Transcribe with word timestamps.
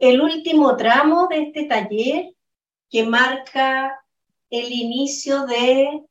el 0.00 0.22
último 0.22 0.76
tramo 0.76 1.28
de 1.28 1.42
este 1.42 1.64
taller 1.66 2.34
que 2.88 3.04
marca 3.04 4.02
el 4.48 4.72
inicio 4.72 5.46
de 5.46 6.04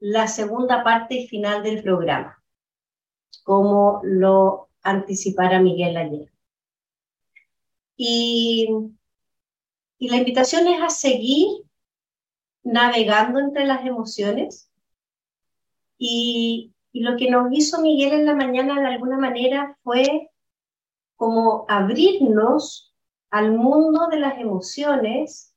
la 0.00 0.26
segunda 0.26 0.82
parte 0.82 1.14
y 1.14 1.28
final 1.28 1.62
del 1.62 1.82
programa, 1.82 2.42
como 3.44 4.00
lo 4.02 4.68
anticipara 4.82 5.60
Miguel 5.60 5.96
ayer. 5.96 6.32
Y, 7.96 8.68
y 9.98 10.08
la 10.08 10.16
invitación 10.16 10.66
es 10.66 10.82
a 10.82 10.90
seguir 10.90 11.62
navegando 12.64 13.38
entre 13.38 13.64
las 13.64 13.86
emociones 13.86 14.68
y, 15.96 16.72
y 16.90 17.00
lo 17.00 17.16
que 17.16 17.30
nos 17.30 17.52
hizo 17.52 17.80
Miguel 17.80 18.12
en 18.12 18.26
la 18.26 18.34
mañana 18.34 18.80
de 18.80 18.88
alguna 18.88 19.18
manera 19.18 19.78
fue 19.84 20.30
como 21.16 21.64
abrirnos 21.68 22.93
al 23.34 23.50
mundo 23.50 24.06
de 24.06 24.20
las 24.20 24.38
emociones, 24.38 25.52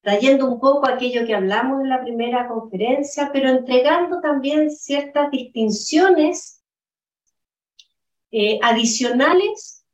trayendo 0.00 0.46
un 0.46 0.60
poco 0.60 0.86
aquello 0.86 1.26
que 1.26 1.34
hablamos 1.34 1.80
en 1.80 1.88
la 1.88 2.02
primera 2.02 2.46
conferencia, 2.46 3.30
pero 3.32 3.48
entregando 3.48 4.20
también 4.20 4.70
ciertas 4.70 5.28
distinciones 5.32 6.62
eh, 8.30 8.60
adicionales 8.62 9.84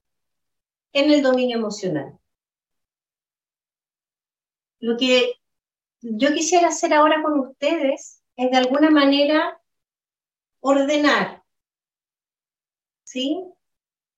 en 0.92 1.10
el 1.10 1.22
dominio 1.22 1.56
emocional. 1.56 2.18
Lo 4.80 4.98
que 4.98 5.36
yo 6.02 6.34
quisiera 6.34 6.68
hacer 6.68 6.92
ahora 6.92 7.22
con 7.22 7.40
ustedes 7.40 8.22
es 8.36 8.50
de 8.50 8.56
alguna 8.58 8.90
manera 8.90 9.58
ordenar, 10.60 11.42
¿sí? 13.04 13.55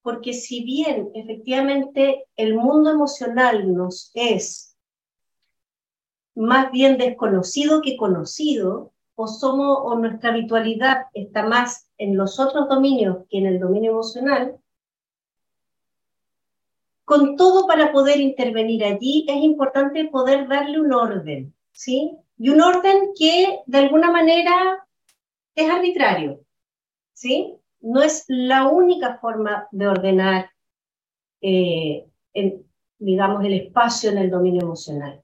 Porque 0.09 0.33
si 0.33 0.65
bien 0.65 1.11
efectivamente 1.12 2.25
el 2.35 2.55
mundo 2.55 2.89
emocional 2.89 3.75
nos 3.75 4.11
es 4.15 4.75
más 6.34 6.73
bien 6.73 6.97
desconocido 6.97 7.83
que 7.83 7.98
conocido, 7.98 8.95
o 9.17 9.29
somos, 9.29 9.81
o 9.83 9.97
nuestra 9.97 10.31
habitualidad 10.31 11.09
está 11.12 11.47
más 11.47 11.91
en 11.98 12.17
los 12.17 12.41
otros 12.41 12.70
dominios 12.70 13.27
que 13.29 13.36
en 13.36 13.48
el 13.48 13.61
dominio 13.61 13.91
emocional, 13.91 14.56
con 17.05 17.36
todo 17.36 17.67
para 17.67 17.92
poder 17.92 18.19
intervenir 18.19 18.84
allí 18.84 19.27
es 19.29 19.42
importante 19.42 20.06
poder 20.06 20.48
darle 20.48 20.81
un 20.81 20.91
orden, 20.91 21.55
¿sí? 21.73 22.17
Y 22.39 22.48
un 22.48 22.62
orden 22.62 23.11
que 23.14 23.61
de 23.67 23.79
alguna 23.79 24.11
manera 24.11 24.89
es 25.55 25.70
arbitrario, 25.70 26.41
¿sí? 27.12 27.58
No 27.81 28.03
es 28.03 28.25
la 28.29 28.69
única 28.69 29.19
forma 29.19 29.69
de 29.71 29.87
ordenar, 29.87 30.51
eh, 31.41 32.07
digamos, 32.98 33.45
el 33.45 33.55
espacio 33.55 34.11
en 34.11 34.19
el 34.19 34.31
dominio 34.31 34.62
emocional. 34.62 35.23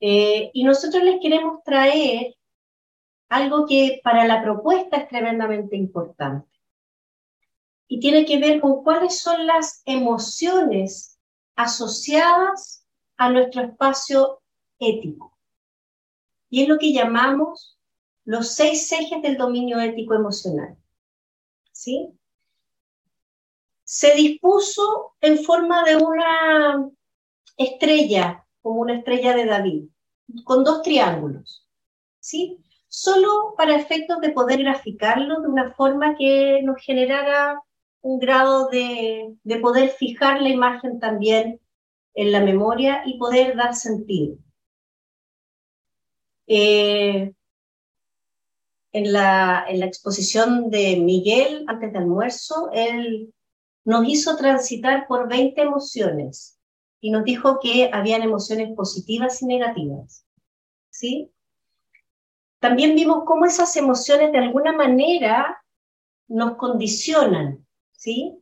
Eh, 0.00 0.50
y 0.52 0.64
nosotros 0.64 1.02
les 1.02 1.20
queremos 1.20 1.62
traer 1.64 2.34
algo 3.28 3.66
que 3.66 4.00
para 4.04 4.26
la 4.26 4.42
propuesta 4.42 4.98
es 4.98 5.08
tremendamente 5.08 5.76
importante. 5.76 6.48
Y 7.88 8.00
tiene 8.00 8.24
que 8.24 8.38
ver 8.38 8.60
con 8.60 8.82
cuáles 8.82 9.20
son 9.20 9.46
las 9.46 9.82
emociones 9.86 11.18
asociadas 11.54 12.86
a 13.16 13.30
nuestro 13.30 13.62
espacio 13.62 14.42
ético. 14.78 15.36
Y 16.50 16.62
es 16.62 16.68
lo 16.68 16.78
que 16.78 16.92
llamamos 16.92 17.75
los 18.26 18.54
seis 18.54 18.90
ejes 18.92 19.22
del 19.22 19.38
dominio 19.38 19.80
ético 19.80 20.14
emocional. 20.14 20.76
¿Sí? 21.72 22.10
Se 23.84 24.14
dispuso 24.14 25.14
en 25.20 25.38
forma 25.38 25.84
de 25.84 25.96
una 25.96 26.90
estrella, 27.56 28.44
como 28.60 28.80
una 28.80 28.98
estrella 28.98 29.34
de 29.34 29.46
David, 29.46 29.84
con 30.44 30.64
dos 30.64 30.82
triángulos. 30.82 31.66
¿Sí? 32.18 32.58
Solo 32.88 33.54
para 33.56 33.76
efectos 33.76 34.20
de 34.20 34.30
poder 34.30 34.58
graficarlo 34.58 35.40
de 35.40 35.48
una 35.48 35.72
forma 35.74 36.16
que 36.16 36.60
nos 36.64 36.82
generara 36.82 37.62
un 38.00 38.18
grado 38.18 38.68
de, 38.68 39.36
poder 39.62 39.90
fijar 39.90 40.42
la 40.42 40.48
imagen 40.48 40.98
también 40.98 41.60
en 42.14 42.32
la 42.32 42.40
memoria 42.40 43.02
y 43.06 43.18
poder 43.18 43.56
dar 43.56 43.74
sentido. 43.76 44.36
Eh, 46.48 47.35
en 48.96 49.12
la, 49.12 49.66
exposición 49.68 50.70
de 50.70 50.96
Miguel 50.96 51.66
antes 51.68 51.92
del 51.92 52.04
almuerzo, 52.04 52.70
él 52.72 53.34
nos 53.84 54.08
hizo 54.08 54.38
transitar 54.38 55.06
por 55.06 55.28
20 55.28 55.60
emociones 55.60 56.58
y 56.98 57.10
nos 57.10 57.24
dijo 57.24 57.60
que 57.60 57.90
habían 57.92 58.22
emociones 58.22 58.74
positivas 58.74 59.42
y 59.42 59.46
negativas. 59.46 60.24
¿Sí? 60.88 61.30
También 62.58 62.94
vimos 62.94 63.24
cómo 63.26 63.44
esas 63.44 63.76
emociones 63.76 64.32
de 64.32 64.38
alguna 64.38 64.72
manera 64.72 65.62
nos 66.26 66.56
condicionan, 66.56 67.66
¿sí? 67.92 68.38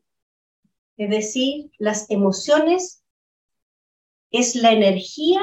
Es 0.97 1.11
decir, 1.11 1.73
las 1.79 2.09
emociones 2.11 3.03
es 4.31 4.55
la 4.55 4.71
energía 4.71 5.41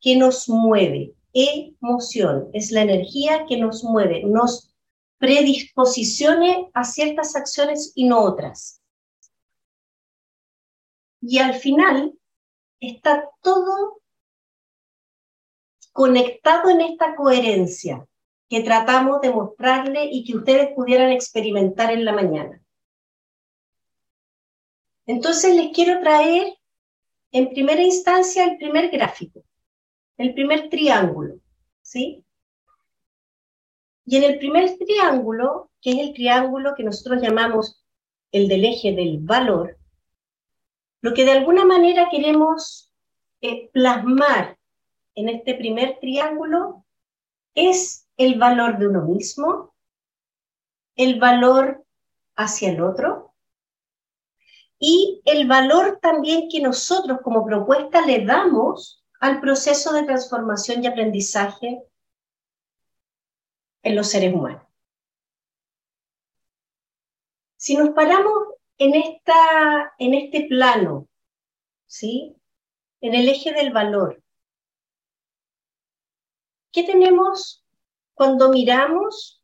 que 0.00 0.14
nos 0.14 0.48
mueve, 0.48 1.12
emoción, 1.32 2.50
es 2.52 2.70
la 2.70 2.82
energía 2.82 3.46
que 3.48 3.56
nos 3.56 3.84
mueve, 3.84 4.22
nos 4.24 4.74
predisposicione 5.18 6.70
a 6.74 6.84
ciertas 6.84 7.36
acciones 7.36 7.92
y 7.94 8.04
no 8.04 8.22
otras. 8.22 8.82
Y 11.20 11.38
al 11.38 11.54
final 11.54 12.12
está 12.80 13.28
todo 13.40 14.00
conectado 15.92 16.70
en 16.70 16.80
esta 16.80 17.14
coherencia 17.14 18.06
que 18.48 18.62
tratamos 18.62 19.20
de 19.20 19.30
mostrarle 19.30 20.08
y 20.10 20.24
que 20.24 20.36
ustedes 20.36 20.74
pudieran 20.74 21.10
experimentar 21.10 21.92
en 21.92 22.04
la 22.04 22.12
mañana. 22.12 22.60
Entonces 25.06 25.54
les 25.54 25.72
quiero 25.72 26.00
traer 26.00 26.54
en 27.30 27.50
primera 27.50 27.82
instancia 27.82 28.44
el 28.44 28.58
primer 28.58 28.90
gráfico 28.90 29.44
el 30.22 30.34
primer 30.34 30.68
triángulo, 30.68 31.34
¿sí? 31.82 32.24
Y 34.04 34.16
en 34.16 34.24
el 34.24 34.38
primer 34.38 34.76
triángulo, 34.78 35.70
que 35.80 35.90
es 35.90 35.98
el 35.98 36.14
triángulo 36.14 36.74
que 36.76 36.84
nosotros 36.84 37.22
llamamos 37.22 37.84
el 38.30 38.48
del 38.48 38.64
eje 38.64 38.92
del 38.92 39.18
valor, 39.18 39.78
lo 41.00 41.14
que 41.14 41.24
de 41.24 41.32
alguna 41.32 41.64
manera 41.64 42.08
queremos 42.10 42.92
eh, 43.40 43.68
plasmar 43.72 44.58
en 45.14 45.28
este 45.28 45.54
primer 45.54 45.98
triángulo 46.00 46.84
es 47.54 48.08
el 48.16 48.38
valor 48.38 48.78
de 48.78 48.86
uno 48.86 49.02
mismo, 49.02 49.74
el 50.96 51.18
valor 51.18 51.84
hacia 52.36 52.70
el 52.70 52.82
otro 52.82 53.34
y 54.78 55.20
el 55.24 55.46
valor 55.46 55.98
también 56.00 56.48
que 56.48 56.60
nosotros 56.60 57.18
como 57.22 57.44
propuesta 57.44 58.06
le 58.06 58.24
damos 58.24 59.01
al 59.22 59.40
proceso 59.40 59.92
de 59.92 60.02
transformación 60.02 60.82
y 60.82 60.88
aprendizaje 60.88 61.80
en 63.84 63.94
los 63.94 64.08
seres 64.08 64.34
humanos. 64.34 64.66
Si 67.56 67.76
nos 67.76 67.90
paramos 67.90 68.34
en, 68.78 68.96
esta, 68.96 69.94
en 69.96 70.14
este 70.14 70.48
plano, 70.48 71.06
¿sí? 71.86 72.34
en 73.00 73.14
el 73.14 73.28
eje 73.28 73.52
del 73.52 73.72
valor, 73.72 74.20
¿qué 76.72 76.82
tenemos 76.82 77.64
cuando 78.14 78.50
miramos 78.50 79.40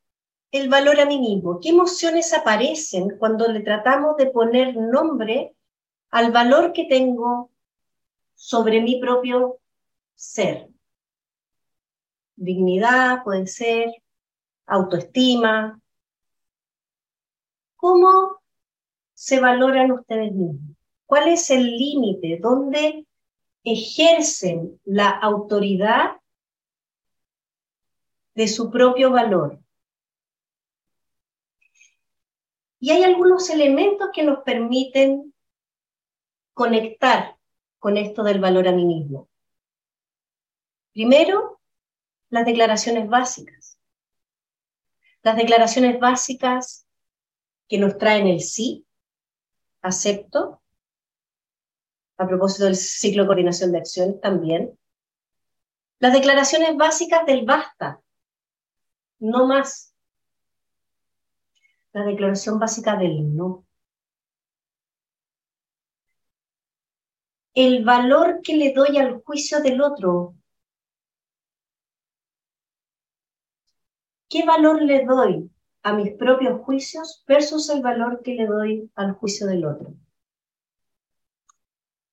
el 0.50 0.68
valor 0.68 0.98
a 0.98 1.06
mí 1.06 1.20
mismo? 1.20 1.60
¿Qué 1.60 1.68
emociones 1.68 2.34
aparecen 2.34 3.16
cuando 3.16 3.46
le 3.46 3.60
tratamos 3.60 4.16
de 4.16 4.26
poner 4.26 4.76
nombre 4.76 5.54
al 6.10 6.32
valor 6.32 6.72
que 6.72 6.86
tengo 6.86 7.52
sobre 8.34 8.80
mi 8.80 9.00
propio 9.00 9.60
ser. 10.18 10.68
Dignidad 12.34 13.22
puede 13.22 13.46
ser, 13.46 13.86
autoestima. 14.66 15.80
¿Cómo 17.76 18.40
se 19.14 19.40
valoran 19.40 19.92
ustedes 19.92 20.32
mismos? 20.32 20.76
¿Cuál 21.06 21.28
es 21.28 21.50
el 21.50 21.64
límite? 21.64 22.38
¿Dónde 22.40 23.06
ejercen 23.62 24.80
la 24.84 25.08
autoridad 25.08 26.20
de 28.34 28.48
su 28.48 28.70
propio 28.70 29.12
valor? 29.12 29.60
Y 32.80 32.90
hay 32.90 33.04
algunos 33.04 33.48
elementos 33.50 34.08
que 34.12 34.24
nos 34.24 34.40
permiten 34.42 35.32
conectar 36.54 37.36
con 37.78 37.96
esto 37.96 38.24
del 38.24 38.40
valor 38.40 38.66
a 38.66 38.72
mí 38.72 38.84
mismo. 38.84 39.28
Primero, 40.98 41.60
las 42.28 42.44
declaraciones 42.44 43.08
básicas. 43.08 43.78
Las 45.22 45.36
declaraciones 45.36 46.00
básicas 46.00 46.88
que 47.68 47.78
nos 47.78 47.98
traen 47.98 48.26
el 48.26 48.40
sí, 48.40 48.84
acepto, 49.80 50.60
a 52.16 52.26
propósito 52.26 52.64
del 52.64 52.74
ciclo 52.74 53.22
de 53.22 53.26
coordinación 53.28 53.70
de 53.70 53.78
acciones 53.78 54.20
también. 54.20 54.76
Las 56.00 56.14
declaraciones 56.14 56.76
básicas 56.76 57.24
del 57.26 57.44
basta, 57.44 58.00
no 59.20 59.46
más. 59.46 59.94
La 61.92 62.02
declaración 62.06 62.58
básica 62.58 62.96
del 62.96 63.36
no. 63.36 63.64
El 67.54 67.84
valor 67.84 68.40
que 68.42 68.56
le 68.56 68.72
doy 68.72 68.98
al 68.98 69.22
juicio 69.22 69.60
del 69.60 69.80
otro. 69.80 70.34
¿Qué 74.28 74.44
valor 74.44 74.82
le 74.82 75.04
doy 75.04 75.50
a 75.82 75.92
mis 75.94 76.12
propios 76.12 76.60
juicios 76.60 77.24
versus 77.26 77.70
el 77.70 77.82
valor 77.82 78.22
que 78.22 78.34
le 78.34 78.46
doy 78.46 78.90
al 78.94 79.12
juicio 79.12 79.46
del 79.46 79.64
otro? 79.64 79.94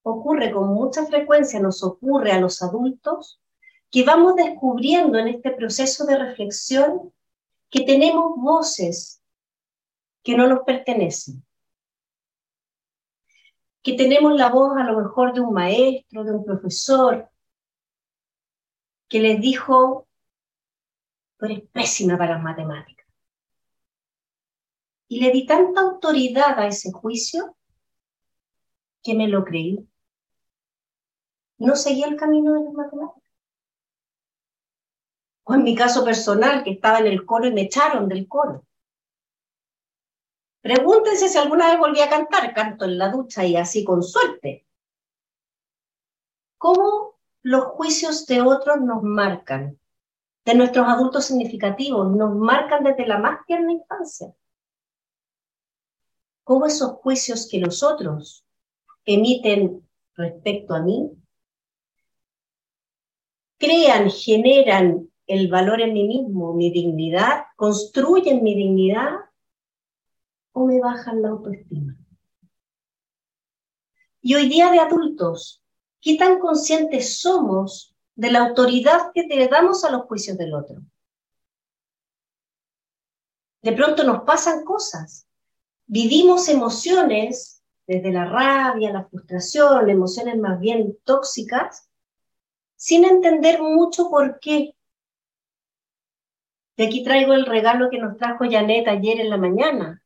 ocurre 0.07 0.51
con 0.51 0.67
mucha 0.67 1.03
frecuencia, 1.07 1.59
nos 1.59 1.83
ocurre 1.83 2.31
a 2.31 2.39
los 2.39 2.61
adultos, 2.61 3.41
que 3.89 4.03
vamos 4.03 4.35
descubriendo 4.35 5.17
en 5.17 5.29
este 5.29 5.49
proceso 5.49 6.05
de 6.05 6.15
reflexión 6.15 7.11
que 7.71 7.81
tenemos 7.81 8.33
voces 8.37 9.23
que 10.21 10.37
no 10.37 10.47
nos 10.47 10.59
pertenecen. 10.59 11.43
Que 13.81 13.93
tenemos 13.93 14.35
la 14.35 14.49
voz 14.49 14.77
a 14.77 14.83
lo 14.83 14.99
mejor 14.99 15.33
de 15.33 15.41
un 15.41 15.53
maestro, 15.53 16.23
de 16.23 16.33
un 16.33 16.45
profesor, 16.45 17.27
que 19.07 19.19
les 19.19 19.41
dijo, 19.41 20.04
eres 21.45 21.61
pésima 21.71 22.17
para 22.17 22.35
las 22.35 22.43
matemáticas. 22.43 23.05
Y 25.07 25.21
le 25.21 25.31
di 25.31 25.45
tanta 25.45 25.81
autoridad 25.81 26.59
a 26.59 26.67
ese 26.67 26.91
juicio 26.91 27.55
que 29.03 29.13
me 29.13 29.27
lo 29.27 29.43
creí 29.45 29.87
no 31.57 31.75
seguía 31.75 32.07
el 32.07 32.15
camino 32.15 32.53
de 32.53 32.65
las 32.65 32.73
matemáticas. 32.73 33.23
O 35.43 35.53
en 35.53 35.63
mi 35.63 35.75
caso 35.75 36.03
personal, 36.03 36.63
que 36.63 36.71
estaba 36.71 36.99
en 36.99 37.07
el 37.07 37.25
coro 37.25 37.47
y 37.47 37.53
me 37.53 37.61
echaron 37.61 38.09
del 38.09 38.27
coro. 38.27 38.65
Pregúntense 40.61 41.29
si 41.29 41.37
alguna 41.37 41.69
vez 41.69 41.79
volví 41.79 42.01
a 42.01 42.09
cantar, 42.09 42.53
canto 42.53 42.85
en 42.85 42.97
la 42.97 43.09
ducha 43.09 43.45
y 43.45 43.55
así 43.55 43.83
con 43.83 44.01
suerte. 44.01 44.65
¿Cómo 46.57 47.19
los 47.43 47.65
juicios 47.65 48.25
de 48.25 48.41
otros 48.41 48.81
nos 48.81 49.03
marcan? 49.03 49.79
De 50.45 50.53
nuestros 50.53 50.87
adultos 50.87 51.25
significativos, 51.25 52.15
nos 52.15 52.35
marcan 52.35 52.83
desde 52.83 53.07
la 53.07 53.17
más 53.17 53.45
tierna 53.45 53.71
infancia. 53.71 54.33
¿Cómo 56.43 56.67
esos 56.67 56.91
juicios 56.99 57.47
que 57.49 57.59
los 57.59 57.81
otros 57.81 58.45
emiten 59.05 59.87
respecto 60.15 60.75
a 60.75 60.81
mí 60.81 61.11
crean, 63.57 64.11
generan 64.11 65.09
el 65.27 65.47
valor 65.47 65.81
en 65.81 65.93
mí 65.93 66.07
mismo, 66.07 66.53
mi 66.53 66.71
dignidad, 66.71 67.45
construyen 67.55 68.43
mi 68.43 68.53
dignidad 68.53 69.15
o 70.51 70.65
me 70.65 70.79
bajan 70.79 71.21
la 71.21 71.29
autoestima. 71.29 71.97
Y 74.21 74.35
hoy 74.35 74.49
día 74.49 74.71
de 74.71 74.79
adultos, 74.79 75.63
¿qué 76.01 76.17
tan 76.17 76.39
conscientes 76.39 77.19
somos 77.19 77.94
de 78.15 78.31
la 78.31 78.39
autoridad 78.39 79.11
que 79.13 79.23
le 79.23 79.47
damos 79.47 79.83
a 79.83 79.91
los 79.91 80.03
juicios 80.03 80.37
del 80.37 80.53
otro? 80.53 80.81
De 83.61 83.71
pronto 83.73 84.03
nos 84.03 84.23
pasan 84.23 84.63
cosas, 84.63 85.27
vivimos 85.85 86.49
emociones, 86.49 87.55
desde 87.87 88.11
la 88.11 88.25
rabia, 88.25 88.91
la 88.91 89.05
frustración, 89.05 89.89
emociones 89.89 90.37
más 90.37 90.59
bien 90.59 90.97
tóxicas, 91.03 91.89
sin 92.75 93.05
entender 93.05 93.61
mucho 93.61 94.09
por 94.09 94.39
qué. 94.39 94.75
De 96.77 96.87
aquí 96.87 97.03
traigo 97.03 97.33
el 97.33 97.45
regalo 97.45 97.89
que 97.89 97.99
nos 97.99 98.17
trajo 98.17 98.45
Janet 98.49 98.87
ayer 98.87 99.19
en 99.19 99.29
la 99.29 99.37
mañana. 99.37 100.03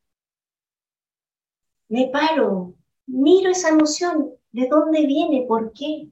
Me 1.88 2.08
paro, 2.08 2.74
miro 3.06 3.50
esa 3.50 3.70
emoción, 3.70 4.30
¿de 4.52 4.68
dónde 4.68 5.06
viene? 5.06 5.44
¿Por 5.48 5.72
qué? 5.72 6.08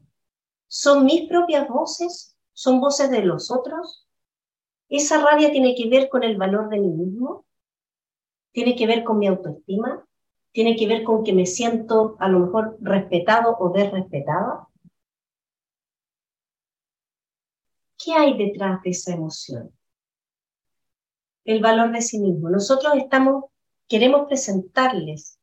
¿Son 0.69 1.05
mis 1.06 1.26
propias 1.29 1.67
voces? 1.67 2.37
¿Son 2.53 2.81
voces 2.81 3.11
de 3.11 3.23
los 3.23 3.50
otros? 3.50 4.06
¿Esa 4.88 5.23
rabia 5.23 5.50
tiene 5.50 5.75
que 5.75 5.88
ver 5.88 6.09
con 6.09 6.23
el 6.23 6.37
valor 6.37 6.69
de 6.69 6.79
mí 6.79 6.88
mismo? 6.88 7.47
¿Tiene 8.53 8.76
que 8.76 8.87
ver 8.87 9.03
con 9.03 9.19
mi 9.19 9.26
autoestima? 9.26 10.05
¿Tiene 10.53 10.76
que 10.76 10.87
ver 10.87 11.05
con 11.05 11.25
que 11.25 11.32
me 11.32 11.47
siento 11.47 12.17
a 12.19 12.29
lo 12.29 12.41
mejor 12.41 12.76
respetado 12.81 13.56
o 13.59 13.70
desrespetada? 13.70 14.69
¿Qué 17.97 18.12
hay 18.15 18.37
detrás 18.37 18.82
de 18.82 18.91
esa 18.91 19.15
emoción? 19.15 19.73
El 21.44 21.62
valor 21.62 21.93
de 21.93 22.03
sí 22.03 22.19
mismo. 22.19 22.50
Nosotros 22.50 22.94
estamos, 22.97 23.44
queremos 23.88 24.26
presentarles 24.26 25.38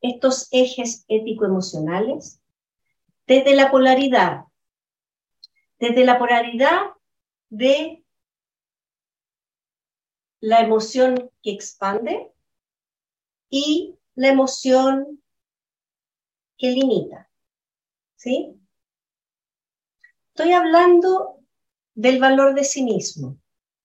estos 0.00 0.48
ejes 0.52 1.04
ético-emocionales 1.08 2.40
desde 3.26 3.54
la 3.54 3.70
polaridad, 3.70 4.44
desde 5.78 6.04
la 6.04 6.18
polaridad 6.18 6.92
de 7.48 8.04
la 10.40 10.60
emoción 10.60 11.30
que 11.42 11.50
expande 11.50 12.32
y 13.50 13.96
la 14.14 14.28
emoción 14.28 15.22
que 16.56 16.70
limita. 16.70 17.28
¿Sí? 18.16 18.54
Estoy 20.28 20.52
hablando 20.52 21.40
del 21.94 22.20
valor 22.20 22.54
de 22.54 22.64
sí 22.64 22.82
mismo. 22.82 23.36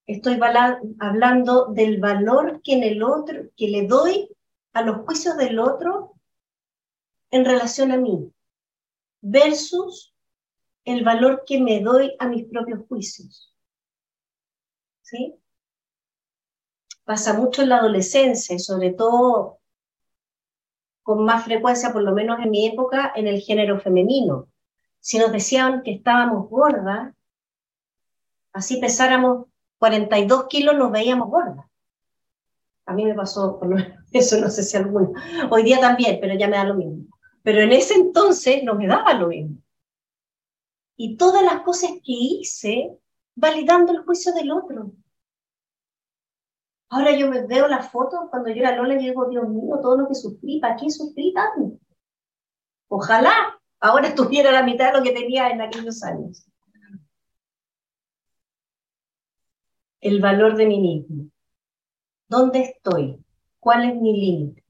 Estoy 0.05 0.39
hablando 0.99 1.67
del 1.67 1.99
valor 1.99 2.61
que 2.63 2.73
en 2.73 2.83
el 2.83 3.03
otro, 3.03 3.49
que 3.55 3.69
le 3.69 3.87
doy 3.87 4.29
a 4.73 4.81
los 4.81 5.05
juicios 5.05 5.37
del 5.37 5.59
otro 5.59 6.13
en 7.29 7.45
relación 7.45 7.91
a 7.91 7.97
mí, 7.97 8.31
versus 9.21 10.13
el 10.83 11.03
valor 11.03 11.43
que 11.45 11.59
me 11.59 11.79
doy 11.79 12.15
a 12.19 12.27
mis 12.27 12.45
propios 12.45 12.81
juicios. 12.87 13.55
¿Sí? 15.01 15.35
Pasa 17.03 17.33
mucho 17.33 17.61
en 17.61 17.69
la 17.69 17.77
adolescencia, 17.77 18.57
sobre 18.59 18.91
todo 18.91 19.59
con 21.03 21.25
más 21.25 21.45
frecuencia, 21.45 21.91
por 21.91 22.03
lo 22.03 22.13
menos 22.13 22.39
en 22.39 22.51
mi 22.51 22.67
época, 22.67 23.11
en 23.15 23.27
el 23.27 23.41
género 23.41 23.79
femenino. 23.79 24.47
Si 24.99 25.17
nos 25.17 25.31
decían 25.31 25.81
que 25.83 25.93
estábamos 25.93 26.49
gordas, 26.49 27.13
así 28.53 28.79
pesáramos 28.79 29.47
42 29.79 30.47
kilos, 30.47 30.75
nos 30.75 30.91
veíamos 30.91 31.29
gordas. 31.29 31.65
A 32.85 32.93
mí 32.93 33.05
me 33.05 33.15
pasó, 33.15 33.59
eso 34.11 34.39
no 34.39 34.49
sé 34.49 34.63
si 34.63 34.77
alguno. 34.77 35.11
Hoy 35.49 35.63
día 35.63 35.79
también, 35.79 36.19
pero 36.21 36.35
ya 36.35 36.47
me 36.47 36.57
da 36.57 36.65
lo 36.65 36.75
mismo. 36.75 37.00
Pero 37.43 37.61
en 37.61 37.71
ese 37.71 37.95
entonces 37.95 38.63
no 38.63 38.75
me 38.75 38.87
daba 38.87 39.13
lo 39.13 39.27
mismo. 39.27 39.57
Y 40.95 41.17
todas 41.17 41.43
las 41.43 41.61
cosas 41.61 41.91
que 42.03 42.13
hice 42.13 42.97
validando 43.35 43.91
el 43.91 44.03
juicio 44.03 44.33
del 44.33 44.51
otro. 44.51 44.91
Ahora 46.89 47.15
yo 47.15 47.29
me 47.29 47.45
veo 47.47 47.67
las 47.67 47.89
fotos 47.89 48.19
cuando 48.29 48.49
yo 48.49 48.57
era 48.57 48.75
Lola 48.75 48.95
y 48.95 49.05
digo, 49.05 49.27
Dios 49.29 49.47
mío, 49.47 49.79
todo 49.81 49.97
lo 49.97 50.07
que 50.07 50.15
sufrí, 50.15 50.59
¿para 50.59 50.75
qué 50.75 50.89
sufrí 50.89 51.33
tanto? 51.33 51.79
Ojalá 52.89 53.59
ahora 53.79 54.07
estuviera 54.09 54.51
la 54.51 54.63
mitad 54.63 54.91
de 54.91 54.99
lo 54.99 55.03
que 55.03 55.13
tenía 55.13 55.49
en 55.49 55.61
aquellos 55.61 56.03
años. 56.03 56.45
el 60.01 60.19
valor 60.19 60.55
de 60.55 60.65
mí 60.65 60.81
mismo. 60.81 61.29
¿Dónde 62.27 62.61
estoy? 62.61 63.23
¿Cuál 63.59 63.89
es 63.89 63.95
mi 63.95 64.19
límite? 64.19 64.60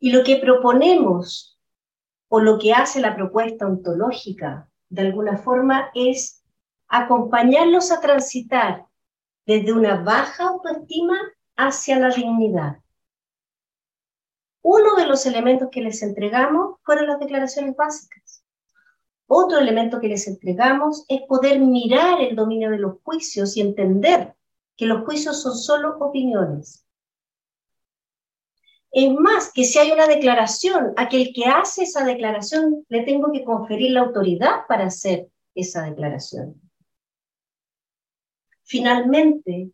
Y 0.00 0.12
lo 0.12 0.22
que 0.24 0.36
proponemos 0.36 1.58
o 2.28 2.40
lo 2.40 2.58
que 2.58 2.72
hace 2.72 3.00
la 3.00 3.16
propuesta 3.16 3.66
ontológica 3.66 4.68
de 4.88 5.02
alguna 5.02 5.38
forma 5.38 5.90
es 5.94 6.42
acompañarlos 6.88 7.90
a 7.90 8.00
transitar 8.00 8.86
desde 9.46 9.72
una 9.72 10.02
baja 10.02 10.48
autoestima 10.48 11.18
hacia 11.56 11.98
la 11.98 12.10
dignidad. 12.10 12.78
Uno 14.62 14.96
de 14.96 15.06
los 15.06 15.24
elementos 15.26 15.68
que 15.70 15.80
les 15.80 16.02
entregamos 16.02 16.76
fueron 16.82 17.06
las 17.06 17.18
declaraciones 17.18 17.74
básicas. 17.76 18.44
Otro 19.26 19.58
elemento 19.58 20.00
que 20.00 20.08
les 20.08 20.26
entregamos 20.26 21.04
es 21.08 21.22
poder 21.22 21.60
mirar 21.60 22.20
el 22.20 22.36
dominio 22.36 22.70
de 22.70 22.78
los 22.78 23.00
juicios 23.02 23.56
y 23.56 23.60
entender 23.60 24.34
que 24.76 24.86
los 24.86 25.04
juicios 25.04 25.42
son 25.42 25.54
solo 25.56 25.98
opiniones. 25.98 26.86
Es 29.00 29.14
más, 29.14 29.52
que 29.52 29.62
si 29.62 29.78
hay 29.78 29.92
una 29.92 30.08
declaración, 30.08 30.92
aquel 30.96 31.32
que 31.32 31.44
hace 31.44 31.84
esa 31.84 32.04
declaración 32.04 32.84
le 32.88 33.04
tengo 33.04 33.30
que 33.30 33.44
conferir 33.44 33.92
la 33.92 34.00
autoridad 34.00 34.66
para 34.66 34.86
hacer 34.86 35.28
esa 35.54 35.84
declaración. 35.84 36.60
Finalmente, 38.64 39.70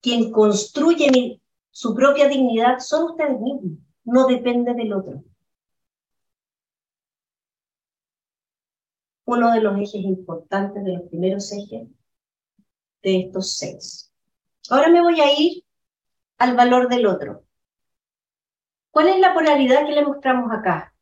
quien 0.00 0.32
construye 0.32 1.38
su 1.70 1.94
propia 1.94 2.28
dignidad 2.28 2.78
son 2.78 3.10
ustedes 3.10 3.38
mismos, 3.38 3.78
no 4.04 4.26
depende 4.26 4.72
del 4.72 4.94
otro. 4.94 5.22
Uno 9.26 9.52
de 9.52 9.60
los 9.60 9.76
ejes 9.76 10.02
importantes, 10.02 10.82
de 10.82 10.94
los 10.94 11.02
primeros 11.10 11.52
ejes 11.52 11.88
de 13.02 13.18
estos 13.18 13.58
seis. 13.58 14.10
Ahora 14.70 14.88
me 14.88 15.02
voy 15.02 15.20
a 15.20 15.38
ir 15.38 15.62
al 16.38 16.56
valor 16.56 16.88
del 16.88 17.06
otro. 17.06 17.45
¿Cuál 18.96 19.08
es 19.08 19.18
la 19.18 19.34
polaridad 19.34 19.84
que 19.84 19.92
le 19.92 20.06
mostramos 20.06 20.50
acá? 20.50 20.94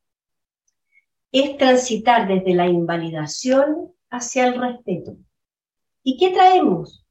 Es 1.31 1.57
transitar 1.57 2.27
desde 2.27 2.53
la 2.53 2.67
invalidación 2.67 3.95
hacia 4.11 4.49
el 4.49 4.61
respeto. 4.61 5.17
¿Y 6.03 6.17
qué 6.17 6.33
traemos? 6.33 7.07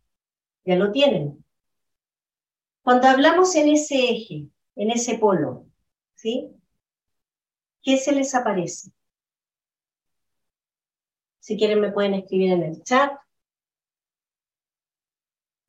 Ya 0.65 0.75
lo 0.75 0.91
tienen. 0.91 1.41
Cuando 2.81 3.07
hablamos 3.07 3.55
en 3.55 3.69
ese 3.69 4.09
eje, 4.09 4.49
en 4.75 4.91
ese 4.91 5.17
polo, 5.17 5.67
¿sí? 6.15 6.51
¿Qué 7.81 7.95
se 7.95 8.11
les 8.11 8.35
aparece? 8.35 8.91
Si 11.39 11.55
quieren 11.55 11.79
me 11.79 11.93
pueden 11.93 12.15
escribir 12.15 12.51
en 12.51 12.63
el 12.63 12.83
chat. 12.83 13.13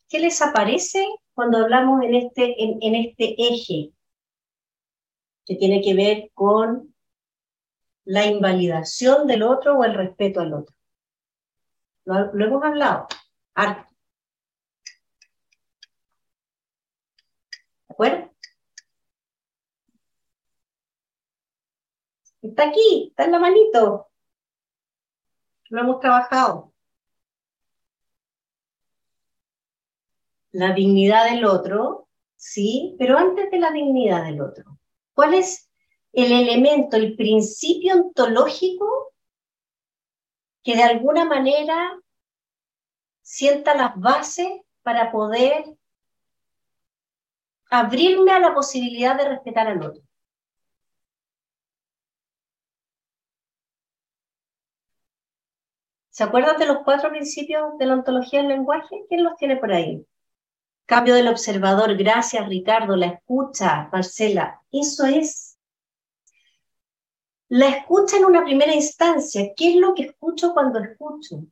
¿Qué 0.08 0.18
les 0.18 0.42
aparece 0.42 1.06
cuando 1.34 1.58
hablamos 1.58 2.02
en 2.02 2.16
este, 2.16 2.60
en, 2.60 2.94
este 2.96 3.36
eje 3.38 3.93
que 5.46 5.56
tiene 5.56 5.82
que 5.82 5.94
ver 5.94 6.30
con 6.34 6.94
la 8.04 8.26
invalidación 8.26 9.26
del 9.26 9.42
otro 9.42 9.78
o 9.78 9.84
el 9.84 9.94
respeto 9.94 10.40
al 10.40 10.54
otro? 10.54 10.74
Lo, 12.04 12.44
hemos 12.44 12.62
hablado. 12.62 13.06
¿De 13.56 13.64
acuerdo? 17.88 18.30
Está 22.42 22.68
aquí, 22.68 23.08
está 23.08 23.24
en 23.24 23.32
la 23.32 23.38
manito. 23.38 24.08
Lo 25.70 25.80
hemos 25.80 25.98
trabajado. 26.00 26.74
La 30.52 30.72
dignidad 30.74 31.24
del 31.30 31.46
otro, 31.46 32.08
sí, 32.36 32.94
pero 32.98 33.16
antes 33.18 33.50
de 33.50 33.58
la 33.58 33.72
dignidad 33.72 34.24
del 34.24 34.40
otro, 34.42 34.73
¿cuál 35.14 35.34
es 35.34 35.70
el 36.12 36.32
elemento, 36.32 36.96
el 36.96 37.16
principio 37.16 37.94
ontológico 37.94 39.12
que 40.62 40.76
de 40.76 40.82
alguna 40.82 41.24
manera 41.24 41.98
sienta 43.22 43.74
las 43.74 43.98
bases 43.98 44.48
para 44.82 45.10
poder 45.10 45.64
abrirme 47.70 48.30
a 48.32 48.38
la 48.38 48.54
posibilidad 48.54 49.16
de 49.16 49.28
respetar 49.28 49.66
al 49.66 49.82
otro. 49.82 50.02
¿Se 56.10 56.22
acuerdan 56.22 56.58
de 56.58 56.66
los 56.66 56.78
cuatro 56.84 57.10
principios 57.10 57.76
de 57.76 57.86
la 57.86 57.94
ontología 57.94 58.40
del 58.40 58.48
lenguaje? 58.48 59.04
¿Quién 59.08 59.24
los 59.24 59.36
tiene 59.36 59.56
por 59.56 59.72
ahí? 59.72 60.06
Cambio 60.86 61.14
del 61.14 61.28
observador, 61.28 61.96
gracias 61.96 62.46
Ricardo, 62.46 62.94
la 62.94 63.06
escucha, 63.06 63.88
Marcela, 63.90 64.60
eso 64.70 65.06
es. 65.06 65.56
La 67.48 67.68
escucha 67.68 68.18
en 68.18 68.26
una 68.26 68.44
primera 68.44 68.74
instancia, 68.74 69.52
¿qué 69.56 69.70
es 69.70 69.76
lo 69.76 69.94
que 69.94 70.02
escucho 70.04 70.52
cuando 70.52 70.80
escucho? 70.80 71.46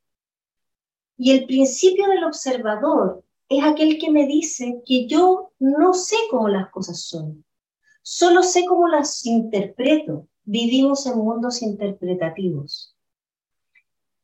Y 1.16 1.30
el 1.30 1.46
principio 1.46 2.08
del 2.08 2.24
observador 2.24 3.24
es 3.48 3.64
aquel 3.64 3.98
que 3.98 4.10
me 4.10 4.26
dice 4.26 4.82
que 4.84 5.06
yo 5.06 5.52
no 5.58 5.94
sé 5.94 6.16
cómo 6.30 6.48
las 6.48 6.70
cosas 6.70 7.00
son, 7.00 7.42
solo 8.02 8.42
sé 8.42 8.66
cómo 8.66 8.88
las 8.88 9.24
interpreto. 9.24 10.28
Vivimos 10.44 11.06
en 11.06 11.18
mundos 11.18 11.62
interpretativos. 11.62 12.96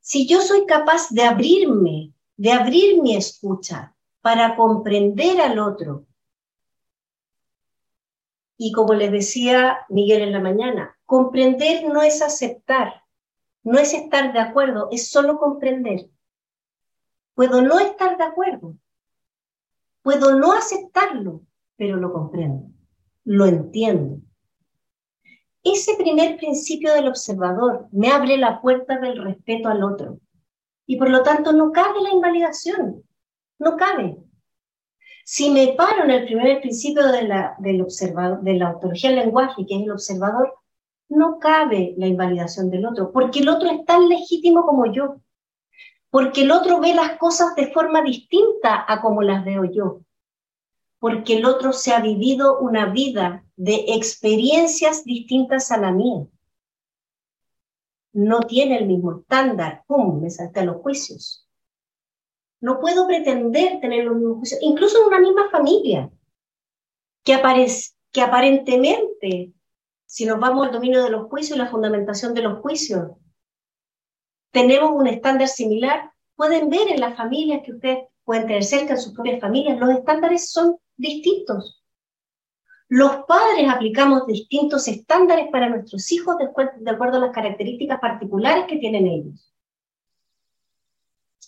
Si 0.00 0.26
yo 0.26 0.40
soy 0.40 0.66
capaz 0.66 1.10
de 1.10 1.22
abrirme, 1.22 2.12
de 2.36 2.50
abrir 2.50 3.00
mi 3.00 3.14
escucha 3.14 3.94
para 4.28 4.56
comprender 4.56 5.40
al 5.40 5.58
otro, 5.58 6.04
y 8.58 8.72
como 8.72 8.92
les 8.92 9.10
decía 9.10 9.86
Miguel 9.88 10.20
en 10.20 10.32
la 10.32 10.40
mañana, 10.40 10.98
comprender 11.06 11.88
no 11.88 12.02
es 12.02 12.20
aceptar, 12.20 13.04
no 13.62 13.78
es 13.78 13.94
estar 13.94 14.34
de 14.34 14.40
acuerdo, 14.40 14.90
es 14.92 15.08
solo 15.08 15.38
comprender. 15.38 16.10
Puedo 17.32 17.62
no 17.62 17.78
estar 17.78 18.18
de 18.18 18.24
acuerdo, 18.24 18.74
puedo 20.02 20.38
no 20.38 20.52
aceptarlo, 20.52 21.40
pero 21.76 21.96
lo 21.96 22.12
comprendo, 22.12 22.68
lo 23.24 23.46
entiendo. 23.46 24.20
Ese 25.64 25.96
primer 25.96 26.36
principio 26.36 26.92
del 26.92 27.08
observador 27.08 27.88
me 27.92 28.10
abre 28.10 28.36
la 28.36 28.60
puerta 28.60 28.98
del 28.98 29.24
respeto 29.24 29.70
al 29.70 29.82
otro. 29.82 30.20
Y 30.84 30.96
por 30.98 31.08
lo 31.08 31.22
tanto 31.22 31.54
no 31.54 31.72
cabe 31.72 32.02
la 32.02 32.10
invalidación, 32.10 33.07
no 33.58 33.76
cabe. 33.76 34.16
Si 35.24 35.50
me 35.50 35.74
paro 35.74 36.04
en 36.04 36.10
el 36.10 36.24
primer 36.24 36.60
principio 36.60 37.06
de 37.06 37.22
la, 37.28 37.54
del 37.58 37.82
observador, 37.82 38.40
de 38.40 38.54
la 38.54 38.68
autología 38.68 39.10
del 39.10 39.18
lenguaje, 39.20 39.66
que 39.66 39.76
es 39.76 39.82
el 39.82 39.90
observador, 39.90 40.54
no 41.08 41.38
cabe 41.38 41.94
la 41.96 42.06
invalidación 42.06 42.70
del 42.70 42.86
otro, 42.86 43.12
porque 43.12 43.40
el 43.40 43.48
otro 43.48 43.70
es 43.70 43.84
tan 43.84 44.08
legítimo 44.08 44.64
como 44.64 44.92
yo, 44.92 45.20
porque 46.10 46.42
el 46.42 46.50
otro 46.50 46.80
ve 46.80 46.94
las 46.94 47.18
cosas 47.18 47.54
de 47.54 47.70
forma 47.72 48.02
distinta 48.02 48.84
a 48.86 49.00
como 49.00 49.22
las 49.22 49.44
veo 49.44 49.64
yo, 49.64 50.00
porque 50.98 51.38
el 51.38 51.44
otro 51.44 51.72
se 51.72 51.92
ha 51.92 52.00
vivido 52.00 52.58
una 52.60 52.86
vida 52.86 53.44
de 53.56 53.84
experiencias 53.88 55.04
distintas 55.04 55.70
a 55.70 55.78
la 55.78 55.92
mía. 55.92 56.26
No 58.12 58.40
tiene 58.40 58.78
el 58.78 58.86
mismo 58.86 59.18
estándar. 59.18 59.84
¡Pum! 59.86 60.20
Me 60.20 60.30
salté 60.30 60.60
a 60.60 60.64
los 60.64 60.76
juicios. 60.78 61.47
No 62.60 62.80
puedo 62.80 63.06
pretender 63.06 63.80
tener 63.80 64.04
los 64.04 64.16
mismos 64.16 64.38
juicios, 64.38 64.60
incluso 64.62 64.98
en 65.00 65.06
una 65.06 65.20
misma 65.20 65.50
familia, 65.50 66.10
que, 67.24 67.34
aparentemente, 68.22 69.52
si 70.06 70.26
nos 70.26 70.40
vamos 70.40 70.66
al 70.66 70.72
dominio 70.72 71.04
de 71.04 71.10
los 71.10 71.28
juicios 71.28 71.56
y 71.56 71.60
la 71.60 71.70
fundamentación 71.70 72.34
de 72.34 72.42
los 72.42 72.60
juicios, 72.60 73.12
tenemos 74.50 74.90
un 74.92 75.06
estándar 75.06 75.48
similar. 75.48 76.10
Pueden 76.34 76.68
ver 76.70 76.88
en 76.88 77.00
las 77.00 77.16
familias 77.16 77.62
que 77.64 77.72
ustedes 77.72 77.98
pueden 78.24 78.46
tener 78.46 78.64
cerca, 78.64 78.94
en 78.94 79.00
sus 79.00 79.14
propias 79.14 79.40
familias, 79.40 79.78
los 79.78 79.90
estándares 79.90 80.50
son 80.50 80.76
distintos. 80.96 81.82
Los 82.88 83.24
padres 83.26 83.68
aplicamos 83.68 84.26
distintos 84.26 84.88
estándares 84.88 85.48
para 85.52 85.68
nuestros 85.68 86.10
hijos 86.10 86.36
de, 86.38 86.90
acuerdo 86.90 87.18
a 87.18 87.20
las 87.20 87.32
características 87.32 88.00
particulares 88.00 88.64
que 88.66 88.78
tienen 88.78 89.06
ellos. 89.06 89.52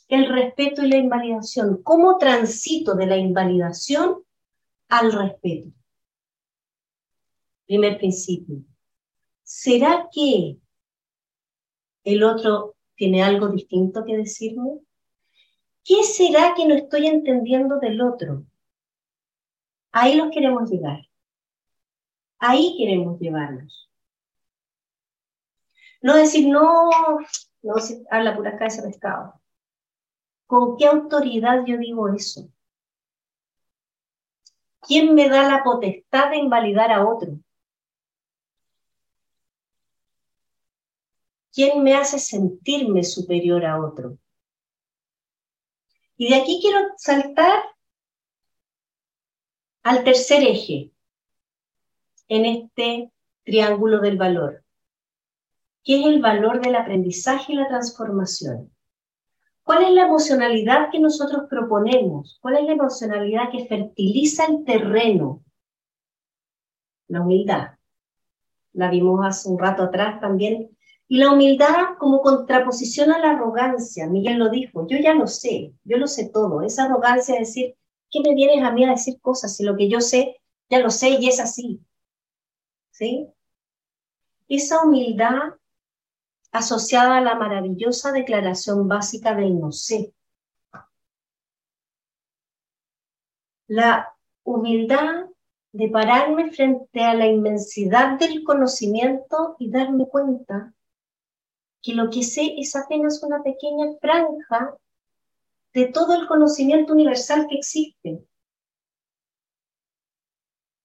El 0.08 0.28
respeto 0.28 0.82
y 0.82 0.88
la 0.88 0.96
invalidación. 0.96 1.82
¿Cómo 1.82 2.18
transito 2.18 2.94
de 2.94 3.06
la 3.06 3.16
invalidación 3.16 4.24
al 4.88 5.12
respeto? 5.12 5.68
Primer 7.66 7.98
principio. 7.98 8.64
¿Será 9.42 10.08
que 10.12 10.58
el 12.04 12.22
otro 12.22 12.76
tiene 12.96 13.22
algo 13.22 13.48
distinto 13.48 14.04
que 14.04 14.16
decirme? 14.16 14.80
¿Qué 15.84 16.02
será 16.02 16.54
que 16.54 16.66
no 16.66 16.74
estoy 16.74 17.06
entendiendo 17.06 17.78
del 17.78 18.00
otro? 18.00 18.44
Ahí 19.92 20.14
los 20.14 20.30
queremos 20.30 20.70
llegar. 20.70 21.00
Ahí 22.38 22.76
queremos 22.78 23.18
llevarnos. 23.20 23.90
No 26.02 26.16
decir, 26.16 26.48
no, 26.48 26.90
no 27.62 27.74
se 27.78 28.02
habla 28.10 28.36
pura 28.36 28.56
cabeza 28.56 28.82
de 28.82 28.88
pescado. 28.88 29.39
¿Con 30.50 30.76
qué 30.76 30.86
autoridad 30.86 31.64
yo 31.64 31.78
digo 31.78 32.08
eso? 32.08 32.48
¿Quién 34.80 35.14
me 35.14 35.28
da 35.28 35.48
la 35.48 35.62
potestad 35.62 36.30
de 36.30 36.38
invalidar 36.38 36.90
a 36.90 37.06
otro? 37.06 37.38
¿Quién 41.52 41.84
me 41.84 41.94
hace 41.94 42.18
sentirme 42.18 43.04
superior 43.04 43.64
a 43.64 43.80
otro? 43.80 44.18
Y 46.16 46.30
de 46.30 46.34
aquí 46.34 46.58
quiero 46.60 46.80
saltar 46.96 47.62
al 49.84 50.02
tercer 50.02 50.42
eje, 50.42 50.90
en 52.26 52.44
este 52.44 53.12
triángulo 53.44 54.00
del 54.00 54.16
valor, 54.16 54.64
¿Qué 55.84 56.00
es 56.00 56.06
el 56.06 56.20
valor 56.20 56.60
del 56.60 56.74
aprendizaje 56.74 57.52
y 57.52 57.56
la 57.56 57.68
transformación. 57.68 58.72
¿Cuál 59.70 59.84
es 59.84 59.90
la 59.92 60.06
emocionalidad 60.06 60.90
que 60.90 60.98
nosotros 60.98 61.44
proponemos? 61.48 62.40
¿Cuál 62.42 62.56
es 62.56 62.64
la 62.64 62.72
emocionalidad 62.72 63.52
que 63.52 63.66
fertiliza 63.66 64.46
el 64.46 64.64
terreno? 64.64 65.44
La 67.06 67.20
humildad. 67.20 67.78
La 68.72 68.90
vimos 68.90 69.24
hace 69.24 69.48
un 69.48 69.60
rato 69.60 69.84
atrás 69.84 70.20
también. 70.20 70.76
Y 71.06 71.18
la 71.18 71.30
humildad 71.30 71.96
como 72.00 72.20
contraposición 72.20 73.12
a 73.12 73.20
la 73.20 73.30
arrogancia. 73.30 74.08
Miguel 74.08 74.38
lo 74.40 74.48
dijo, 74.48 74.88
yo 74.88 74.98
ya 74.98 75.14
lo 75.14 75.28
sé, 75.28 75.72
yo 75.84 75.98
lo 75.98 76.08
sé 76.08 76.30
todo. 76.30 76.62
Esa 76.62 76.86
arrogancia 76.86 77.34
de 77.34 77.42
decir, 77.42 77.76
¿qué 78.10 78.22
me 78.22 78.34
vienes 78.34 78.64
a 78.64 78.72
mí 78.72 78.84
a 78.84 78.90
decir 78.90 79.20
cosas 79.20 79.54
si 79.54 79.62
lo 79.62 79.76
que 79.76 79.88
yo 79.88 80.00
sé, 80.00 80.40
ya 80.68 80.80
lo 80.80 80.90
sé 80.90 81.10
y 81.10 81.28
es 81.28 81.38
así? 81.38 81.80
¿sí? 82.90 83.28
Esa 84.48 84.82
humildad 84.82 85.54
asociada 86.52 87.18
a 87.18 87.20
la 87.20 87.34
maravillosa 87.36 88.12
declaración 88.12 88.88
básica 88.88 89.34
del 89.34 89.58
no 89.58 89.72
sé. 89.72 90.12
La 93.68 94.14
humildad 94.42 95.26
de 95.72 95.88
pararme 95.88 96.50
frente 96.50 97.04
a 97.04 97.14
la 97.14 97.26
inmensidad 97.26 98.18
del 98.18 98.42
conocimiento 98.42 99.54
y 99.58 99.70
darme 99.70 100.08
cuenta 100.08 100.74
que 101.80 101.94
lo 101.94 102.10
que 102.10 102.22
sé 102.24 102.54
es 102.58 102.74
apenas 102.74 103.22
una 103.22 103.42
pequeña 103.42 103.86
franja 104.00 104.76
de 105.72 105.86
todo 105.86 106.20
el 106.20 106.26
conocimiento 106.26 106.92
universal 106.92 107.46
que 107.48 107.56
existe. 107.56 108.24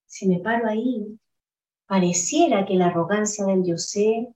Si 0.06 0.28
me 0.28 0.40
paro 0.40 0.68
ahí, 0.68 1.20
pareciera 1.88 2.66
que 2.66 2.76
la 2.76 2.88
arrogancia 2.88 3.46
del 3.46 3.66
yo 3.66 3.78
sé 3.78 4.34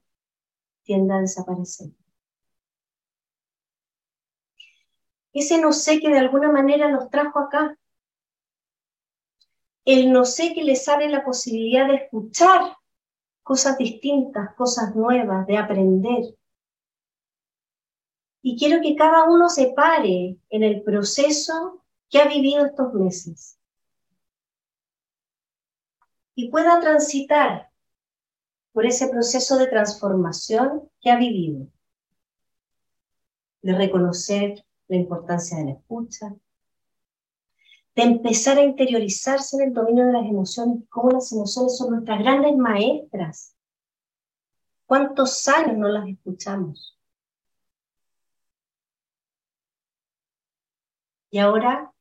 tienda 0.90 1.18
a 1.18 1.20
desaparecer. 1.20 1.90
Ese 5.32 5.60
no 5.60 5.72
sé 5.72 6.00
que 6.00 6.08
de 6.08 6.18
alguna 6.18 6.50
manera 6.50 6.90
nos 6.90 7.08
trajo 7.10 7.38
acá. 7.38 7.78
El 9.84 10.12
no 10.12 10.24
sé 10.24 10.52
que 10.52 10.64
les 10.64 10.88
abre 10.88 11.08
la 11.08 11.24
posibilidad 11.24 11.86
de 11.86 11.94
escuchar 11.94 12.76
cosas 13.44 13.78
distintas, 13.78 14.52
cosas 14.56 14.96
nuevas, 14.96 15.46
de 15.46 15.58
aprender. 15.58 16.36
Y 18.42 18.58
quiero 18.58 18.82
que 18.82 18.96
cada 18.96 19.30
uno 19.30 19.48
se 19.48 19.68
pare 19.68 20.38
en 20.48 20.62
el 20.64 20.82
proceso 20.82 21.84
que 22.08 22.18
ha 22.18 22.26
vivido 22.26 22.66
estos 22.66 22.92
meses 22.94 23.60
y 26.34 26.50
pueda 26.50 26.80
transitar 26.80 27.69
por 28.72 28.86
ese 28.86 29.08
proceso 29.08 29.58
de 29.58 29.66
transformación 29.66 30.88
que 31.00 31.10
ha 31.10 31.16
vivido, 31.16 31.66
de 33.62 33.74
reconocer 33.74 34.64
la 34.88 34.96
importancia 34.96 35.58
de 35.58 35.64
la 35.64 35.70
escucha, 35.72 36.34
de 37.94 38.02
empezar 38.02 38.58
a 38.58 38.62
interiorizarse 38.62 39.56
en 39.56 39.68
el 39.68 39.74
dominio 39.74 40.06
de 40.06 40.12
las 40.12 40.24
emociones, 40.24 40.84
cómo 40.88 41.10
las 41.10 41.30
emociones 41.32 41.76
son 41.76 41.90
nuestras 41.90 42.18
grandes 42.20 42.56
maestras. 42.56 43.54
¿Cuántos 44.86 45.46
años 45.48 45.76
no 45.76 45.88
las 45.88 46.08
escuchamos? 46.08 46.98
Y 51.30 51.38
ahora, 51.38 51.92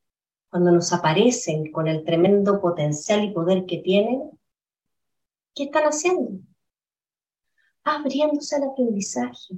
cuando 0.50 0.72
nos 0.72 0.92
aparecen 0.92 1.72
con 1.72 1.88
el 1.88 2.04
tremendo 2.04 2.60
potencial 2.60 3.24
y 3.24 3.32
poder 3.32 3.66
que 3.66 3.78
tienen, 3.78 4.32
¿qué 5.54 5.66
están 5.66 5.84
haciendo? 5.84 6.49
Abriéndose 7.96 8.56
al 8.56 8.64
aprendizaje. 8.64 9.56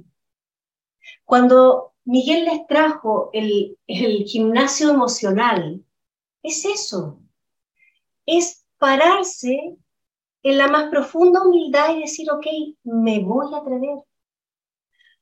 Cuando 1.24 1.94
Miguel 2.04 2.44
les 2.44 2.66
trajo 2.66 3.30
el, 3.32 3.76
gimnasio 3.86 4.90
emocional, 4.90 5.84
es 6.42 6.64
eso. 6.64 7.20
Es 8.26 8.64
pararse 8.78 9.76
en 10.42 10.58
la 10.58 10.68
más 10.68 10.90
profunda 10.90 11.42
humildad 11.42 11.94
y 11.94 12.00
decir, 12.00 12.30
ok, 12.30 12.46
me 12.84 13.20
voy 13.20 13.54
a 13.54 13.58
atrever 13.58 13.98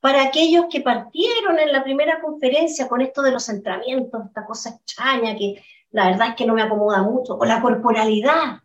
para 0.00 0.23
aquellos 0.23 0.67
que 0.71 0.81
partieron 0.81 1.59
en 1.59 1.73
la 1.73 1.85
primera 1.85 2.21
conferencia 2.21 2.88
con 2.88 3.02
esto 3.02 3.21
de 3.23 3.33
los 3.33 3.45
centramientos, 3.45 4.26
esta 4.26 4.47
cosa 4.47 4.71
extraña 4.71 5.37
que 5.37 5.62
la 5.90 6.07
verdad 6.07 6.29
es 6.31 6.35
que 6.37 6.47
no 6.47 6.55
me 6.55 6.62
acomoda 6.62 7.02
mucho, 7.02 7.37
o 7.37 7.45
la 7.45 7.61
corporalidad, 7.61 8.62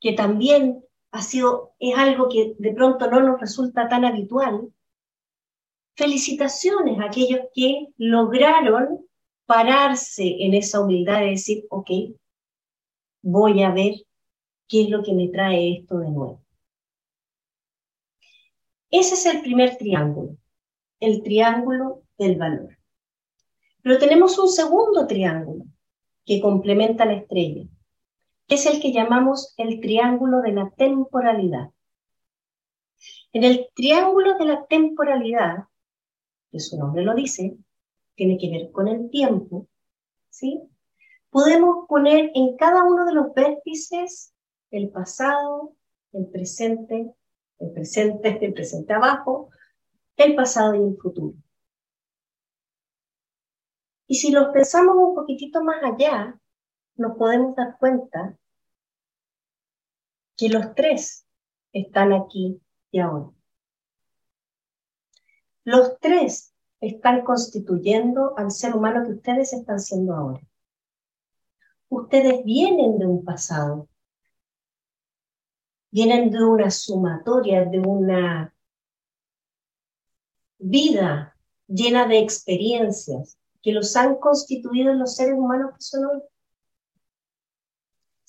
que 0.00 0.12
también 0.12 0.84
ha 1.12 1.22
sido, 1.22 1.74
es 1.78 1.96
algo 1.96 2.28
que 2.28 2.54
de 2.58 2.72
pronto 2.72 3.10
no 3.10 3.20
nos 3.20 3.40
resulta 3.40 3.88
tan 3.88 4.04
habitual. 4.04 4.72
Felicitaciones 5.96 6.98
a 6.98 7.06
aquellos 7.06 7.40
que 7.54 7.88
lograron 7.98 9.06
pararse 9.46 10.36
en 10.40 10.54
esa 10.54 10.80
humildad 10.80 11.20
de 11.20 11.30
decir, 11.30 11.64
ok, 11.68 11.90
voy 13.22 13.62
a 13.62 13.70
ver 13.70 13.94
qué 14.68 14.82
es 14.82 14.90
lo 14.90 15.02
que 15.02 15.12
me 15.12 15.28
trae 15.28 15.78
esto 15.78 15.98
de 15.98 16.10
nuevo. 16.10 16.42
Ese 18.90 19.14
es 19.14 19.26
el 19.26 19.42
primer 19.42 19.76
triángulo 19.76 20.36
el 21.00 21.22
triángulo 21.22 22.02
del 22.18 22.36
valor. 22.36 22.78
Pero 23.82 23.98
tenemos 23.98 24.38
un 24.38 24.48
segundo 24.48 25.06
triángulo 25.06 25.64
que 26.24 26.40
complementa 26.40 27.06
la 27.06 27.14
estrella, 27.14 27.64
es 28.50 28.66
el 28.66 28.80
que 28.80 28.92
llamamos 28.92 29.54
el 29.56 29.80
triángulo 29.80 30.40
de 30.40 30.52
la 30.52 30.70
temporalidad. 30.70 31.70
En 33.32 33.44
el 33.44 33.68
triángulo 33.74 34.36
de 34.36 34.44
la 34.44 34.66
temporalidad, 34.66 35.68
que 36.50 36.58
su 36.58 36.76
nombre 36.76 37.04
lo 37.04 37.14
dice, 37.14 37.56
tiene 38.16 38.36
que 38.38 38.50
ver 38.50 38.72
con 38.72 38.88
el 38.88 39.08
tiempo, 39.08 39.68
¿sí? 40.30 40.60
Podemos 41.30 41.86
poner 41.88 42.32
en 42.34 42.56
cada 42.56 42.82
uno 42.82 43.06
de 43.06 43.14
los 43.14 43.32
vértices 43.34 44.34
el 44.72 44.90
pasado, 44.90 45.76
el 46.12 46.26
presente, 46.26 47.14
el 47.60 47.70
presente, 47.70 48.36
el 48.44 48.52
presente 48.52 48.92
abajo, 48.92 49.50
el 50.16 50.34
pasado 50.34 50.74
y 50.74 50.88
el 50.88 50.96
futuro. 50.96 51.36
Y 54.08 54.16
si 54.16 54.32
los 54.32 54.48
pensamos 54.48 54.96
un 54.96 55.14
poquitito 55.14 55.62
más 55.62 55.80
allá, 55.84 56.39
nos 57.00 57.16
podemos 57.16 57.56
dar 57.56 57.78
cuenta 57.78 58.36
que 60.36 60.50
los 60.50 60.74
tres 60.74 61.26
están 61.72 62.12
aquí 62.12 62.60
y 62.90 62.98
ahora. 62.98 63.30
Los 65.64 65.98
tres 65.98 66.52
están 66.78 67.24
constituyendo 67.24 68.36
al 68.36 68.50
ser 68.50 68.76
humano 68.76 69.06
que 69.06 69.12
ustedes 69.12 69.54
están 69.54 69.80
siendo 69.80 70.14
ahora. 70.14 70.46
Ustedes 71.88 72.44
vienen 72.44 72.98
de 72.98 73.06
un 73.06 73.24
pasado, 73.24 73.88
vienen 75.90 76.30
de 76.30 76.44
una 76.44 76.70
sumatoria, 76.70 77.64
de 77.64 77.80
una 77.80 78.54
vida 80.58 81.34
llena 81.66 82.06
de 82.06 82.18
experiencias 82.18 83.38
que 83.62 83.72
los 83.72 83.96
han 83.96 84.16
constituido 84.16 84.90
en 84.92 84.98
los 84.98 85.16
seres 85.16 85.34
humanos 85.38 85.70
que 85.72 85.82
son 85.82 86.04
hoy. 86.04 86.20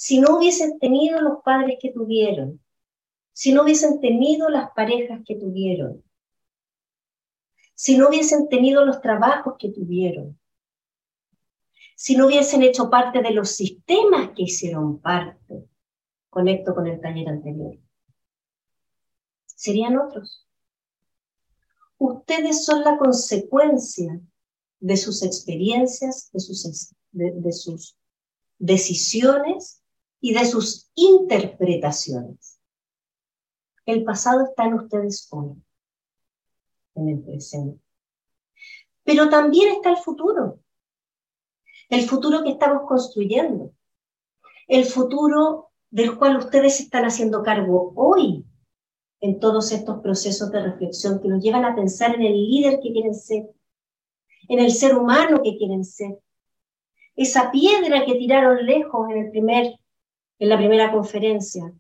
Si 0.02 0.20
no 0.20 0.36
hubiesen 0.36 0.80
tenido 0.80 1.22
los 1.22 1.44
padres 1.44 1.78
que 1.80 1.92
tuvieron, 1.92 2.60
si 3.34 3.54
no 3.54 3.62
hubiesen 3.62 4.02
tenido 4.02 4.50
las 4.50 4.72
parejas 4.72 5.22
que 5.24 5.36
tuvieron, 5.36 6.04
si 7.76 8.00
no 8.00 8.10
hubiesen 8.10 8.50
tenido 8.50 8.84
los 8.84 9.00
trabajos 9.00 9.58
que 9.60 9.70
tuvieron, 9.70 10.40
si 11.96 12.16
no 12.16 12.26
hubiesen 12.26 12.64
hecho 12.64 12.90
parte 12.90 13.22
de 13.22 13.30
los 13.30 13.52
sistemas 13.52 14.32
que 14.36 14.42
hicieron 14.42 15.00
parte, 15.00 15.70
conecto 16.32 16.74
con 16.74 16.88
el 16.88 17.00
taller 17.00 17.30
anterior, 17.30 17.78
serían 19.46 20.00
otros. 20.00 20.48
Ustedes 22.00 22.66
son 22.66 22.84
la 22.84 22.98
consecuencia 22.98 24.20
de 24.80 24.98
sus 24.98 25.22
experiencias, 25.22 26.32
de 26.32 26.40
sus, 26.40 26.96
de, 27.12 27.52
sus 27.54 27.96
decisiones 28.58 29.81
y 30.22 30.34
de 30.34 30.46
sus 30.46 30.92
interpretaciones. 30.96 32.60
El 33.86 34.04
pasado 34.04 34.46
está 34.46 34.66
en 34.66 34.76
ustedes 34.76 35.28
hoy, 35.32 35.56
en 36.96 37.10
el 37.10 37.20
presente. 37.22 37.82
Pero 39.04 39.30
también 39.30 39.74
está 39.74 39.90
el 39.90 39.98
futuro, 39.98 40.60
el 41.90 42.08
futuro 42.08 42.44
que 42.44 42.52
estamos 42.52 42.88
construyendo, 42.88 43.74
el 44.68 44.86
futuro 44.86 45.72
del 45.90 46.18
cual 46.18 46.38
ustedes 46.38 46.80
están 46.80 47.04
haciendo 47.04 47.44
cargo 47.44 47.92
hoy, 47.96 48.46
en 49.22 49.40
todos 49.40 49.72
estos 49.72 50.02
procesos 50.02 50.52
de 50.52 50.64
reflexión 50.64 51.22
que 51.22 51.28
nos 51.28 51.44
llevan 51.44 51.64
a 51.66 51.76
pensar 51.76 52.16
en 52.16 52.24
el 52.24 52.34
líder 52.34 52.80
que 52.82 52.92
quieren 52.92 53.14
ser, 53.14 53.50
en 54.48 54.60
el 54.60 54.72
ser 54.72 54.96
humano 54.96 55.42
que 55.44 55.58
quieren 55.58 55.86
ser. 55.86 56.18
Esa 57.16 57.52
piedra 57.52 58.04
que 58.06 58.16
tiraron 58.16 58.66
lejos 58.66 59.10
en, 59.10 59.18
el 59.18 59.32
primer, 59.32 59.76
en 60.42 60.50
la 60.50 60.58
primera 60.58 60.92
conferencia, 60.92 61.72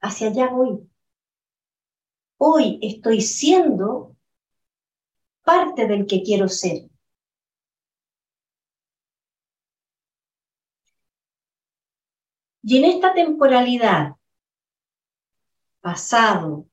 hacia 0.00 0.28
allá 0.28 0.48
voy. 0.48 0.88
Hoy 2.38 2.78
estoy 2.80 3.20
siendo 3.20 4.16
parte 5.44 5.86
del 5.86 6.06
que 6.06 6.22
quiero 6.22 6.48
ser. 6.48 6.88
Y 12.62 12.78
en 12.78 12.86
esta 12.86 13.12
temporalidad, 13.12 14.16
pasado, 15.82 16.66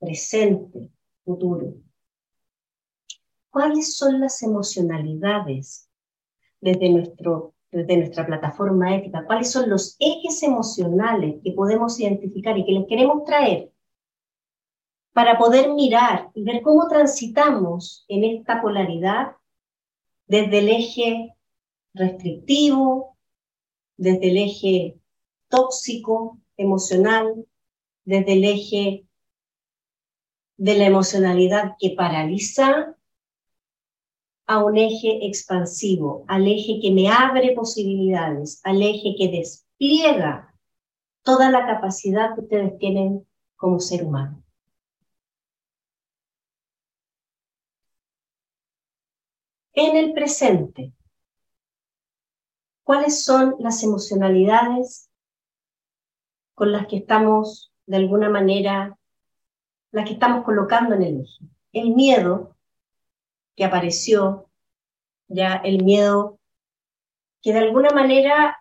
presente, 0.00 0.90
futuro. 1.24 1.74
¿Cuáles 3.50 3.94
son 3.94 4.18
las 4.18 4.42
emocionalidades 4.42 5.88
desde, 6.60 6.90
nuestro, 6.90 7.54
desde 7.72 7.96
nuestra 7.96 8.26
plataforma 8.26 8.94
ética? 8.94 9.24
¿Cuáles 9.26 9.50
son 9.50 9.68
los 9.68 9.96
ejes 9.98 10.42
emocionales 10.42 11.36
que 11.42 11.52
podemos 11.52 11.98
identificar 11.98 12.56
y 12.56 12.64
que 12.64 12.72
les 12.72 12.86
queremos 12.86 13.24
traer 13.24 13.72
para 15.12 15.38
poder 15.38 15.72
mirar 15.72 16.30
y 16.34 16.44
ver 16.44 16.62
cómo 16.62 16.86
transitamos 16.88 18.04
en 18.08 18.24
esta 18.24 18.62
polaridad 18.62 19.32
desde 20.26 20.58
el 20.58 20.68
eje 20.68 21.34
restrictivo, 21.94 23.16
desde 23.96 24.30
el 24.30 24.36
eje 24.38 24.98
tóxico, 25.48 26.38
emocional, 26.56 27.46
desde 28.04 28.32
el 28.32 28.44
eje 28.44 29.06
de 30.56 30.78
la 30.78 30.86
emocionalidad 30.86 31.72
que 31.78 31.90
paraliza 31.90 32.96
a 34.46 34.64
un 34.64 34.76
eje 34.76 35.26
expansivo, 35.26 36.24
al 36.28 36.46
eje 36.46 36.80
que 36.80 36.92
me 36.92 37.08
abre 37.08 37.52
posibilidades, 37.52 38.60
al 38.64 38.82
eje 38.82 39.14
que 39.16 39.28
despliega 39.28 40.54
toda 41.22 41.50
la 41.50 41.66
capacidad 41.66 42.34
que 42.34 42.42
ustedes 42.42 42.78
tienen 42.78 43.26
como 43.56 43.78
ser 43.78 44.04
humano. 44.04 44.42
En 49.74 49.96
el 49.96 50.12
presente, 50.12 50.92
¿cuáles 52.82 53.24
son 53.24 53.56
las 53.58 53.82
emocionalidades 53.82 55.08
con 56.54 56.72
las 56.72 56.86
que 56.86 56.96
estamos 56.98 57.72
de 57.86 57.96
alguna 57.96 58.28
manera, 58.28 58.98
las 59.92 60.06
que 60.06 60.12
estamos 60.12 60.44
colocando 60.44 60.94
en 60.94 61.02
el 61.02 61.20
eje? 61.20 61.46
El 61.72 61.94
miedo 61.94 62.56
que 63.56 63.64
apareció, 63.64 64.48
ya 65.28 65.56
el 65.56 65.84
miedo 65.84 66.38
que 67.42 67.52
de 67.52 67.58
alguna 67.58 67.90
manera 67.90 68.58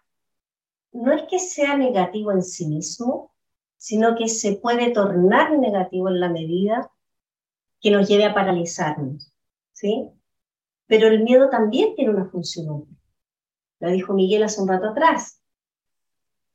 no 0.91 1.13
es 1.13 1.23
que 1.30 1.39
sea 1.39 1.77
negativo 1.77 2.32
en 2.32 2.41
sí 2.41 2.67
mismo, 2.67 3.32
sino 3.77 4.15
que 4.15 4.27
se 4.27 4.54
puede 4.58 4.91
tornar 4.91 5.58
negativo 5.58 6.10
en 6.10 6.19
la 6.19 6.30
medida 6.30 6.91
que 7.80 7.91
nos 7.91 8.08
lleve 8.08 8.25
a 8.25 8.34
paralizarnos, 8.34 9.34
¿sí? 9.71 10.08
Pero 10.88 11.08
el 11.08 11.23
miedo 11.23 11.49
también 11.49 11.95
tiene 11.95 12.12
una 12.12 12.25
función 12.25 12.69
útil. 12.69 12.97
La 13.80 13.89
dijo 13.89 14.13
Miguel 14.13 14.43
hace 14.43 14.62
un 14.62 14.67
rato 14.67 14.89
atrás. 14.89 15.41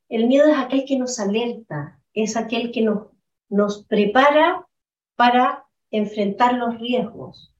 El 0.09 0.27
miedo 0.27 0.47
es 0.47 0.57
aquel 0.57 0.85
que 0.85 0.97
nos 0.97 1.19
alerta, 1.19 1.99
es 2.13 2.37
aquel 2.37 2.71
que 2.71 2.81
nos, 2.81 3.07
nos 3.49 3.85
prepara 3.85 4.65
para 5.15 5.65
enfrentar 5.91 6.53
los 6.53 6.79
riesgos, 6.79 7.53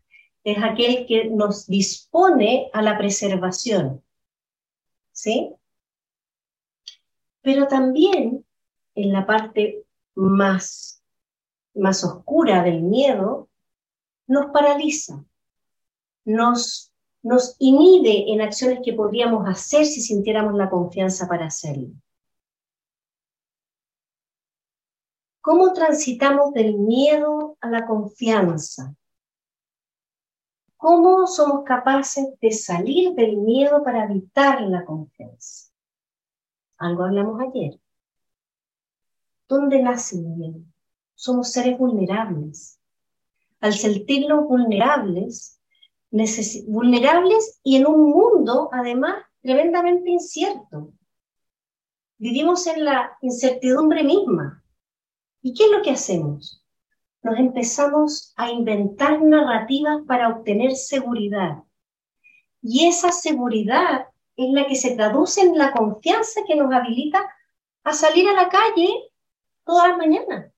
es 0.47 0.63
aquel 0.63 1.05
que 1.05 1.25
nos 1.25 1.67
dispone 1.67 2.69
a 2.71 2.81
la 2.81 2.97
preservación. 2.97 4.01
¿Sí? 5.12 5.53
Pero 7.41 7.67
también 7.67 8.45
en 8.95 9.12
la 9.12 9.25
parte 9.25 9.83
más, 10.15 11.03
más 11.75 12.01
oscura 12.05 12.63
del 12.63 12.81
miedo, 12.81 13.49
nos 14.25 14.45
paraliza, 14.53 15.21
nos, 16.23 16.93
nos 17.23 17.57
inhibe 17.60 18.31
en 18.31 18.39
acciones 18.39 18.79
que 18.81 18.93
podríamos 18.93 19.45
hacer 19.49 19.86
si 19.86 19.99
sintiéramos 19.99 20.55
la 20.55 20.69
confianza 20.69 21.27
para 21.27 21.47
hacerlo. 21.47 21.89
¿Cómo 25.41 25.73
transitamos 25.73 26.53
del 26.53 26.75
miedo 26.75 27.57
a 27.60 27.69
la 27.69 27.86
confianza? 27.86 28.95
¿Cómo 30.89 31.28
somos 31.28 31.65
capaces 31.65 32.39
de 32.39 32.50
salir 32.54 33.13
del 33.13 33.36
miedo 33.36 33.84
para 33.84 34.06
evitar 34.06 34.62
la 34.62 34.86
confianza? 34.86 35.69
Algo 36.78 37.04
hablamos 37.04 37.41
ayer. 37.41 37.78
¿Dónde 39.50 39.84
nace 39.84 40.15
el 40.15 40.28
miedo? 40.28 40.60
Somos 41.13 41.52
seres 41.52 41.78
vulnerables. 41.78 42.80
Al 43.60 43.73
sentirnos 43.73 44.47
vulnerables, 44.47 45.60
vulnerables 46.10 47.60
y 47.63 47.76
en 47.76 47.86
un 47.86 48.10
mundo, 48.10 48.69
además, 48.71 49.26
tremendamente 49.41 50.10
incierto. 50.10 50.93
Vivimos 52.17 52.65
en 52.65 52.86
la 52.86 53.17
incertidumbre 53.21 54.06
misma. 54.06 54.63
¿Y 55.41 55.54
qué 55.54 55.65
es 55.65 55.69
lo 55.69 55.82
que 55.82 55.91
hacemos? 55.91 56.65
Nos 57.27 57.37
empezamos 57.39 58.33
a 58.37 58.49
inventar 58.49 59.21
narrativas 59.21 60.01
para 60.07 60.29
obtener 60.29 60.75
seguridad. 60.75 61.63
Y 62.61 62.87
esa 62.87 63.11
seguridad 63.11 64.07
es 64.37 64.49
la 64.51 64.65
que 64.65 64.75
se 64.75 64.95
traduce 64.95 65.41
en 65.41 65.57
la 65.57 65.73
confianza 65.73 66.41
que 66.47 66.55
nos 66.55 66.73
habilita 66.73 67.29
a 67.83 67.91
salir 67.91 68.29
a 68.29 68.33
la 68.33 68.47
calle 68.47 69.11
todas 69.65 69.89
las 69.89 69.97
mañanas. 69.97 70.53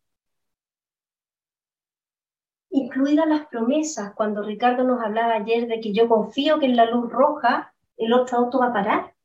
Incluidas 2.69 3.27
las 3.27 3.47
promesas, 3.47 4.13
cuando 4.13 4.43
Ricardo 4.43 4.83
nos 4.83 5.01
hablaba 5.01 5.33
ayer 5.33 5.67
de 5.67 5.79
que 5.79 5.91
yo 5.91 6.07
confío 6.07 6.59
que 6.59 6.67
en 6.67 6.75
la 6.75 6.85
luz 6.85 7.11
roja 7.11 7.73
el 7.97 8.13
otro 8.13 8.37
auto 8.37 8.59
va 8.59 8.67
a 8.67 8.73
parar. 8.73 9.15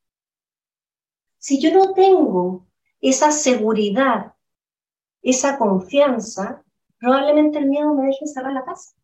Si 1.37 1.61
yo 1.61 1.75
no 1.75 1.93
tengo 1.93 2.67
esa 3.03 3.31
seguridad, 3.31 4.33
esa 5.21 5.59
confianza, 5.59 6.64
probablemente 7.05 7.59
el 7.59 7.67
miedo 7.67 7.93
me 7.95 8.07
deje 8.07 8.27
cerrar 8.27 8.55
la 8.55 8.65
casa. 8.65 8.95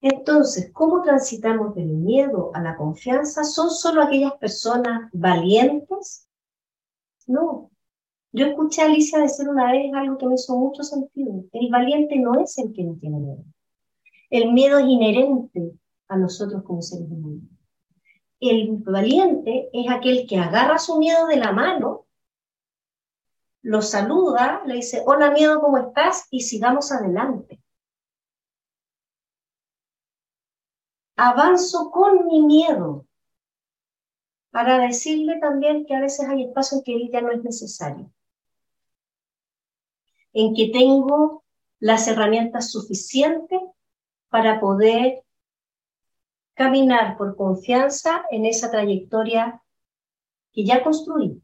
Entonces, 0.00 0.70
¿cómo 0.72 1.02
transitamos 1.02 1.74
del 1.74 1.88
miedo 1.88 2.52
a 2.54 2.60
la 2.60 2.76
confianza? 2.76 3.42
¿Son 3.42 3.70
solo 3.70 4.02
aquellas 4.02 4.34
personas 4.34 5.10
valientes? 5.12 6.28
No. 7.26 7.72
Yo 8.30 8.46
escuché 8.46 8.82
a 8.82 8.84
Alicia 8.84 9.18
decir 9.18 9.48
una 9.48 9.72
vez 9.72 9.92
algo 9.92 10.16
que 10.16 10.26
me 10.26 10.34
hizo 10.34 10.56
mucho 10.56 10.84
sentido. 10.84 11.44
El 11.52 11.68
valiente 11.68 12.16
no 12.16 12.38
es 12.40 12.56
el 12.58 12.72
que 12.72 12.84
no 12.84 12.94
tiene 13.00 13.18
miedo. 13.18 13.44
El 14.30 14.52
miedo 14.52 14.78
es 14.78 14.86
inherente 14.86 15.72
a 16.06 16.16
nosotros 16.16 16.62
como 16.62 16.82
seres 16.82 17.08
humanos. 17.10 17.42
El 18.38 18.76
valiente 18.76 19.70
es 19.72 19.90
aquel 19.90 20.24
que 20.28 20.36
agarra 20.36 20.78
su 20.78 20.98
miedo 20.98 21.26
de 21.26 21.36
la 21.36 21.50
mano 21.50 22.05
lo 23.66 23.82
saluda, 23.82 24.62
le 24.64 24.76
dice, 24.76 25.02
hola 25.06 25.32
miedo, 25.32 25.60
¿cómo 25.60 25.76
estás? 25.78 26.28
Y 26.30 26.42
sigamos 26.42 26.92
adelante. 26.92 27.60
Avanzo 31.16 31.90
con 31.90 32.26
mi 32.26 32.42
miedo 32.42 33.06
para 34.52 34.78
decirle 34.78 35.40
también 35.40 35.84
que 35.84 35.96
a 35.96 36.00
veces 36.00 36.28
hay 36.28 36.44
espacios 36.44 36.78
en 36.78 36.84
que 36.84 36.94
él 36.94 37.10
ya 37.12 37.20
no 37.22 37.32
es 37.32 37.42
necesario, 37.42 38.12
en 40.32 40.54
que 40.54 40.68
tengo 40.68 41.42
las 41.80 42.06
herramientas 42.06 42.70
suficientes 42.70 43.60
para 44.28 44.60
poder 44.60 45.24
caminar 46.54 47.16
por 47.16 47.34
confianza 47.34 48.24
en 48.30 48.46
esa 48.46 48.70
trayectoria 48.70 49.60
que 50.52 50.64
ya 50.64 50.84
construí 50.84 51.35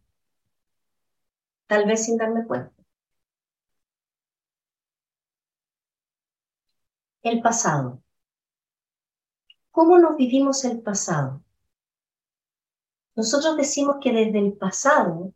tal 1.66 1.86
vez 1.86 2.04
sin 2.04 2.16
darme 2.16 2.46
cuenta. 2.46 2.72
El 7.22 7.40
pasado. 7.40 8.02
¿Cómo 9.70 9.98
nos 9.98 10.16
vivimos 10.16 10.64
el 10.64 10.82
pasado? 10.82 11.42
Nosotros 13.14 13.56
decimos 13.56 13.96
que 14.00 14.12
desde 14.12 14.38
el 14.38 14.52
pasado 14.54 15.32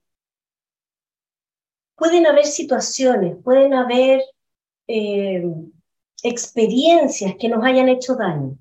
pueden 1.95 2.27
haber 2.27 2.45
situaciones, 2.45 3.37
pueden 3.43 3.75
haber 3.75 4.23
eh, 4.87 5.45
experiencias 6.23 7.35
que 7.39 7.49
nos 7.49 7.65
hayan 7.65 7.89
hecho 7.89 8.15
daño. 8.15 8.59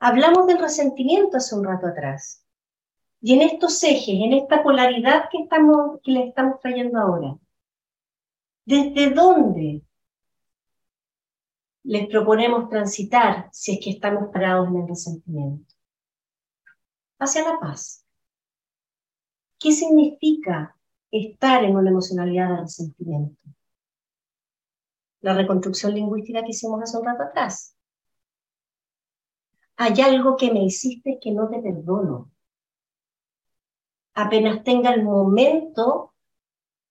Hablamos 0.00 0.46
del 0.46 0.58
resentimiento 0.58 1.38
hace 1.38 1.54
un 1.54 1.64
rato 1.64 1.86
atrás. 1.86 2.43
Y 3.26 3.32
en 3.32 3.40
estos 3.40 3.82
ejes, 3.82 4.20
en 4.20 4.34
esta 4.34 4.62
polaridad 4.62 5.30
que, 5.32 5.38
estamos, 5.38 5.98
que 6.02 6.12
le 6.12 6.28
estamos 6.28 6.60
trayendo 6.60 7.00
ahora, 7.00 7.38
¿desde 8.66 9.14
dónde 9.14 9.80
les 11.84 12.06
proponemos 12.08 12.68
transitar 12.68 13.48
si 13.50 13.72
es 13.72 13.80
que 13.82 13.92
estamos 13.92 14.30
parados 14.30 14.68
en 14.68 14.76
el 14.76 14.88
resentimiento? 14.88 15.74
Hacia 17.18 17.50
la 17.50 17.58
paz. 17.58 18.04
¿Qué 19.58 19.72
significa 19.72 20.76
estar 21.10 21.64
en 21.64 21.76
una 21.76 21.88
emocionalidad 21.88 22.50
de 22.50 22.56
resentimiento? 22.58 23.40
La 25.22 25.32
reconstrucción 25.32 25.94
lingüística 25.94 26.42
que 26.42 26.50
hicimos 26.50 26.82
hace 26.82 26.98
un 26.98 27.06
rato 27.06 27.22
atrás. 27.22 27.74
Hay 29.76 29.98
algo 30.02 30.36
que 30.36 30.52
me 30.52 30.62
hiciste 30.62 31.18
que 31.22 31.30
no 31.30 31.48
te 31.48 31.62
perdono 31.62 32.33
apenas 34.14 34.64
tenga 34.64 34.92
el 34.92 35.02
momento, 35.02 36.14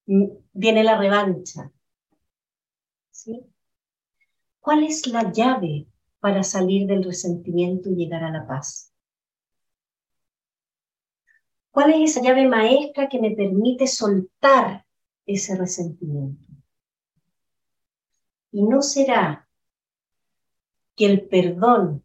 mm, 0.06 0.26
viene 0.54 0.84
la 0.84 0.98
revancha. 0.98 1.72
¿Sí? 3.12 3.46
¿Cuál 4.60 4.84
es 4.84 5.08
la 5.08 5.32
llave 5.32 5.88
para 6.20 6.44
salir 6.44 6.88
del 6.88 7.04
resentimiento 7.04 7.90
y 7.90 7.96
llegar 7.96 8.24
a 8.24 8.32
la 8.32 8.48
paz? 8.48 8.92
¿Cuál 11.72 11.94
es 11.94 12.12
esa 12.12 12.22
llave 12.22 12.48
maestra 12.48 13.10
que 13.10 13.20
me 13.20 13.32
permite 13.32 13.88
soltar 13.88 14.86
ese 15.26 15.56
resentimiento. 15.56 16.48
Y 18.52 18.64
no 18.64 18.82
será 18.82 19.48
que 20.96 21.06
el 21.06 21.28
perdón 21.28 22.04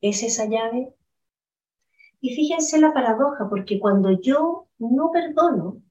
es 0.00 0.22
esa 0.22 0.46
llave. 0.46 0.94
Y 2.22 2.36
fíjense 2.36 2.80
la 2.80 2.94
paradoja, 2.94 3.48
porque 3.50 3.80
cuando 3.80 4.12
yo 4.12 4.68
no 4.78 5.10
perdono, 5.10 5.82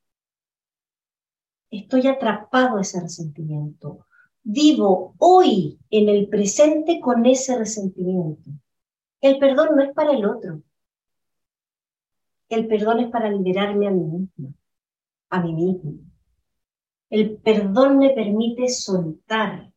estoy 1.70 2.08
atrapado 2.08 2.78
a 2.78 2.82
ese 2.82 3.02
resentimiento. 3.02 4.06
Vivo 4.42 5.14
hoy 5.18 5.78
en 5.90 6.08
el 6.08 6.30
presente 6.30 7.02
con 7.02 7.26
ese 7.26 7.58
resentimiento. 7.58 8.50
El 9.20 9.40
perdón 9.40 9.76
no 9.76 9.84
es 9.84 9.94
para 9.94 10.14
el 10.14 10.26
otro. 10.26 10.62
El 12.48 12.66
perdón 12.66 13.02
es 13.02 13.12
para 13.12 13.30
liberarme 13.30 13.90
a 13.90 13.92
mí 13.92 14.06
misma, 14.06 14.54
a 15.30 15.42
mí 15.44 15.54
mismo. 15.54 15.94
El 17.10 17.40
perdón 17.40 17.98
me 17.98 18.12
permite 18.12 18.70
soltar, 18.70 19.70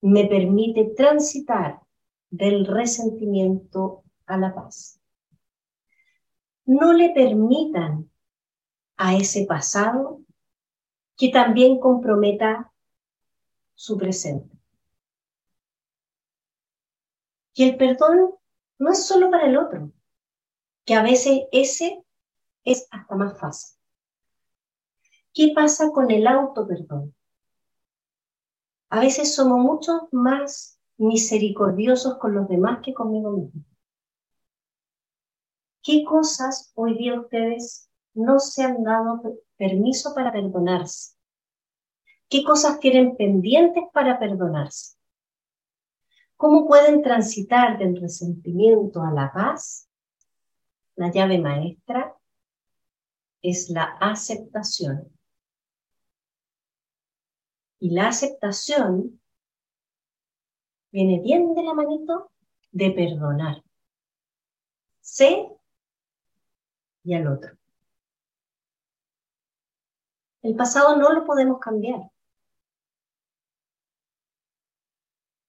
me 0.00 0.24
permite 0.24 0.94
transitar 0.96 1.80
del 2.28 2.66
resentimiento 2.66 4.02
a 4.26 4.36
la 4.36 4.52
paz. 4.52 4.95
No 6.66 6.92
le 6.92 7.10
permitan 7.10 8.10
a 8.96 9.14
ese 9.14 9.46
pasado 9.46 10.20
que 11.16 11.30
también 11.30 11.78
comprometa 11.78 12.72
su 13.74 13.96
presente. 13.96 14.54
Y 17.54 17.64
el 17.64 17.76
perdón 17.76 18.32
no 18.78 18.90
es 18.90 19.06
solo 19.06 19.30
para 19.30 19.46
el 19.46 19.56
otro, 19.56 19.92
que 20.84 20.94
a 20.94 21.02
veces 21.02 21.44
ese 21.52 22.02
es 22.64 22.86
hasta 22.90 23.14
más 23.14 23.38
fácil. 23.38 23.78
¿Qué 25.32 25.52
pasa 25.54 25.90
con 25.90 26.10
el 26.10 26.26
auto 26.26 26.66
perdón? 26.66 27.14
A 28.90 29.00
veces 29.00 29.34
somos 29.34 29.58
mucho 29.58 30.08
más 30.12 30.78
misericordiosos 30.98 32.18
con 32.18 32.34
los 32.34 32.48
demás 32.48 32.80
que 32.82 32.94
conmigo 32.94 33.30
mismo. 33.30 33.62
¿Qué 35.86 36.02
cosas 36.02 36.72
hoy 36.74 36.98
día 36.98 37.20
ustedes 37.20 37.88
no 38.12 38.40
se 38.40 38.64
han 38.64 38.82
dado 38.82 39.22
permiso 39.56 40.16
para 40.16 40.32
perdonarse? 40.32 41.14
¿Qué 42.28 42.42
cosas 42.42 42.80
tienen 42.80 43.16
pendientes 43.16 43.84
para 43.92 44.18
perdonarse? 44.18 44.96
¿Cómo 46.36 46.66
pueden 46.66 47.02
transitar 47.02 47.78
del 47.78 48.00
resentimiento 48.00 49.00
a 49.00 49.12
la 49.12 49.32
paz? 49.32 49.88
La 50.96 51.12
llave 51.12 51.38
maestra 51.38 52.16
es 53.40 53.70
la 53.70 53.84
aceptación. 54.00 55.08
Y 57.78 57.90
la 57.90 58.08
aceptación 58.08 59.20
viene 60.90 61.20
bien 61.20 61.54
de 61.54 61.62
la 61.62 61.74
manito 61.74 62.32
de 62.72 62.90
perdonar. 62.90 63.62
Sé 65.00 65.48
y 67.06 67.14
al 67.14 67.28
otro. 67.28 67.56
El 70.42 70.54
pasado 70.54 70.96
no 70.96 71.12
lo 71.12 71.24
podemos 71.24 71.58
cambiar. 71.58 72.00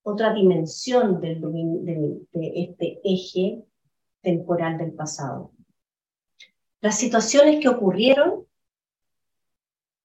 otra 0.10 0.34
dimensión 0.34 1.20
de 1.20 2.22
este 2.32 3.02
eje 3.04 3.62
temporal 4.22 4.78
del 4.78 4.93
pasado. 4.93 5.52
Las 6.80 6.98
situaciones 6.98 7.60
que 7.62 7.67
ocurrieron, 7.67 8.46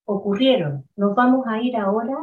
ocurrieron. 0.04 0.88
Nos 0.96 1.14
vamos 1.14 1.46
a 1.46 1.60
ir 1.60 1.76
ahora 1.76 2.16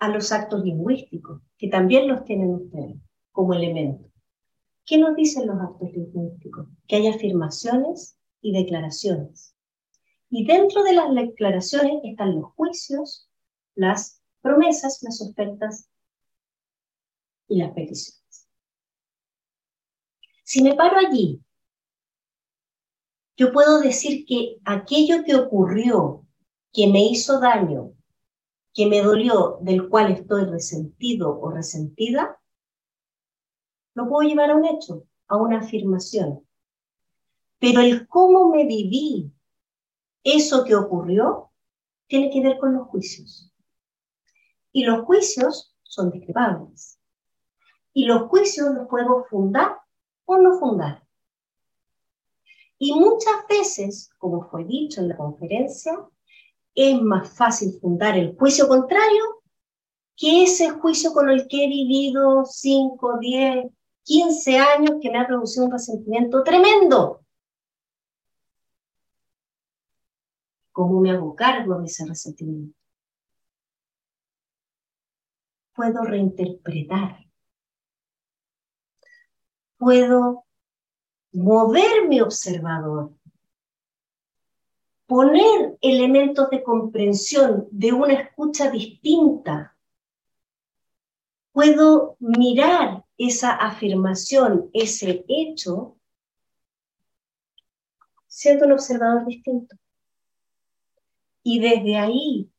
a 0.00 0.08
los 0.08 0.32
actos 0.32 0.64
lingüísticos, 0.64 1.40
que 1.56 1.68
también 1.68 2.08
los 2.08 2.24
tienen 2.24 2.54
ustedes 2.54 2.96
como 3.30 3.54
elemento. 3.54 4.11
¿Qué 4.84 4.98
nos 4.98 5.14
dicen 5.14 5.46
los 5.46 5.60
actos 5.60 5.92
lingüísticos? 5.92 6.66
Que 6.86 6.96
hay 6.96 7.08
afirmaciones 7.08 8.16
y 8.40 8.52
declaraciones. 8.52 9.54
Y 10.28 10.44
dentro 10.46 10.82
de 10.82 10.94
las 10.94 11.14
declaraciones 11.14 12.00
están 12.04 12.34
los 12.34 12.52
juicios, 12.54 13.28
las 13.74 14.20
promesas, 14.40 15.02
las 15.02 15.20
ofertas 15.20 15.88
y 17.48 17.58
las 17.58 17.72
peticiones. 17.72 18.48
Si 20.42 20.62
me 20.62 20.74
paro 20.74 20.98
allí, 20.98 21.40
yo 23.36 23.52
puedo 23.52 23.80
decir 23.80 24.26
que 24.26 24.58
aquello 24.64 25.24
que 25.24 25.34
ocurrió, 25.34 26.26
que 26.72 26.88
me 26.88 27.04
hizo 27.06 27.40
daño, 27.40 27.92
que 28.74 28.86
me 28.86 29.02
dolió, 29.02 29.58
del 29.60 29.88
cual 29.88 30.12
estoy 30.12 30.44
resentido 30.44 31.38
o 31.40 31.50
resentida, 31.50 32.41
lo 33.94 34.08
puedo 34.08 34.28
llevar 34.28 34.50
a 34.50 34.56
un 34.56 34.64
hecho, 34.64 35.04
a 35.28 35.36
una 35.36 35.60
afirmación. 35.60 36.46
Pero 37.58 37.80
el 37.80 38.06
cómo 38.08 38.48
me 38.48 38.64
viví 38.66 39.32
eso 40.24 40.64
que 40.64 40.74
ocurrió 40.74 41.50
tiene 42.06 42.30
que 42.30 42.42
ver 42.42 42.58
con 42.58 42.74
los 42.74 42.88
juicios. 42.88 43.52
Y 44.72 44.84
los 44.84 45.04
juicios 45.04 45.74
son 45.82 46.10
discrepables 46.10 46.98
y 47.94 48.06
los 48.06 48.28
juicios 48.28 48.74
los 48.74 48.88
podemos 48.88 49.28
fundar 49.28 49.76
o 50.24 50.38
no 50.38 50.58
fundar. 50.58 51.02
Y 52.78 52.94
muchas 52.94 53.46
veces, 53.48 54.10
como 54.18 54.48
fue 54.48 54.64
dicho 54.64 55.00
en 55.00 55.08
la 55.08 55.16
conferencia, 55.16 55.92
es 56.74 57.00
más 57.00 57.30
fácil 57.36 57.78
fundar 57.80 58.16
el 58.16 58.34
juicio 58.36 58.66
contrario 58.66 59.42
que 60.16 60.44
ese 60.44 60.70
juicio 60.70 61.12
con 61.12 61.30
el 61.30 61.46
que 61.48 61.64
he 61.64 61.68
vivido 61.68 62.44
5, 62.44 63.18
10, 63.20 63.66
15 64.04 64.58
años 64.58 64.96
que 65.00 65.10
me 65.10 65.18
ha 65.18 65.26
producido 65.26 65.66
un 65.66 65.72
resentimiento 65.72 66.42
tremendo. 66.42 67.20
¿Cómo 70.72 71.00
me 71.00 71.10
hago 71.10 71.34
cargo 71.34 71.78
de 71.78 71.86
ese 71.86 72.06
resentimiento? 72.06 72.76
Puedo 75.74 76.02
reinterpretar 76.04 77.22
puedo 79.82 80.44
mover 81.32 82.06
mi 82.06 82.20
observador, 82.20 83.10
poner 85.06 85.76
elementos 85.80 86.48
de 86.50 86.62
comprensión 86.62 87.66
de 87.72 87.92
una 87.92 88.14
escucha 88.14 88.70
distinta. 88.70 89.76
Puedo 91.50 92.14
mirar 92.20 93.04
esa 93.18 93.52
afirmación, 93.52 94.70
ese 94.72 95.24
hecho, 95.28 95.96
siendo 98.26 98.66
un 98.66 98.72
observador 98.72 99.26
distinto. 99.26 99.76
Y 101.42 101.60
desde 101.60 101.96
ahí 101.96 102.50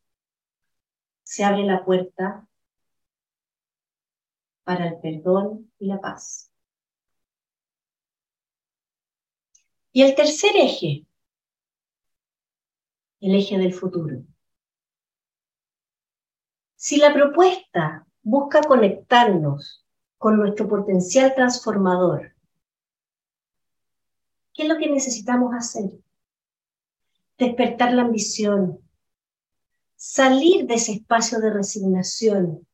se 1.23 1.43
abre 1.43 1.63
la 1.63 1.83
puerta 1.83 2.47
para 4.63 4.87
el 4.87 4.99
perdón 4.99 5.71
y 5.79 5.87
la 5.87 5.99
paz. 5.99 6.51
Y 9.91 10.01
el 10.01 10.15
tercer 10.15 10.55
eje, 10.55 11.05
el 13.19 13.35
eje 13.35 13.57
del 13.57 13.73
futuro. 13.73 14.23
Si 16.75 16.97
la 16.97 17.13
propuesta 17.13 18.05
busca 18.21 18.61
conectarnos 18.61 19.82
con 20.23 20.37
nuestro 20.37 20.69
potencial 20.69 21.35
transformador, 21.35 22.33
¿qué 24.53 24.63
es 24.63 24.69
lo 24.69 24.77
que 24.77 24.89
necesitamos 24.89 25.53
hacer? 25.53 25.91
Despertar 27.37 27.91
la 27.91 28.03
ambición, 28.03 28.79
salir 29.97 30.65
de 30.65 30.75
ese 30.75 30.93
espacio 30.93 31.41
de 31.41 31.51
resignación 31.51 32.65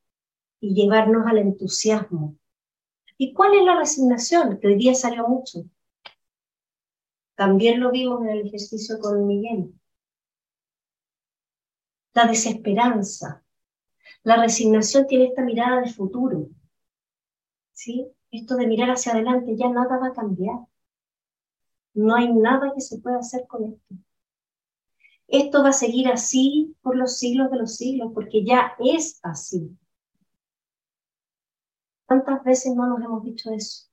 y 0.60 0.76
llevarnos 0.76 1.26
al 1.26 1.40
entusiasmo. 1.40 2.36
¿Y 3.18 3.34
cuál 3.34 3.56
es 3.56 3.64
la 3.64 3.80
resignación? 3.80 4.60
Que 4.60 4.68
hoy 4.68 4.76
día 4.76 4.94
salió 4.94 5.28
mucho. 5.28 5.64
También 7.34 7.80
lo 7.80 7.90
vimos 7.90 8.22
en 8.22 8.30
el 8.30 8.46
ejercicio 8.46 9.00
con 9.00 9.26
Miguel. 9.26 9.74
La 12.14 12.28
desesperanza. 12.28 13.44
La 14.22 14.36
resignación 14.40 15.08
tiene 15.08 15.30
esta 15.30 15.42
mirada 15.42 15.82
de 15.82 15.92
futuro. 15.92 16.48
Esto 18.32 18.56
de 18.56 18.68
mirar 18.68 18.89
hacia 18.89 19.13
adelante, 19.13 19.56
ya 19.56 19.70
nada 19.70 19.98
va 19.98 20.08
a 20.08 20.13
cambiar. 20.13 20.60
No 21.94 22.15
hay 22.15 22.34
nada 22.34 22.72
que 22.74 22.82
se 22.82 23.00
pueda 23.00 23.20
hacer 23.20 23.48
con 23.48 23.65
esto. 23.65 23.96
Esto 25.28 25.63
va 25.63 25.70
a 25.70 25.74
seguir 25.74 26.08
así 26.08 26.76
por 26.82 26.96
los 26.96 27.18
siglos 27.18 27.52
de 27.52 27.58
los 27.58 27.76
siglos, 27.76 28.12
porque 28.13 28.44
ya 28.44 28.74
es 28.80 29.20
así. 29.24 29.78
¿Cuántas 32.06 32.44
veces 32.44 32.76
no 32.76 32.88
nos 32.88 33.02
hemos 33.02 33.24
dicho 33.24 33.52
eso? 33.52 33.88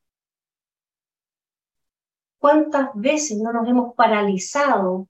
¿Cuántas 2.39 2.91
veces 2.95 3.39
no 3.39 3.53
nos 3.53 3.69
hemos 3.69 3.95
paralizado 3.95 5.09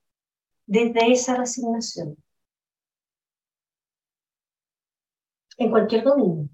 desde 0.67 1.13
esa 1.13 1.37
resignación. 1.37 2.17
En 5.59 5.71
cualquier 5.71 6.05
dominio. 6.05 6.49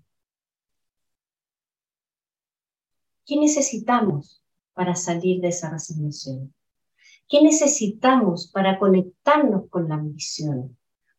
¿Qué 3.32 3.40
necesitamos 3.40 4.42
para 4.74 4.94
salir 4.94 5.40
de 5.40 5.48
esa 5.48 5.70
resignación? 5.70 6.54
¿Qué 7.26 7.40
necesitamos 7.40 8.50
para 8.52 8.78
conectarnos 8.78 9.70
con 9.70 9.88
la 9.88 9.94
ambición, 9.94 10.76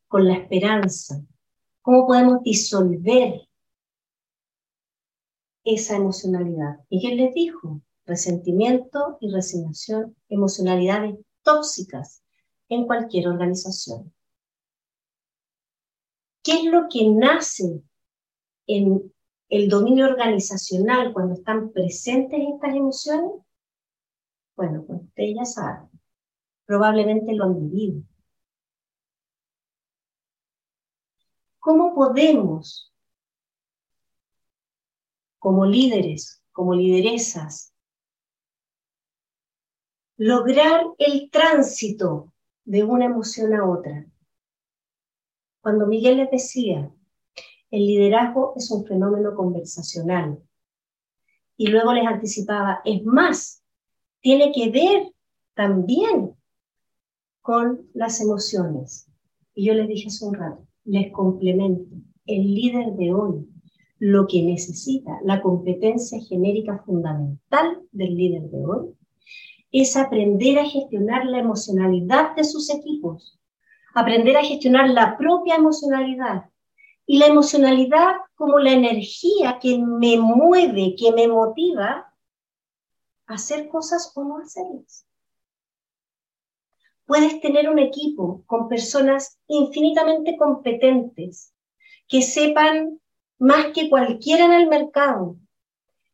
con 0.07 0.27
la 0.27 0.35
esperanza? 0.35 1.25
¿Cómo 1.81 2.05
podemos 2.05 2.43
disolver 2.43 3.49
esa 5.63 5.95
emocionalidad? 5.95 6.81
Y 6.87 6.97
Miguel 6.97 7.17
les 7.17 7.33
dijo, 7.33 7.81
resentimiento 8.05 9.17
y 9.19 9.31
resignación, 9.31 10.15
emocionalidades 10.29 11.15
tóxicas 11.41 12.21
en 12.69 12.85
cualquier 12.85 13.27
organización. 13.27 14.13
¿Qué 16.43 16.59
es 16.59 16.65
lo 16.65 16.85
que 16.91 17.09
nace 17.09 17.81
en 18.67 19.11
el 19.55 19.69
dominio 19.69 20.05
organizacional 20.05 21.13
cuando 21.13 21.35
están 21.35 21.71
presentes 21.71 22.39
estas 22.53 22.75
emociones? 22.75 23.31
Bueno, 24.55 24.83
pues 24.85 25.01
ustedes 25.01 25.35
ya 25.35 25.45
saben 25.45 25.93
probablemente 26.65 27.33
lo 27.33 27.45
han 27.45 27.69
vivido. 27.69 28.01
¿Cómo 31.59 31.93
podemos, 31.93 32.91
como 35.39 35.65
líderes, 35.65 36.43
como 36.51 36.73
lideresas, 36.73 37.73
lograr 40.17 40.85
el 40.97 41.29
tránsito 41.29 42.33
de 42.65 42.83
una 42.83 43.05
emoción 43.05 43.53
a 43.53 43.69
otra? 43.69 44.05
Cuando 45.61 45.87
Miguel 45.87 46.17
les 46.17 46.31
decía, 46.31 46.91
el 47.73 47.87
liderazgo 47.87 48.53
es 48.55 48.69
un 48.69 48.85
fenómeno 48.85 49.33
conversacional. 49.33 50.37
Y 51.57 51.67
luego 51.67 51.91
les 51.91 52.05
anticipaba, 52.05 52.81
es 52.85 53.03
más, 53.03 53.63
tiene 54.21 54.51
que 54.51 54.69
ver 54.69 55.11
también 55.55 56.35
con 57.41 57.89
las 57.95 58.21
emociones. 58.21 59.07
Y 59.55 59.65
yo 59.65 59.73
les 59.73 59.87
dije 59.87 60.09
hace 60.09 60.23
un 60.23 60.35
rato, 60.35 60.67
les 60.85 61.11
complemento. 61.11 61.95
El 62.27 62.53
líder 62.53 62.93
de 62.93 63.11
hoy 63.11 63.47
lo 63.97 64.27
que 64.27 64.43
necesita, 64.43 65.19
la 65.23 65.41
competencia 65.41 66.19
genérica 66.21 66.77
fundamental 66.85 67.81
del 67.91 68.15
líder 68.15 68.51
de 68.51 68.65
hoy, 68.65 68.95
es 69.71 69.97
aprender 69.97 70.59
a 70.59 70.65
gestionar 70.65 71.25
la 71.25 71.39
emocionalidad 71.39 72.35
de 72.35 72.43
sus 72.43 72.69
equipos, 72.69 73.39
aprender 73.95 74.37
a 74.37 74.43
gestionar 74.43 74.89
la 74.91 75.17
propia 75.17 75.55
emocionalidad. 75.55 76.52
Y 77.05 77.17
la 77.17 77.27
emocionalidad 77.27 78.15
como 78.35 78.59
la 78.59 78.71
energía 78.71 79.59
que 79.59 79.77
me 79.77 80.17
mueve, 80.17 80.95
que 80.97 81.11
me 81.11 81.27
motiva 81.27 82.13
a 83.27 83.33
hacer 83.33 83.67
cosas 83.69 84.11
o 84.15 84.23
no 84.23 84.37
hacerlas. 84.39 85.05
Puedes 87.05 87.41
tener 87.41 87.69
un 87.69 87.79
equipo 87.79 88.43
con 88.45 88.69
personas 88.69 89.37
infinitamente 89.47 90.37
competentes, 90.37 91.53
que 92.07 92.21
sepan 92.21 92.99
más 93.37 93.67
que 93.73 93.89
cualquiera 93.89 94.45
en 94.45 94.53
el 94.53 94.67
mercado, 94.67 95.37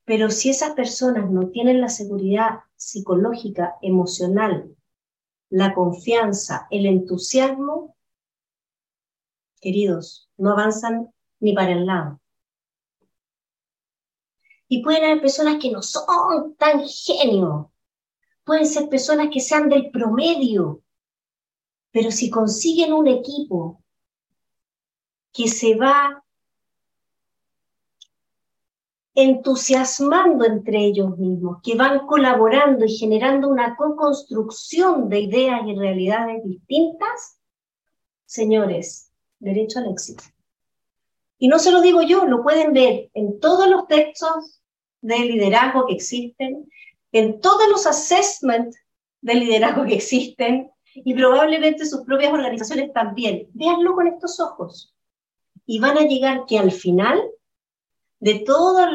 pero 0.05 0.31
si 0.31 0.49
esas 0.49 0.71
personas 0.71 1.29
no 1.29 1.49
tienen 1.49 1.81
la 1.81 1.89
seguridad 1.89 2.61
psicológica, 2.75 3.75
emocional, 3.81 4.75
la 5.49 5.73
confianza, 5.75 6.67
el 6.71 6.87
entusiasmo, 6.87 7.95
queridos, 9.59 10.29
no 10.37 10.51
avanzan 10.51 11.13
ni 11.39 11.53
para 11.53 11.71
el 11.71 11.85
lado. 11.85 12.19
Y 14.67 14.83
pueden 14.83 15.03
haber 15.05 15.21
personas 15.21 15.57
que 15.61 15.71
no 15.71 15.81
son 15.81 16.55
tan 16.55 16.87
genios, 16.87 17.67
pueden 18.43 18.65
ser 18.65 18.87
personas 18.89 19.29
que 19.31 19.39
sean 19.39 19.69
del 19.69 19.89
promedio, 19.89 20.81
pero 21.91 22.11
si 22.11 22.29
consiguen 22.29 22.93
un 22.93 23.07
equipo 23.07 23.83
que 25.31 25.47
se 25.47 25.75
va 25.75 26.23
entusiasmando 29.15 30.45
entre 30.45 30.85
ellos 30.85 31.17
mismos, 31.17 31.57
que 31.63 31.75
van 31.75 32.05
colaborando 32.05 32.85
y 32.85 32.95
generando 32.95 33.49
una 33.49 33.75
co-construcción 33.75 35.09
de 35.09 35.19
ideas 35.21 35.61
y 35.67 35.75
realidades 35.75 36.43
distintas, 36.43 37.39
señores, 38.25 39.08
derecho 39.39 39.79
al 39.79 39.91
éxito. 39.91 40.23
Y 41.37 41.47
no 41.47 41.57
se 41.57 41.71
lo 41.71 41.81
digo 41.81 42.01
yo, 42.01 42.25
lo 42.25 42.43
pueden 42.43 42.73
ver 42.73 43.09
en 43.13 43.39
todos 43.39 43.69
los 43.69 43.87
textos 43.87 44.61
de 45.01 45.19
liderazgo 45.19 45.87
que 45.87 45.93
existen, 45.93 46.69
en 47.13 47.39
todos 47.39 47.67
los 47.69 47.87
assessments 47.87 48.77
de 49.21 49.35
liderazgo 49.35 49.85
que 49.85 49.95
existen 49.95 50.69
y 50.93 51.13
probablemente 51.13 51.85
sus 51.85 52.01
propias 52.01 52.33
organizaciones 52.33 52.91
también. 52.93 53.47
Véanlo 53.53 53.93
con 53.93 54.07
estos 54.07 54.39
ojos. 54.39 54.93
Y 55.65 55.79
van 55.79 55.97
a 55.97 56.01
llegar 56.01 56.45
que 56.45 56.59
al 56.59 56.71
final 56.71 57.21
de 58.19 58.39
todo, 58.39 58.85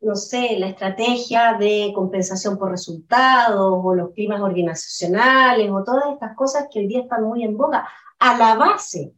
no 0.00 0.14
sé, 0.14 0.56
la 0.58 0.68
estrategia 0.68 1.56
de 1.58 1.92
compensación 1.92 2.56
por 2.56 2.70
resultados 2.70 3.80
o 3.82 3.94
los 3.94 4.12
climas 4.12 4.40
organizacionales 4.40 5.68
o 5.70 5.82
todas 5.82 6.12
estas 6.12 6.36
cosas 6.36 6.68
que 6.70 6.80
hoy 6.80 6.86
día 6.86 7.00
están 7.00 7.24
muy 7.24 7.42
en 7.42 7.56
boga, 7.56 7.88
a 8.20 8.36
la 8.36 8.54
base 8.54 9.12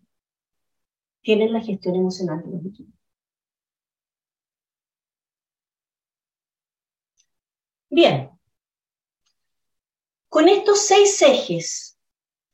tienen 1.23 1.53
la 1.53 1.61
gestión 1.61 1.95
emocional 1.97 2.43
de 2.43 2.51
los 2.51 2.67
equipos. 2.67 2.95
Bien, 7.91 8.31
con 10.29 10.49
estos 10.49 10.87
seis 10.87 11.21
ejes, 11.23 11.99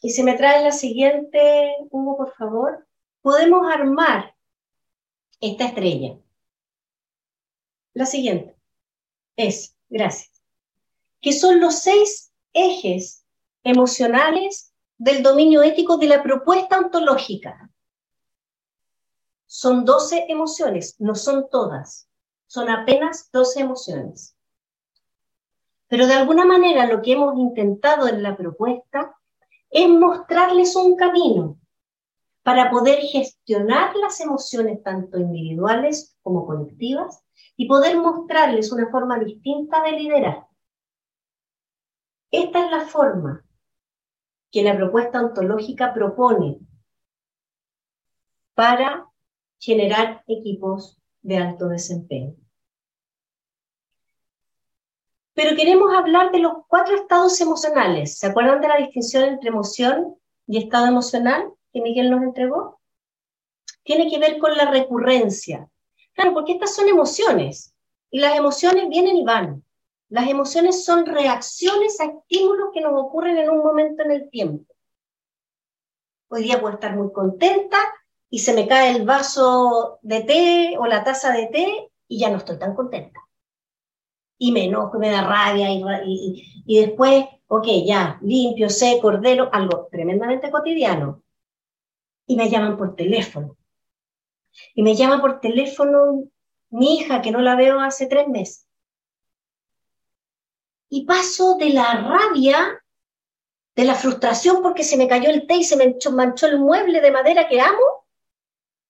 y 0.00 0.10
se 0.10 0.24
me 0.24 0.34
trae 0.34 0.62
la 0.62 0.72
siguiente, 0.72 1.74
Hugo, 1.90 2.16
por 2.16 2.34
favor, 2.34 2.86
podemos 3.20 3.70
armar 3.70 4.34
esta 5.40 5.66
estrella. 5.66 6.18
La 7.92 8.06
siguiente 8.06 8.56
es, 9.36 9.76
gracias, 9.88 10.42
que 11.20 11.32
son 11.32 11.60
los 11.60 11.80
seis 11.80 12.32
ejes 12.54 13.24
emocionales 13.62 14.72
del 14.96 15.22
dominio 15.22 15.62
ético 15.62 15.98
de 15.98 16.06
la 16.06 16.22
propuesta 16.22 16.78
ontológica. 16.78 17.70
Son 19.46 19.84
12 19.84 20.26
emociones, 20.28 20.96
no 20.98 21.14
son 21.14 21.48
todas, 21.50 22.08
son 22.46 22.68
apenas 22.68 23.30
12 23.32 23.60
emociones. 23.60 24.36
Pero 25.88 26.06
de 26.06 26.14
alguna 26.14 26.44
manera 26.44 26.86
lo 26.86 27.00
que 27.00 27.12
hemos 27.12 27.38
intentado 27.38 28.08
en 28.08 28.22
la 28.22 28.36
propuesta 28.36 29.16
es 29.70 29.88
mostrarles 29.88 30.74
un 30.74 30.96
camino 30.96 31.58
para 32.42 32.70
poder 32.70 33.00
gestionar 33.00 33.94
las 33.96 34.20
emociones 34.20 34.82
tanto 34.82 35.18
individuales 35.18 36.16
como 36.22 36.46
colectivas 36.46 37.22
y 37.56 37.66
poder 37.66 37.98
mostrarles 37.98 38.72
una 38.72 38.88
forma 38.90 39.18
distinta 39.18 39.82
de 39.82 39.92
liderar. 39.92 40.46
Esta 42.30 42.64
es 42.64 42.70
la 42.70 42.80
forma 42.80 43.44
que 44.50 44.62
la 44.62 44.76
propuesta 44.76 45.20
ontológica 45.20 45.92
propone 45.92 46.58
para 48.54 49.06
generar 49.58 50.22
equipos 50.26 50.98
de 51.22 51.38
alto 51.38 51.68
desempeño. 51.68 52.34
Pero 55.34 55.54
queremos 55.54 55.92
hablar 55.92 56.32
de 56.32 56.38
los 56.38 56.52
cuatro 56.66 56.96
estados 56.96 57.38
emocionales. 57.40 58.18
¿Se 58.18 58.26
acuerdan 58.26 58.60
de 58.60 58.68
la 58.68 58.78
distinción 58.78 59.24
entre 59.24 59.50
emoción 59.50 60.16
y 60.46 60.56
estado 60.56 60.86
emocional 60.86 61.52
que 61.72 61.82
Miguel 61.82 62.10
nos 62.10 62.22
entregó? 62.22 62.80
Tiene 63.82 64.08
que 64.08 64.18
ver 64.18 64.38
con 64.38 64.56
la 64.56 64.70
recurrencia. 64.70 65.68
Claro, 66.14 66.32
porque 66.32 66.52
estas 66.52 66.74
son 66.74 66.88
emociones 66.88 67.74
y 68.10 68.20
las 68.20 68.36
emociones 68.36 68.88
vienen 68.88 69.16
y 69.16 69.24
van. 69.24 69.62
Las 70.08 70.28
emociones 70.28 70.84
son 70.84 71.04
reacciones 71.04 72.00
a 72.00 72.04
estímulos 72.04 72.70
que 72.72 72.80
nos 72.80 72.92
ocurren 72.94 73.36
en 73.36 73.50
un 73.50 73.58
momento 73.58 74.04
en 74.04 74.12
el 74.12 74.30
tiempo. 74.30 74.72
Hoy 76.28 76.44
día 76.44 76.60
puedo 76.60 76.74
estar 76.74 76.96
muy 76.96 77.12
contenta 77.12 77.76
y 78.30 78.40
se 78.40 78.54
me 78.54 78.66
cae 78.66 78.96
el 78.96 79.04
vaso 79.04 79.98
de 80.02 80.22
té 80.22 80.76
o 80.78 80.86
la 80.86 81.04
taza 81.04 81.32
de 81.32 81.46
té 81.46 81.90
y 82.08 82.18
ya 82.18 82.30
no 82.30 82.38
estoy 82.38 82.58
tan 82.58 82.74
contenta 82.74 83.26
y 84.38 84.52
me 84.52 84.64
enojo, 84.64 84.98
me 84.98 85.10
da 85.10 85.22
rabia 85.22 85.70
y, 85.72 86.62
y, 86.66 86.80
después, 86.80 87.24
ok, 87.48 87.66
ya, 87.84 88.18
limpio, 88.22 88.68
sé, 88.68 88.98
cordero, 89.00 89.48
algo 89.52 89.88
tremendamente 89.90 90.50
cotidiano. 90.50 91.22
Y 92.26 92.36
me 92.36 92.50
llaman 92.50 92.76
por 92.76 92.96
teléfono. 92.96 93.56
Y 94.74 94.82
me 94.82 94.94
llama 94.94 95.20
por 95.20 95.40
teléfono 95.40 96.24
mi 96.70 96.96
hija, 96.96 97.22
que 97.22 97.30
no 97.30 97.40
la 97.40 97.56
veo 97.56 97.80
hace 97.80 98.06
tres 98.06 98.28
meses. 98.28 98.66
Y 100.88 101.04
paso 101.04 101.56
de 101.56 101.70
la 101.70 101.94
rabia 101.94 102.82
de 103.74 103.84
la 103.84 103.94
frustración 103.94 104.62
porque 104.62 104.82
se 104.82 104.96
me 104.96 105.08
cayó 105.08 105.30
el 105.30 105.46
té 105.46 105.56
y 105.56 105.64
se 105.64 105.76
me 105.76 105.96
manchó 106.12 106.46
el 106.46 106.58
mueble 106.58 107.00
de 107.00 107.10
madera 107.10 107.48
que 107.48 107.60
amo, 107.60 108.05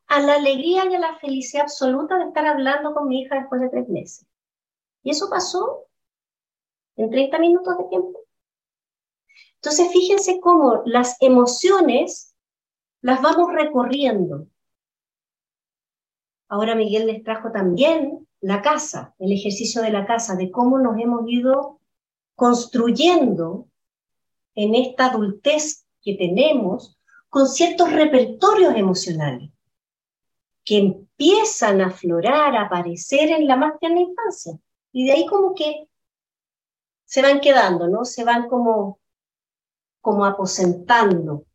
a 0.09 0.21
la 0.21 0.35
alegría 0.35 0.85
y 0.87 0.95
a 0.95 1.01
la 1.01 1.19
felicidad 1.19 1.65
absoluta 1.65 2.19
de 2.19 2.27
estar 2.27 2.47
hablando 2.47 2.95
con 2.95 3.09
mi 3.09 3.23
hija 3.23 3.37
después 3.37 3.61
de 3.61 3.69
tres 3.69 3.89
meses. 3.89 4.27
Y 5.03 5.11
eso 5.11 5.29
pasó 5.29 5.87
en 6.97 7.11
30 7.11 7.39
minutos 7.39 7.77
de 7.79 7.85
tiempo. 7.85 8.21
Entonces, 9.57 9.91
fíjense 9.93 10.41
cómo 10.41 10.83
las 10.85 11.17
emociones 11.21 12.35
las 13.01 13.21
vamos 13.21 13.53
recorriendo. 13.53 14.47
Ahora 16.49 16.75
Miguel 16.75 17.07
les 17.09 17.25
trajo 17.25 17.51
también 17.51 18.29
la 18.41 18.63
casa, 18.63 19.15
el 19.19 19.33
ejercicio 19.33 19.83
de 19.83 19.91
la 19.91 20.07
casa, 20.07 20.37
de 20.37 20.51
cómo 20.51 20.79
nos 20.79 20.99
hemos 20.99 21.23
ido 21.29 21.81
construyendo 22.37 23.69
en 24.55 24.75
esta 24.75 25.07
adultez 25.07 25.87
que 26.01 26.15
tenemos 26.15 26.97
con 27.29 27.49
ciertos 27.49 27.93
repertorios 27.93 28.75
emocionales 28.77 29.51
que 30.67 30.79
empiezan 30.79 31.81
a 31.81 31.87
aflorar, 31.87 32.55
a 32.55 32.67
aparecer 32.67 33.31
en 33.31 33.47
la 33.47 33.57
más 33.57 33.79
tierna 33.79 34.01
infancia. 34.01 34.59
Y 34.93 35.07
de 35.07 35.13
ahí 35.13 35.27
como 35.27 35.55
que 35.55 35.89
se 37.07 37.23
van 37.23 37.41
quedando, 37.41 37.89
¿no? 37.89 38.05
Se 38.05 38.23
van 38.23 38.49
como, 38.49 39.01
como 40.03 40.27
aposentando. 40.27 41.47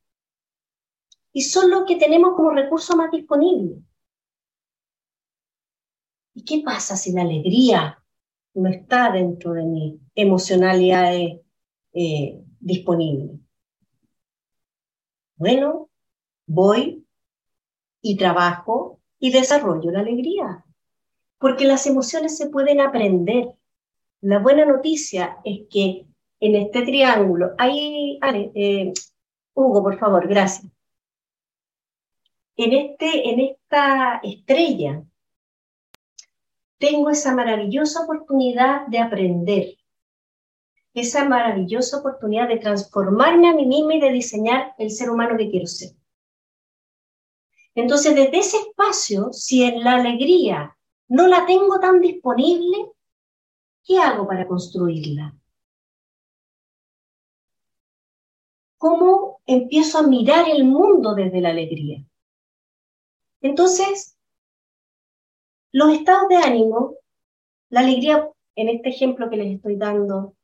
Y 1.32 1.44
son 1.44 1.70
lo 1.70 1.86
que 1.86 1.98
tenemos 1.98 2.36
como 2.36 2.50
recurso 2.50 2.98
más 2.98 3.12
disponible. 3.12 3.84
¿Y 6.34 6.44
qué 6.44 6.64
pasa 6.66 6.96
si 6.96 7.12
la 7.12 7.22
alegría 7.22 8.02
no 8.54 8.70
está 8.70 9.12
dentro 9.12 9.54
de 9.54 9.64
mi 9.64 10.00
emocionalidad 10.16 11.14
eh, 11.94 12.44
disponible. 12.60 13.40
Bueno, 15.36 15.90
voy 16.46 17.06
y 18.02 18.18
trabajo 18.18 19.01
y 19.22 19.32
desarrollo 19.32 19.92
la 19.92 20.00
alegría, 20.00 20.66
porque 21.38 21.66
las 21.66 21.86
emociones 21.86 22.38
se 22.38 22.50
pueden 22.50 22.82
aprender. 22.82 23.54
La 24.20 24.40
buena 24.40 24.66
noticia 24.66 25.38
es 25.46 25.62
que 25.70 26.08
en 26.40 26.56
este 26.56 26.82
triángulo, 26.82 27.52
ahí, 27.60 28.20
eh, 28.56 28.92
Hugo, 29.54 29.84
por 29.84 29.98
favor, 30.00 30.28
gracias. 30.28 30.72
En, 32.58 32.74
este, 32.74 33.30
en 33.30 33.40
esta 33.42 34.20
estrella 34.24 35.04
tengo 36.80 37.12
esa 37.12 37.36
maravillosa 37.36 38.04
oportunidad 38.04 38.88
de 38.88 39.00
aprender, 39.00 39.76
esa 40.96 41.26
maravillosa 41.26 42.00
oportunidad 42.00 42.48
de 42.48 42.58
transformarme 42.58 43.50
a 43.50 43.54
mí 43.54 43.68
misma 43.68 43.96
y 43.96 44.02
de 44.02 44.12
diseñar 44.12 44.74
el 44.80 44.90
ser 44.90 45.12
humano 45.12 45.38
que 45.38 45.50
quiero 45.50 45.68
ser. 45.68 45.92
Entonces, 47.76 48.16
desde 48.16 48.40
ese 48.40 48.58
espacio, 48.58 49.32
si 49.32 49.64
en 49.64 49.84
la 49.84 49.96
alegría 49.96 50.78
no 51.08 51.28
la 51.28 51.46
tengo 51.46 51.80
tan 51.80 52.02
disponible, 52.02 52.92
¿qué 53.84 53.98
hago 53.98 54.28
para 54.28 54.48
construirla? 54.48 55.36
¿Cómo 58.78 59.42
empiezo 59.46 60.00
a 60.00 60.08
mirar 60.08 60.50
el 60.50 60.64
mundo 60.66 61.14
desde 61.14 61.40
la 61.40 61.50
alegría? 61.50 62.04
Entonces, 63.42 64.18
los 65.72 65.94
estados 65.94 66.28
de 66.28 66.38
ánimo, 66.38 66.96
la 67.70 67.82
alegría, 67.82 68.28
en 68.56 68.70
este 68.70 68.90
ejemplo 68.90 69.30
que 69.30 69.38
les 69.38 69.56
estoy 69.56 69.78
dando, 69.78 70.36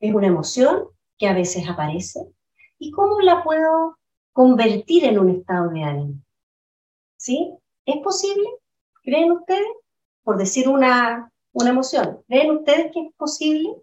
es 0.00 0.14
una 0.14 0.28
emoción 0.28 0.88
que 1.18 1.26
a 1.26 1.34
veces 1.34 1.68
aparece. 1.68 2.20
¿Y 2.78 2.90
cómo 2.90 3.20
la 3.20 3.42
puedo 3.42 3.96
convertir 4.32 5.04
en 5.04 5.18
un 5.18 5.30
estado 5.30 5.70
de 5.70 5.82
ánimo? 5.82 6.25
¿Sí? 7.26 7.58
¿Es 7.86 7.96
posible? 8.04 8.48
¿Creen 9.02 9.32
ustedes? 9.32 9.66
Por 10.22 10.38
decir 10.38 10.68
una, 10.68 11.32
una 11.52 11.70
emoción, 11.70 12.22
¿creen 12.28 12.52
ustedes 12.52 12.92
que 12.92 13.00
es 13.00 13.12
posible? 13.16 13.74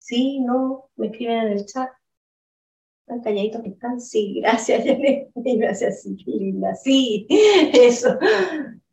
Sí, 0.00 0.40
no, 0.40 0.90
me 0.96 1.06
escriben 1.06 1.46
en 1.46 1.52
el 1.52 1.66
chat. 1.66 1.90
Están 3.06 3.22
calladitos 3.22 3.62
que 3.62 3.68
están. 3.68 4.00
Sí, 4.00 4.40
gracias. 4.40 4.82
Gracias, 5.36 6.02
sí, 6.02 6.16
qué 6.24 6.32
linda. 6.32 6.74
Sí, 6.74 7.28
eso. 7.72 8.18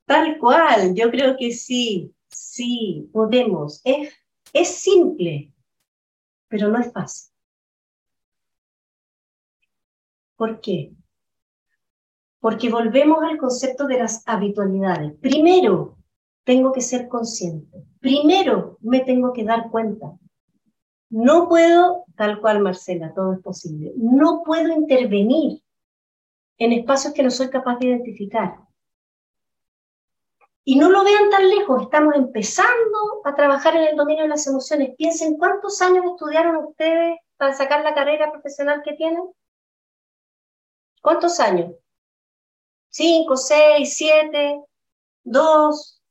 Tal 0.05 0.37
cual, 0.37 0.93
yo 0.93 1.09
creo 1.09 1.35
que 1.35 1.51
sí, 1.51 2.13
sí, 2.29 3.09
podemos. 3.11 3.81
Es, 3.83 4.13
es 4.53 4.67
simple, 4.67 5.51
pero 6.53 6.69
no 6.69 6.77
es 6.77 6.93
fácil. 6.93 7.33
¿Por 10.35 10.61
qué? 10.61 10.93
Porque 12.39 12.69
volvemos 12.69 13.23
al 13.23 13.39
concepto 13.39 13.87
de 13.87 13.97
las 13.97 14.21
habitualidades. 14.27 15.15
Primero, 15.19 15.97
tengo 16.43 16.71
que 16.71 16.81
ser 16.81 17.07
consciente. 17.07 17.83
Primero, 17.99 18.77
me 18.81 18.99
tengo 18.99 19.33
que 19.33 19.43
dar 19.43 19.71
cuenta. 19.71 20.15
No 21.09 21.49
puedo, 21.49 22.05
tal 22.15 22.39
cual 22.39 22.59
Marcela, 22.59 23.15
todo 23.15 23.33
es 23.33 23.39
posible, 23.39 23.91
no 23.97 24.43
puedo 24.45 24.67
intervenir 24.67 25.63
en 26.59 26.71
espacios 26.71 27.15
que 27.15 27.23
no 27.23 27.31
soy 27.31 27.49
capaz 27.49 27.79
de 27.79 27.87
identificar. 27.87 28.59
Y 30.65 30.77
no 30.77 30.89
lo 30.89 31.03
vean 31.03 31.29
tan 31.29 31.49
lejos, 31.49 31.83
estamos 31.83 32.15
empezando 32.15 33.21
a 33.25 33.35
trabajar 33.35 33.75
en 33.75 33.83
el 33.83 33.95
dominio 33.97 34.23
de 34.23 34.29
las 34.29 34.47
emociones. 34.47 34.95
Piensen 34.97 35.37
cuántos 35.37 35.81
años 35.81 36.05
estudiaron 36.05 36.55
ustedes 36.55 37.19
para 37.35 37.53
sacar 37.53 37.83
la 37.83 37.93
carrera 37.93 38.31
profesional 38.31 38.81
que 38.83 38.93
tienen. 38.93 39.23
¿Cuántos 41.01 41.39
años? 41.41 41.73
¿Cinco, 42.87 43.35
seis, 43.35 43.95
siete, 43.97 44.61
dos? 45.23 46.01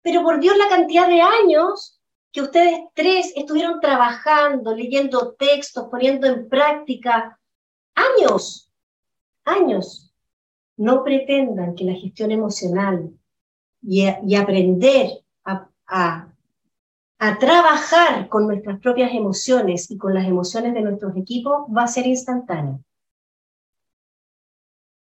Pero 0.00 0.22
por 0.22 0.40
Dios 0.40 0.56
la 0.56 0.70
cantidad 0.70 1.06
de 1.06 1.20
años 1.20 2.00
que 2.32 2.40
ustedes 2.40 2.80
tres 2.94 3.32
estuvieron 3.36 3.78
trabajando, 3.80 4.74
leyendo 4.74 5.34
textos, 5.34 5.88
poniendo 5.90 6.26
en 6.28 6.48
práctica 6.48 7.38
años, 7.94 8.72
años. 9.44 10.14
No 10.78 11.04
pretendan 11.04 11.74
que 11.74 11.84
la 11.84 11.92
gestión 11.92 12.30
emocional 12.30 13.19
y, 13.82 14.06
aprender 14.34 15.22
a, 15.44 16.28
a 17.18 17.38
trabajar 17.38 18.28
con 18.28 18.46
nuestras 18.46 18.80
propias 18.80 19.12
emociones 19.12 19.90
y 19.90 19.98
con 19.98 20.14
las 20.14 20.26
emociones 20.26 20.72
de 20.74 20.82
nuestros 20.82 21.16
equipos 21.16 21.66
va 21.74 21.84
a 21.84 21.88
ser 21.88 22.06
instantáneo. 22.06 22.82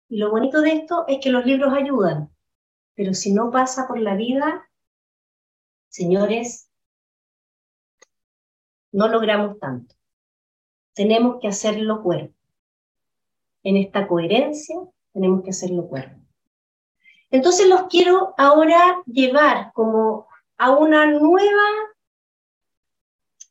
Y 0.09 0.17
lo 0.19 0.31
bonito 0.31 0.61
de 0.61 0.73
esto 0.73 1.05
es 1.07 1.19
que 1.23 1.31
los 1.31 1.47
libros 1.47 1.73
ayudan, 1.73 2.31
pero 2.95 3.15
si 3.15 3.33
no 3.33 3.53
pasa 3.53 3.87
por 3.87 4.01
la 4.01 4.17
vida, 4.17 4.69
señores, 5.89 6.69
no 8.91 9.07
logramos 9.07 9.59
tanto. 9.61 9.95
Tenemos 10.95 11.39
que 11.41 11.47
hacerlo 11.47 12.03
cuerpo. 12.03 12.35
En 13.63 13.77
esta 13.77 14.09
coherencia 14.09 14.77
tenemos 15.13 15.45
que 15.45 15.51
hacerlo 15.51 15.87
cuerpo. 15.87 16.20
Entonces 17.31 17.69
los 17.69 17.85
quiero 17.85 18.35
ahora 18.37 19.03
llevar 19.07 19.73
como 19.73 20.27
a 20.59 20.71
una 20.71 21.07
nueva 21.07 21.69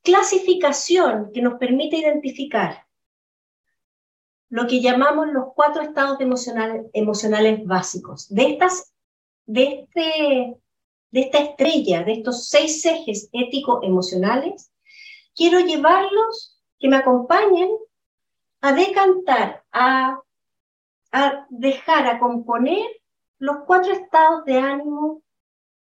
clasificación 0.04 1.32
que 1.34 1.42
nos 1.42 1.56
permite 1.56 1.98
identificar 1.98 2.86
lo 4.50 4.68
que 4.68 4.82
llamamos 4.82 5.28
los 5.28 5.54
cuatro 5.56 5.82
estados 5.84 6.18
emocionales, 6.20 7.66
básicos. 7.66 8.28
De, 8.34 8.52
estas, 8.52 8.92
de, 9.46 9.64
este, 9.64 10.58
de 11.12 11.20
esta 11.22 11.38
estrella, 11.38 12.04
de 12.04 12.14
estos 12.14 12.50
seis 12.50 12.84
ejes 12.84 13.30
ético-emocionales, 13.32 14.72
quiero 15.36 15.60
llevarlos, 15.60 16.60
que 16.80 16.88
me 16.88 16.98
acompañen 16.98 17.70
a 18.62 18.74
decantar, 18.74 19.64
a 19.72 20.20
dejar, 21.50 22.08
a 22.08 22.20
componer 22.20 22.88
los 23.40 23.58
cuatro 23.66 23.94
estados 23.94 24.46
de 24.46 24.60
ánimo 24.60 25.24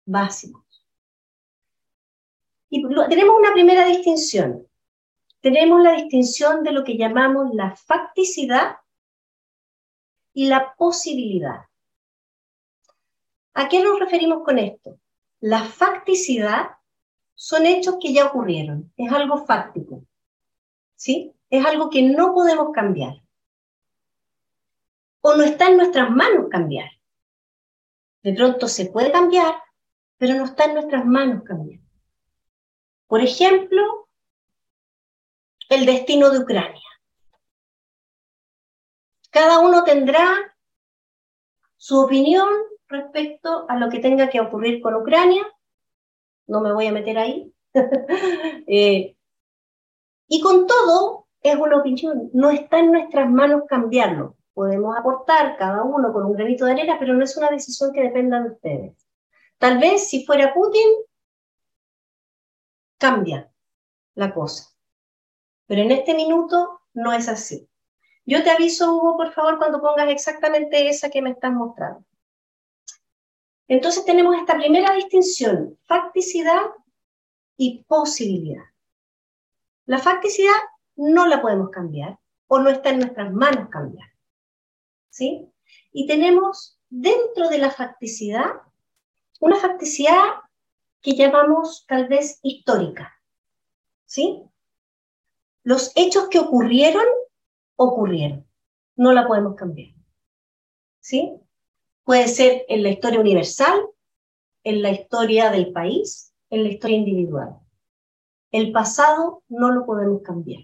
básicos. 0.05 0.63
Y 2.69 2.81
tenemos 3.07 3.37
una 3.37 3.53
primera 3.53 3.85
distinción. 3.85 4.67
Tenemos 5.41 5.81
la 5.81 5.93
distinción 5.93 6.63
de 6.63 6.71
lo 6.71 6.83
que 6.83 6.97
llamamos 6.97 7.53
la 7.53 7.75
facticidad 7.75 8.77
y 10.33 10.47
la 10.47 10.73
posibilidad. 10.75 11.65
¿A 13.53 13.69
qué 13.69 13.83
nos 13.83 13.99
referimos 13.99 14.43
con 14.43 14.57
esto? 14.57 14.97
La 15.39 15.63
facticidad 15.63 16.71
son 17.35 17.65
hechos 17.65 17.97
que 18.01 18.13
ya 18.13 18.27
ocurrieron, 18.27 18.91
es 18.97 19.11
algo 19.11 19.45
fáctico, 19.45 20.03
¿sí? 20.95 21.33
Es 21.49 21.63
algo 21.65 21.89
que 21.89 22.01
no 22.01 22.33
podemos 22.33 22.71
cambiar. 22.73 23.21
O 25.21 25.35
no 25.35 25.43
está 25.43 25.69
en 25.69 25.77
nuestras 25.77 26.09
manos 26.09 26.47
cambiar. 26.49 26.89
De 28.23 28.33
pronto 28.33 28.67
se 28.67 28.85
puede 28.85 29.11
cambiar, 29.11 29.53
pero 30.17 30.35
no 30.35 30.45
está 30.45 30.65
en 30.65 30.75
nuestras 30.75 31.05
manos 31.05 31.43
cambiar. 31.43 31.81
Por 33.07 33.21
ejemplo, 33.21 34.07
el 35.69 35.85
destino 35.85 36.29
de 36.29 36.39
Ucrania. 36.39 36.81
Cada 39.29 39.59
uno 39.59 39.83
tendrá 39.83 40.55
su 41.75 41.99
opinión 41.99 42.49
respecto 42.87 43.65
a 43.67 43.77
lo 43.77 43.89
que 43.89 43.99
tenga 43.99 44.29
que 44.29 44.39
ocurrir 44.39 44.81
con 44.81 44.95
Ucrania. 44.95 45.43
No 46.47 46.61
me 46.61 46.71
voy 46.71 46.87
a 46.87 46.91
meter 46.91 47.17
ahí. 47.17 47.53
Eh, 48.65 49.17
y 50.27 50.41
con 50.41 50.65
todo, 50.65 51.27
es 51.41 51.55
una 51.55 51.77
opinión. 51.77 52.29
No 52.33 52.49
está 52.49 52.79
en 52.79 52.91
nuestras 52.93 53.29
manos 53.29 53.63
cambiarlo. 53.67 54.37
Podemos 54.53 54.95
aportar 54.97 55.57
cada 55.57 55.83
uno 55.83 56.13
con 56.13 56.25
un 56.25 56.33
granito 56.33 56.65
de 56.65 56.73
arena, 56.73 56.97
pero 56.99 57.13
no 57.13 57.23
es 57.23 57.35
una 57.37 57.49
decisión 57.49 57.91
que 57.91 58.01
dependa 58.03 58.41
de 58.41 58.49
ustedes. 58.51 59.07
Tal 59.57 59.79
vez 59.79 60.09
si 60.09 60.25
fuera 60.25 60.53
Putin, 60.53 60.89
cambia 62.97 63.51
la 64.15 64.33
cosa. 64.33 64.69
Pero 65.67 65.81
en 65.81 65.91
este 65.91 66.13
minuto 66.13 66.81
no 66.93 67.13
es 67.13 67.27
así. 67.27 67.67
Yo 68.25 68.43
te 68.43 68.51
aviso, 68.51 68.93
Hugo, 68.93 69.17
por 69.17 69.33
favor, 69.33 69.57
cuando 69.57 69.81
pongas 69.81 70.09
exactamente 70.09 70.87
esa 70.87 71.09
que 71.09 71.21
me 71.21 71.31
estás 71.31 71.51
mostrando. 71.51 72.05
Entonces 73.67 74.05
tenemos 74.05 74.35
esta 74.37 74.55
primera 74.55 74.93
distinción, 74.93 75.77
facticidad 75.83 76.61
y 77.57 77.83
posibilidad. 77.83 78.63
La 79.85 79.97
facticidad 79.97 80.55
no 80.95 81.27
la 81.27 81.41
podemos 81.41 81.69
cambiar 81.69 82.19
o 82.47 82.59
no 82.59 82.69
está 82.69 82.89
en 82.89 82.99
nuestras 82.99 83.33
manos 83.33 83.69
cambiar. 83.69 84.12
¿Sí? 85.13 85.47
Y 85.91 86.07
tenemos 86.07 86.79
dentro 86.89 87.47
de 87.47 87.59
la 87.59 87.69
facticidad 87.69 88.49
una 89.39 89.57
facticidad 89.57 90.39
que 91.01 91.11
llamamos 91.11 91.85
tal 91.87 92.07
vez 92.07 92.39
histórica. 92.41 93.13
¿Sí? 94.05 94.41
Los 95.61 95.91
hechos 95.95 96.29
que 96.29 96.39
ocurrieron, 96.39 97.05
ocurrieron. 97.75 98.47
No 98.95 99.13
la 99.13 99.27
podemos 99.27 99.55
cambiar. 99.55 99.93
¿Sí? 100.99 101.35
Puede 102.03 102.27
ser 102.27 102.65
en 102.67 102.81
la 102.81 102.89
historia 102.89 103.19
universal, 103.19 103.85
en 104.63 104.81
la 104.81 104.89
historia 104.89 105.51
del 105.51 105.71
país, 105.71 106.33
en 106.49 106.63
la 106.63 106.69
historia 106.69 106.97
individual. 106.97 107.59
El 108.49 108.71
pasado 108.71 109.43
no 109.47 109.69
lo 109.69 109.85
podemos 109.85 110.23
cambiar. 110.23 110.63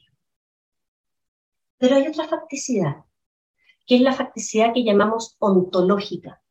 Pero 1.78 1.98
hay 1.98 2.08
otra 2.08 2.28
facticidad, 2.28 3.06
que 3.90 3.96
es 3.96 4.02
la 4.02 4.14
facticidad 4.14 4.72
que 4.72 4.84
llamamos 4.84 5.36
ontológica. 5.40 6.44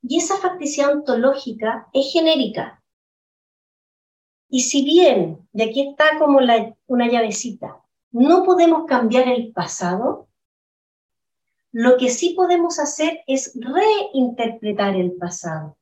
Y 0.00 0.18
esa 0.18 0.36
facticidad 0.36 0.92
ontológica 0.92 1.88
es 1.92 2.12
genérica. 2.12 2.84
Y 4.48 4.60
si 4.60 4.84
bien, 4.84 5.48
de 5.50 5.64
aquí 5.64 5.88
está 5.88 6.20
como 6.20 6.38
una 6.86 7.08
llavecita, 7.08 7.80
no 8.12 8.44
podemos 8.44 8.84
cambiar 8.86 9.26
el 9.26 9.52
pasado, 9.52 10.28
lo 11.72 11.96
que 11.96 12.10
sí 12.10 12.34
podemos 12.34 12.78
hacer 12.78 13.24
es 13.26 13.58
reinterpretar 13.60 14.94
el 14.94 15.16
pasado. 15.16 15.78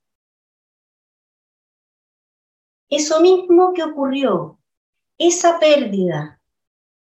Eso 2.88 3.20
mismo 3.20 3.74
que 3.74 3.82
ocurrió, 3.82 4.58
esa 5.18 5.58
pérdida, 5.58 6.40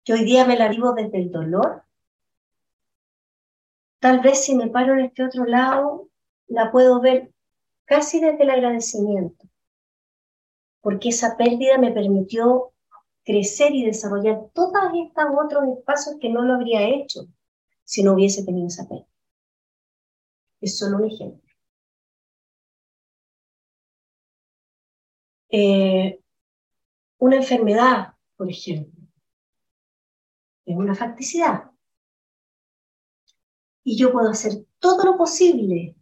que 0.02 0.14
hoy 0.14 0.24
día 0.24 0.44
me 0.44 0.58
la 0.58 0.68
vivo 0.68 0.94
desde 0.94 1.18
el 1.18 1.30
dolor, 1.30 1.85
tal 4.00 4.20
vez 4.20 4.44
si 4.44 4.54
me 4.54 4.68
paro 4.68 4.94
en 4.94 5.00
este 5.06 5.24
otro 5.24 5.44
lado, 5.44 6.08
la 6.48 6.70
puedo 6.70 7.00
ver 7.00 7.32
casi 7.84 8.20
desde 8.20 8.42
el 8.42 8.50
agradecimiento, 8.50 9.46
porque 10.80 11.10
esa 11.10 11.36
pérdida 11.36 11.78
me 11.78 11.92
permitió 11.92 12.72
crecer 13.24 13.74
y 13.74 13.84
desarrollar 13.84 14.50
todos 14.54 14.72
estos 14.94 15.24
otros 15.44 15.64
espacios 15.78 16.16
que 16.20 16.30
no 16.30 16.42
lo 16.42 16.54
habría 16.54 16.88
hecho 16.88 17.26
si 17.84 18.02
no 18.02 18.14
hubiese 18.14 18.44
tenido 18.44 18.68
esa 18.68 18.88
pérdida. 18.88 19.08
Es 20.60 20.78
solo 20.78 20.98
un 20.98 21.04
ejemplo. 21.06 21.42
Eh, 25.50 26.20
una 27.18 27.36
enfermedad, 27.36 28.14
por 28.36 28.50
ejemplo, 28.50 29.00
es 30.66 30.76
una 30.76 30.94
facticidad. 30.94 31.70
Y 33.86 33.96
yo 33.96 34.12
puedo 34.12 34.28
hacer 34.28 34.66
todo 34.80 35.04
lo 35.04 35.16
posible 35.16 35.94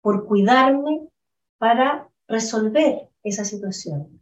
por 0.00 0.26
cuidarme 0.26 1.06
para 1.58 2.10
resolver 2.26 3.10
esa 3.22 3.44
situación. 3.44 4.18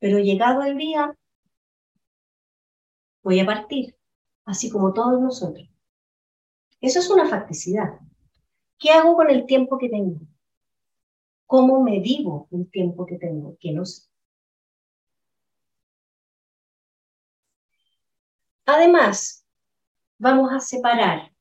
Pero 0.00 0.18
llegado 0.18 0.62
el 0.64 0.76
día, 0.76 1.16
voy 3.22 3.40
a 3.40 3.46
partir, 3.46 3.96
así 4.44 4.68
como 4.68 4.92
todos 4.92 5.20
nosotros. 5.20 5.66
Eso 6.80 6.98
es 6.98 7.08
una 7.08 7.28
facticidad. 7.28 8.00
¿Qué 8.78 8.90
hago 8.90 9.14
con 9.14 9.30
el 9.30 9.46
tiempo 9.46 9.78
que 9.78 9.88
tengo? 9.88 10.20
cómo 11.48 11.82
me 11.82 11.98
vivo 12.00 12.46
el 12.52 12.70
tiempo 12.70 13.06
que 13.06 13.16
tengo, 13.16 13.56
que 13.58 13.72
no 13.72 13.84
sé. 13.86 14.02
Además, 18.66 19.46
vamos 20.18 20.52
a 20.52 20.60
separar 20.60 21.32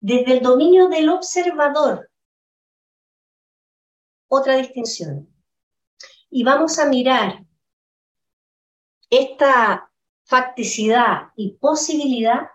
desde 0.00 0.34
el 0.34 0.42
dominio 0.42 0.88
del 0.88 1.08
observador 1.08 2.10
otra 4.28 4.56
distinción. 4.56 5.28
Y 6.28 6.42
vamos 6.42 6.78
a 6.78 6.86
mirar 6.86 7.44
esta 9.08 9.90
facticidad 10.24 11.28
y 11.36 11.52
posibilidad, 11.52 12.48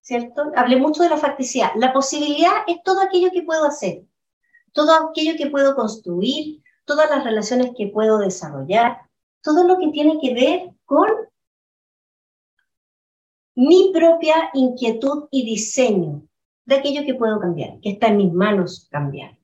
¿cierto? 0.00 0.52
Hablé 0.54 0.76
mucho 0.76 1.02
de 1.02 1.08
la 1.08 1.16
facticidad. 1.16 1.70
La 1.76 1.92
posibilidad 1.92 2.64
es 2.66 2.82
todo 2.82 3.00
aquello 3.00 3.30
que 3.32 3.42
puedo 3.42 3.64
hacer 3.64 4.04
todo 4.72 5.10
aquello 5.10 5.36
que 5.36 5.50
puedo 5.50 5.74
construir, 5.74 6.62
todas 6.84 7.08
las 7.10 7.24
relaciones 7.24 7.72
que 7.76 7.88
puedo 7.88 8.18
desarrollar, 8.18 8.98
todo 9.42 9.64
lo 9.64 9.78
que 9.78 9.88
tiene 9.88 10.18
que 10.20 10.34
ver 10.34 10.70
con 10.84 11.08
mi 13.54 13.92
propia 13.92 14.50
inquietud 14.54 15.28
y 15.30 15.44
diseño 15.44 16.22
de 16.64 16.76
aquello 16.76 17.04
que 17.04 17.14
puedo 17.14 17.38
cambiar, 17.40 17.80
que 17.80 17.90
está 17.90 18.08
en 18.08 18.16
mis 18.16 18.32
manos 18.32 18.88
cambiar. 18.90 19.38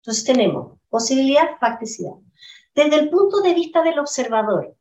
Entonces 0.00 0.24
tenemos 0.24 0.78
posibilidad, 0.90 1.58
facticidad. 1.58 2.14
Desde 2.74 2.96
el 2.96 3.10
punto 3.10 3.40
de 3.40 3.54
vista 3.54 3.82
del 3.82 3.98
observador, 3.98 4.76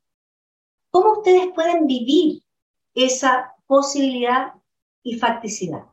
¿cómo 0.89 1.19
ustedes 1.19 1.51
pueden 1.53 1.87
vivir 1.87 2.43
esa 2.93 3.53
posibilidad 3.67 4.53
y 5.03 5.17
facticidad? 5.17 5.85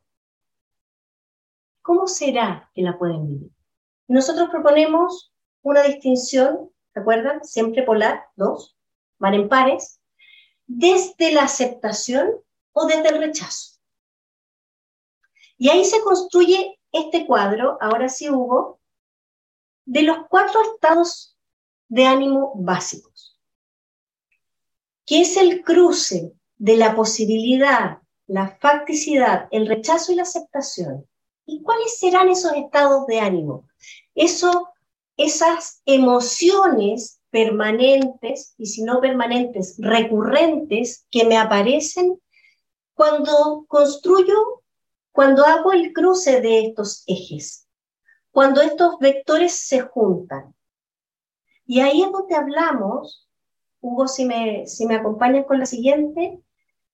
¿Cómo 1.82 2.07
será 2.07 2.70
que 2.74 2.82
la 2.82 2.98
pueden 2.98 3.26
vivir? 3.26 3.51
Nosotros 4.09 4.48
proponemos 4.51 5.32
una 5.62 5.82
distinción, 5.82 6.70
¿se 6.92 7.01
acuerdan? 7.01 7.44
Siempre 7.44 7.82
polar, 7.84 8.24
dos, 8.34 8.76
van 9.18 9.34
en 9.34 9.48
pares, 9.48 9.99
desde 10.72 11.32
la 11.32 11.42
aceptación 11.42 12.30
o 12.72 12.86
desde 12.86 13.08
el 13.08 13.18
rechazo. 13.18 13.80
Y 15.58 15.68
ahí 15.68 15.84
se 15.84 16.00
construye 16.00 16.78
este 16.92 17.26
cuadro, 17.26 17.76
ahora 17.80 18.08
sí 18.08 18.30
Hugo, 18.30 18.80
de 19.84 20.02
los 20.02 20.28
cuatro 20.28 20.62
estados 20.62 21.36
de 21.88 22.06
ánimo 22.06 22.52
básicos, 22.54 23.36
que 25.04 25.22
es 25.22 25.36
el 25.36 25.64
cruce 25.64 26.32
de 26.56 26.76
la 26.76 26.94
posibilidad, 26.94 27.98
la 28.28 28.56
facticidad, 28.60 29.48
el 29.50 29.66
rechazo 29.66 30.12
y 30.12 30.16
la 30.16 30.22
aceptación. 30.22 31.04
¿Y 31.46 31.62
cuáles 31.62 31.98
serán 31.98 32.28
esos 32.28 32.52
estados 32.52 33.06
de 33.06 33.18
ánimo? 33.18 33.68
Eso, 34.14 34.72
esas 35.16 35.82
emociones 35.84 37.19
permanentes, 37.30 38.54
y 38.58 38.66
si 38.66 38.82
no 38.82 39.00
permanentes, 39.00 39.76
recurrentes, 39.78 41.06
que 41.10 41.24
me 41.24 41.36
aparecen 41.36 42.20
cuando 42.94 43.64
construyo, 43.68 44.62
cuando 45.12 45.44
hago 45.44 45.72
el 45.72 45.92
cruce 45.92 46.40
de 46.40 46.66
estos 46.66 47.04
ejes, 47.06 47.66
cuando 48.30 48.60
estos 48.60 48.98
vectores 48.98 49.52
se 49.52 49.80
juntan. 49.80 50.54
Y 51.66 51.80
ahí 51.80 52.02
es 52.02 52.12
donde 52.12 52.34
hablamos, 52.34 53.28
Hugo, 53.80 54.08
si 54.08 54.24
me, 54.24 54.66
si 54.66 54.86
me 54.86 54.96
acompañas 54.96 55.46
con 55.46 55.58
la 55.58 55.66
siguiente, 55.66 56.42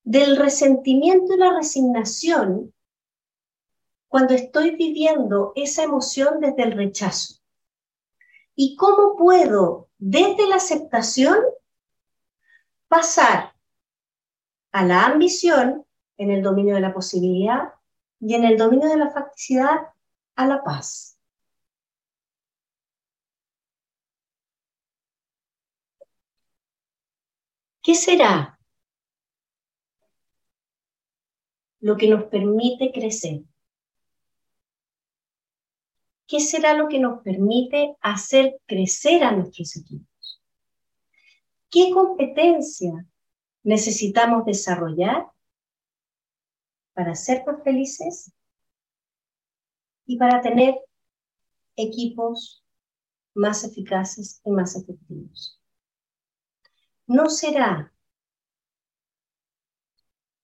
del 0.04 0.36
resentimiento 0.36 1.34
y 1.34 1.38
la 1.38 1.52
resignación 1.52 2.72
cuando 4.08 4.34
estoy 4.34 4.76
viviendo 4.76 5.52
esa 5.56 5.82
emoción 5.82 6.40
desde 6.40 6.62
el 6.62 6.72
rechazo? 6.72 7.40
¿Y 8.56 8.74
cómo 8.76 9.16
puedo, 9.16 9.88
desde 9.98 10.48
la 10.48 10.56
aceptación, 10.56 11.36
pasar 12.88 13.54
a 14.72 14.84
la 14.84 15.06
ambición 15.06 15.86
en 16.16 16.30
el 16.30 16.42
dominio 16.42 16.74
de 16.74 16.80
la 16.80 16.94
posibilidad 16.94 17.74
y 18.20 18.34
en 18.34 18.44
el 18.44 18.56
dominio 18.56 18.88
de 18.88 18.96
la 18.96 19.10
facticidad 19.10 19.88
a 20.34 20.46
la 20.46 20.62
paz. 20.62 21.18
¿Qué 27.82 27.94
será 27.94 28.58
lo 31.80 31.96
que 31.96 32.08
nos 32.08 32.24
permite 32.24 32.90
crecer? 32.92 33.42
¿Qué 36.26 36.40
será 36.40 36.74
lo 36.74 36.88
que 36.88 36.98
nos 36.98 37.22
permite 37.22 37.96
hacer 38.00 38.60
crecer 38.66 39.22
a 39.22 39.30
nuestros 39.30 39.76
equipos? 39.76 40.42
¿Qué 41.70 41.90
competencia 41.92 43.06
necesitamos 43.62 44.44
desarrollar 44.44 45.26
para 46.94 47.14
ser 47.14 47.44
más 47.46 47.62
felices 47.62 48.32
y 50.06 50.16
para 50.16 50.40
tener 50.40 50.80
equipos 51.76 52.64
más 53.34 53.62
eficaces 53.62 54.40
y 54.44 54.50
más 54.50 54.74
efectivos? 54.74 55.60
¿No 57.06 57.30
será 57.30 57.92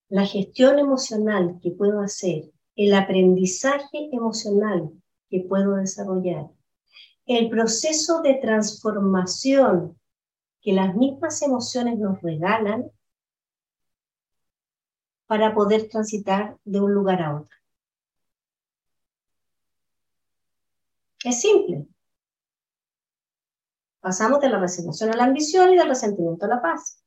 la 0.07 0.25
gestión 0.25 0.79
emocional 0.79 1.59
que 1.61 1.71
puedo 1.71 1.99
hacer, 1.99 2.51
el 2.75 2.93
aprendizaje 2.93 4.09
emocional 4.11 5.02
que 5.33 5.39
puedo 5.39 5.77
desarrollar, 5.77 6.51
el 7.25 7.49
proceso 7.49 8.21
de 8.21 8.35
transformación 8.35 9.99
que 10.61 10.73
las 10.73 10.93
mismas 10.95 11.41
emociones 11.41 11.97
nos 11.97 12.21
regalan 12.21 12.91
para 15.25 15.55
poder 15.55 15.89
transitar 15.89 16.55
de 16.63 16.81
un 16.81 16.93
lugar 16.93 17.23
a 17.23 17.35
otro. 17.37 17.57
Es 21.23 21.41
simple. 21.41 21.87
Pasamos 24.01 24.39
de 24.39 24.49
la 24.49 24.59
resignación 24.59 25.09
a 25.13 25.17
la 25.17 25.23
ambición 25.23 25.73
y 25.73 25.77
del 25.77 25.87
resentimiento 25.87 26.45
a 26.45 26.49
la 26.49 26.61
paz. 26.61 27.03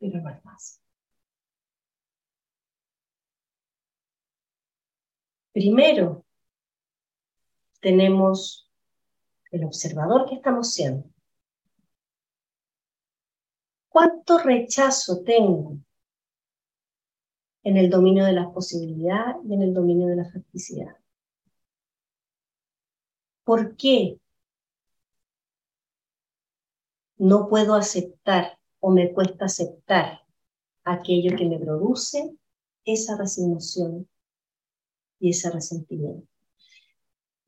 Pero 0.00 0.20
no. 0.20 0.80
Primero, 5.52 6.24
tenemos 7.80 8.68
el 9.50 9.64
observador 9.64 10.26
que 10.28 10.36
estamos 10.36 10.72
siendo. 10.72 11.08
¿Cuánto 13.88 14.38
rechazo 14.38 15.22
tengo 15.22 15.78
en 17.62 17.76
el 17.76 17.90
dominio 17.90 18.24
de 18.24 18.32
las 18.32 18.48
posibilidades 18.48 19.36
y 19.48 19.54
en 19.54 19.62
el 19.62 19.74
dominio 19.74 20.08
de 20.08 20.16
la 20.16 20.30
facticidad? 20.30 20.96
¿Por 23.44 23.76
qué 23.76 24.20
no 27.16 27.48
puedo 27.48 27.74
aceptar 27.74 28.58
o 28.80 28.90
me 28.90 29.12
cuesta 29.12 29.46
aceptar 29.46 30.20
aquello 30.84 31.36
que 31.36 31.46
me 31.46 31.58
produce 31.58 32.36
esa 32.84 33.16
resignación 33.16 34.08
y 35.18 35.30
ese 35.30 35.50
resentimiento? 35.50 36.37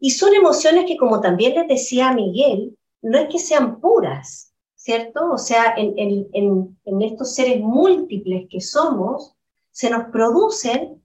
Y 0.00 0.10
son 0.10 0.34
emociones 0.34 0.86
que, 0.86 0.96
como 0.96 1.20
también 1.20 1.54
les 1.54 1.68
decía 1.68 2.12
Miguel, 2.12 2.76
no 3.02 3.18
es 3.18 3.28
que 3.28 3.38
sean 3.38 3.80
puras, 3.80 4.54
¿cierto? 4.74 5.30
O 5.30 5.38
sea, 5.38 5.74
en, 5.76 6.26
en 6.32 7.02
estos 7.02 7.34
seres 7.34 7.60
múltiples 7.60 8.48
que 8.50 8.60
somos, 8.60 9.36
se 9.70 9.90
nos 9.90 10.10
producen, 10.10 11.02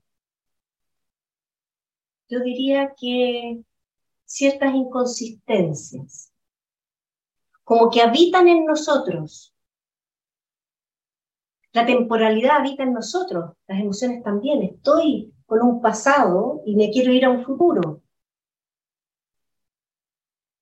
yo 2.30 2.40
diría 2.40 2.94
que 2.98 3.62
ciertas 4.26 4.74
inconsistencias, 4.74 6.32
como 7.64 7.90
que 7.90 8.02
habitan 8.02 8.48
en 8.48 8.66
nosotros. 8.66 9.54
La 11.74 11.86
temporalidad 11.86 12.58
habita 12.60 12.84
en 12.84 12.94
nosotros, 12.94 13.52
las 13.68 13.80
emociones 13.80 14.24
también. 14.24 14.64
Estoy 14.64 15.34
con 15.46 15.62
un 15.62 15.82
pasado 15.82 16.62
y 16.66 16.76
me 16.76 16.90
quiero 16.90 17.12
ir 17.12 17.26
a 17.26 17.30
un 17.30 17.44
futuro 17.44 17.95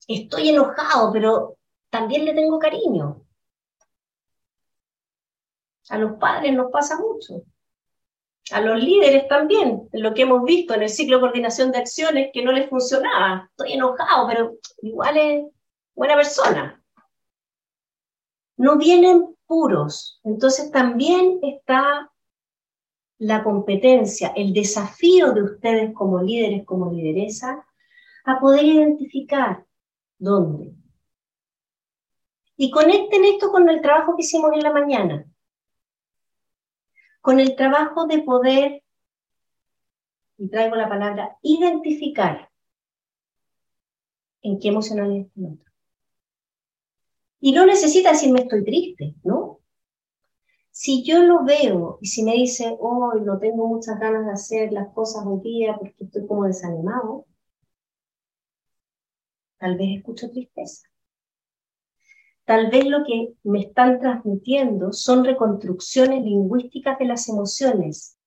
estoy 0.08 0.50
enojado, 0.50 1.12
pero 1.12 1.58
también 1.90 2.26
le 2.26 2.34
tengo 2.34 2.60
cariño. 2.60 3.26
A 5.90 5.98
los 5.98 6.14
padres 6.14 6.54
nos 6.54 6.72
pasa 6.72 6.98
mucho. 7.00 7.44
A 8.52 8.62
los 8.62 8.82
líderes 8.82 9.28
también, 9.28 9.88
lo 9.94 10.14
que 10.14 10.24
hemos 10.24 10.44
visto 10.44 10.74
en 10.74 10.84
el 10.84 10.90
ciclo 10.90 11.18
de 11.18 11.22
coordinación 11.22 11.72
de 11.72 11.80
acciones 11.80 12.30
que 12.34 12.44
no 12.44 12.52
les 12.52 12.70
funcionaba. 12.70 13.50
Estoy 13.52 13.74
enojado, 13.74 14.28
pero 14.28 14.54
igual 14.82 15.18
es 15.18 15.46
buena 15.96 16.16
persona. 16.16 16.84
No 18.58 18.78
vienen 18.78 19.36
puros. 19.46 20.20
Entonces 20.24 20.72
también 20.72 21.40
está 21.42 22.12
la 23.20 23.44
competencia, 23.44 24.34
el 24.36 24.54
desafío 24.54 25.32
de 25.32 25.44
ustedes 25.44 25.94
como 25.94 26.22
líderes, 26.22 26.66
como 26.66 26.92
lideresa, 26.92 27.66
a 28.26 28.40
poder 28.40 28.66
identificar 28.66 29.66
¿Dónde? 30.24 30.74
Y 32.56 32.72
conecten 32.72 33.26
esto 33.26 33.52
con 33.52 33.68
el 33.68 33.82
trabajo 33.82 34.16
que 34.16 34.22
hicimos 34.22 34.54
en 34.54 34.62
la 34.62 34.72
mañana, 34.72 35.26
con 37.20 37.42
el 37.42 37.58
trabajo 37.58 38.08
de 38.08 38.20
poder, 38.20 38.84
y 40.38 40.48
traigo 40.48 40.78
la 40.78 40.88
palabra, 40.88 41.38
identificar 41.42 42.50
en 44.44 44.60
qué 44.62 44.70
emocionalidad 44.70 45.26
está 45.26 45.42
el 45.42 45.46
otro. 45.48 45.72
Y 47.42 47.52
no 47.52 47.66
necesita 47.66 48.12
decirme 48.12 48.44
estoy 48.44 48.64
triste, 48.64 49.16
¿no? 49.26 49.60
Si 50.72 51.04
yo 51.04 51.22
lo 51.24 51.44
veo 51.44 51.98
y 52.00 52.08
si 52.08 52.24
me 52.24 52.32
dice, 52.32 52.78
hoy 52.80 53.20
no 53.24 53.40
tengo 53.40 53.68
muchas 53.68 54.00
ganas 54.00 54.26
de 54.26 54.32
hacer 54.32 54.72
las 54.72 54.88
cosas 54.94 55.26
hoy 55.26 55.42
día 55.42 55.76
porque 55.78 56.06
estoy 56.06 56.26
como 56.26 56.46
desanimado, 56.46 57.26
Tal 59.64 59.78
vez 59.78 60.00
escucho 60.00 60.30
tristeza. 60.30 60.90
Tal 62.44 62.70
vez 62.70 62.84
lo 62.86 63.06
que 63.06 63.34
me 63.44 63.62
están 63.62 63.98
transmitiendo 63.98 64.92
son 64.92 65.24
reconstrucciones 65.24 66.22
lingüísticas 66.22 67.00
de 67.00 67.06
las 67.06 67.30
emociones. 67.30 68.18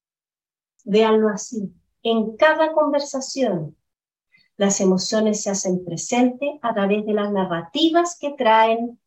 Véanlo 0.85 1.29
así. 1.29 1.75
En 2.03 2.39
cada 2.39 2.73
conversación, 2.73 3.77
las 4.57 4.81
emociones 4.81 5.43
se 5.43 5.51
hacen 5.51 5.85
presentes 5.85 6.59
a 6.63 6.73
través 6.73 7.05
de 7.05 7.13
las 7.13 7.31
narrativas 7.31 8.17
que 8.19 8.33
traen 8.33 8.99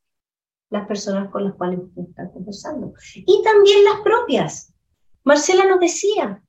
las 0.69 0.87
personas 0.87 1.31
con 1.31 1.45
las 1.45 1.55
cuales 1.55 1.79
usted 1.79 2.03
está 2.09 2.31
conversando. 2.31 2.93
Y 3.15 3.41
también 3.43 3.83
las 3.85 4.01
propias. 4.01 4.71
Marcela 5.23 5.65
nos 5.65 5.79
decía, 5.79 6.43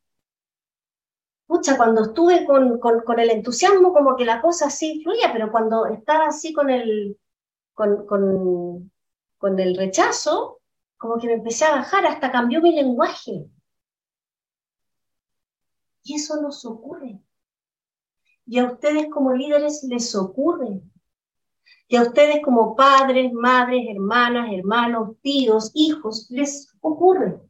pucha, 1.51 1.77
cuando 1.77 2.05
estuve 2.05 2.45
con, 2.45 2.79
con, 2.79 3.19
el 3.19 3.29
entusiasmo, 3.29 3.93
como 3.93 4.15
que 4.15 4.25
la 4.25 4.41
cosa 4.41 4.67
así 4.67 5.03
fluía, 5.03 5.33
pero 5.33 5.51
cuando 5.51 5.87
estaba 5.87 6.27
así 6.29 6.53
con 6.53 6.71
el, 6.71 7.19
con, 7.75 8.07
con 8.07 9.59
el 9.59 9.77
rechazo, 9.77 10.61
como 10.97 11.19
que 11.19 11.27
me 11.27 11.33
empecé 11.33 11.65
a 11.65 11.73
bajar, 11.73 12.07
hasta 12.07 12.31
cambió 12.31 12.63
mi 12.63 12.77
lenguaje. 12.77 13.51
Y 16.05 16.15
eso 16.15 16.41
nos 16.41 16.65
ocurre. 16.65 17.19
Y 18.47 18.61
a 18.61 18.67
ustedes 18.67 19.09
como 19.11 19.33
líderes 19.33 19.83
les 19.83 20.15
ocurre. 20.15 20.81
Y 21.89 21.97
a 21.97 22.03
ustedes 22.03 22.45
como 22.45 22.77
padres, 22.77 23.33
madres, 23.33 23.87
hermanas, 23.91 24.51
hermanos, 24.53 25.17
tíos, 25.21 25.73
hijos, 25.75 26.29
les 26.31 26.73
ocurre. 26.81 27.41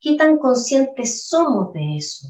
¿Qué 0.00 0.16
tan 0.16 0.38
conscientes 0.38 1.28
somos 1.28 1.72
de 1.72 1.96
eso? 1.96 2.28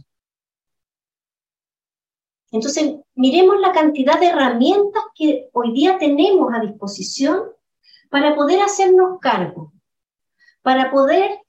Entonces, 2.51 2.97
miremos 3.15 3.61
la 3.61 3.73
cantidad 3.73 4.19
de 4.19 4.29
herramientas 4.29 5.03
que 5.15 5.49
hoy 5.53 5.73
día 5.73 5.99
tenemos 5.99 6.53
a 6.53 6.61
disposición 6.61 7.43
para 8.11 8.35
poder 8.35 8.63
hacernos 8.63 9.19
cargo, 9.21 9.73
para 10.63 10.91
poder 10.91 11.41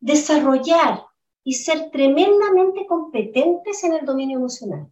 desarrollar 0.00 1.04
y 1.42 1.54
ser 1.54 1.90
tremendamente 1.90 2.86
competentes 2.86 3.82
en 3.82 3.94
el 3.94 4.06
dominio 4.06 4.38
emocional. 4.38 4.88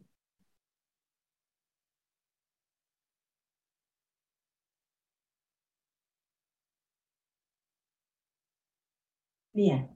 Bien. 9.54 9.91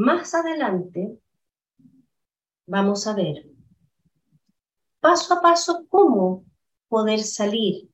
Más 0.00 0.32
adelante 0.32 1.18
vamos 2.66 3.08
a 3.08 3.16
ver 3.16 3.46
paso 5.00 5.34
a 5.34 5.40
paso 5.40 5.86
cómo 5.88 6.44
poder 6.86 7.18
salir 7.18 7.90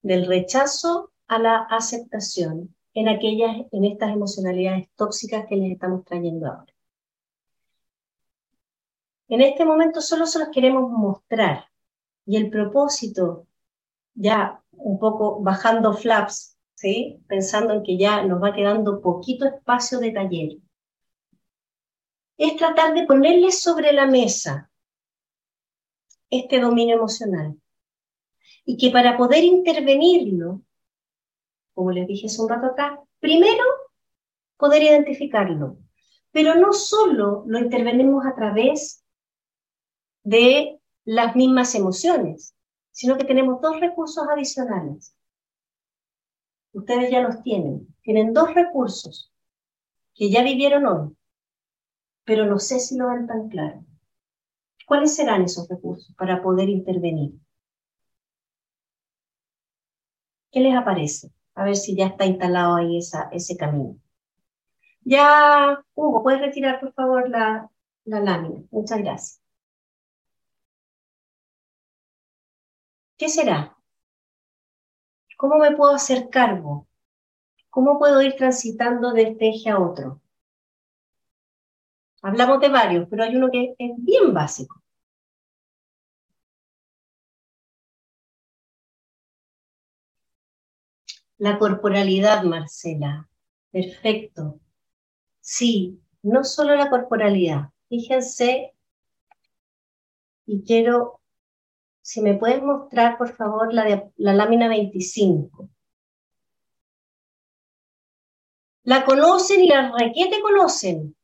del 0.00 0.26
rechazo 0.26 1.10
a 1.26 1.40
la 1.40 1.56
aceptación 1.70 2.72
en 2.94 3.08
aquellas, 3.08 3.66
en 3.72 3.84
estas 3.84 4.12
emocionalidades 4.12 4.90
tóxicas 4.94 5.46
que 5.48 5.56
les 5.56 5.72
estamos 5.72 6.04
trayendo 6.04 6.46
ahora. 6.46 6.72
En 9.26 9.40
este 9.40 9.64
momento 9.64 10.00
solo 10.00 10.24
se 10.24 10.38
los 10.38 10.50
queremos 10.50 10.88
mostrar 10.88 11.64
y 12.26 12.36
el 12.36 12.48
propósito, 12.48 13.48
ya 14.14 14.62
un 14.70 15.00
poco 15.00 15.42
bajando 15.42 15.94
flaps, 15.94 16.56
¿sí? 16.76 17.20
pensando 17.26 17.74
en 17.74 17.82
que 17.82 17.98
ya 17.98 18.22
nos 18.22 18.40
va 18.40 18.54
quedando 18.54 19.00
poquito 19.00 19.46
espacio 19.46 19.98
de 19.98 20.12
taller, 20.12 20.58
es 22.38 22.56
tratar 22.56 22.94
de 22.94 23.04
ponerles 23.04 23.60
sobre 23.60 23.92
la 23.92 24.06
mesa 24.06 24.70
este 26.30 26.60
dominio 26.60 26.96
emocional. 26.96 27.60
Y 28.64 28.76
que 28.76 28.90
para 28.90 29.16
poder 29.16 29.44
intervenirlo, 29.44 30.62
como 31.74 31.90
les 31.90 32.06
dije 32.06 32.26
hace 32.26 32.40
un 32.40 32.48
rato 32.48 32.66
acá, 32.66 33.00
primero 33.18 33.64
poder 34.56 34.82
identificarlo. 34.82 35.78
Pero 36.30 36.54
no 36.54 36.72
solo 36.72 37.44
lo 37.46 37.58
intervenimos 37.58 38.24
a 38.24 38.34
través 38.34 39.02
de 40.22 40.78
las 41.04 41.34
mismas 41.34 41.74
emociones, 41.74 42.54
sino 42.92 43.16
que 43.16 43.24
tenemos 43.24 43.60
dos 43.60 43.80
recursos 43.80 44.26
adicionales. 44.28 45.16
Ustedes 46.72 47.10
ya 47.10 47.20
los 47.20 47.42
tienen. 47.42 47.94
Tienen 48.02 48.32
dos 48.32 48.54
recursos 48.54 49.32
que 50.14 50.30
ya 50.30 50.42
vivieron 50.42 50.86
hoy, 50.86 51.16
pero 52.28 52.44
no 52.44 52.58
sé 52.58 52.78
si 52.78 52.98
lo 52.98 53.08
ven 53.08 53.26
tan 53.26 53.48
claro. 53.48 53.82
¿Cuáles 54.86 55.16
serán 55.16 55.44
esos 55.44 55.66
recursos 55.66 56.14
para 56.14 56.42
poder 56.42 56.68
intervenir? 56.68 57.32
¿Qué 60.52 60.60
les 60.60 60.76
aparece? 60.76 61.32
A 61.54 61.64
ver 61.64 61.74
si 61.74 61.96
ya 61.96 62.08
está 62.08 62.26
instalado 62.26 62.76
ahí 62.76 62.98
ese 62.98 63.56
camino. 63.56 63.96
Ya, 65.00 65.82
Hugo, 65.94 66.22
¿puedes 66.22 66.42
retirar 66.42 66.80
por 66.80 66.92
favor 66.92 67.30
la, 67.30 67.70
la 68.04 68.20
lámina? 68.20 68.62
Muchas 68.70 68.98
gracias. 68.98 69.40
¿Qué 73.16 73.30
será? 73.30 73.74
¿Cómo 75.38 75.56
me 75.56 75.74
puedo 75.74 75.94
hacer 75.94 76.28
cargo? 76.28 76.86
¿Cómo 77.70 77.98
puedo 77.98 78.20
ir 78.20 78.36
transitando 78.36 79.12
de 79.12 79.22
este 79.22 79.48
eje 79.48 79.70
a 79.70 79.78
otro? 79.78 80.20
Hablamos 82.22 82.60
de 82.60 82.68
varios, 82.68 83.06
pero 83.08 83.24
hay 83.24 83.36
uno 83.36 83.50
que 83.50 83.74
es 83.78 83.90
bien 83.98 84.32
básico. 84.34 84.82
La 91.38 91.58
corporalidad, 91.58 92.42
Marcela. 92.42 93.28
Perfecto. 93.70 94.60
Sí, 95.40 96.00
no 96.22 96.44
solo 96.44 96.74
la 96.76 96.90
corporalidad. 96.90 97.70
Fíjense, 97.88 98.74
y 100.46 100.64
quiero, 100.64 101.20
si 102.02 102.22
me 102.22 102.34
puedes 102.34 102.62
mostrar, 102.62 103.18
por 103.18 103.34
favor, 103.36 103.72
la, 103.72 103.84
de, 103.84 104.10
la 104.16 104.34
lámina 104.34 104.68
25. 104.68 105.68
La 108.84 109.04
conocen 109.04 109.60
y 109.60 109.68
la 109.68 109.92
requete 109.96 110.40
conocen 110.40 111.14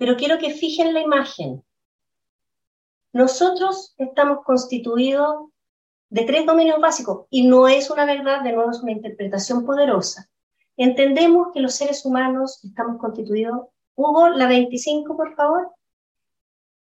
pero 0.00 0.16
quiero 0.16 0.38
que 0.38 0.54
fijen 0.54 0.94
la 0.94 1.02
imagen. 1.02 1.62
Nosotros 3.12 3.94
estamos 3.98 4.42
constituidos 4.46 5.50
de 6.08 6.24
tres 6.24 6.46
dominios 6.46 6.80
básicos 6.80 7.26
y 7.28 7.46
no 7.46 7.68
es 7.68 7.90
una 7.90 8.06
verdad, 8.06 8.42
de 8.42 8.52
nuevo 8.52 8.70
es 8.70 8.80
una 8.80 8.92
interpretación 8.92 9.66
poderosa. 9.66 10.30
Entendemos 10.78 11.48
que 11.52 11.60
los 11.60 11.74
seres 11.74 12.06
humanos 12.06 12.64
estamos 12.64 12.98
constituidos, 12.98 13.66
Hugo, 13.94 14.30
la 14.30 14.48
25, 14.48 15.18
por 15.18 15.34
favor, 15.34 15.70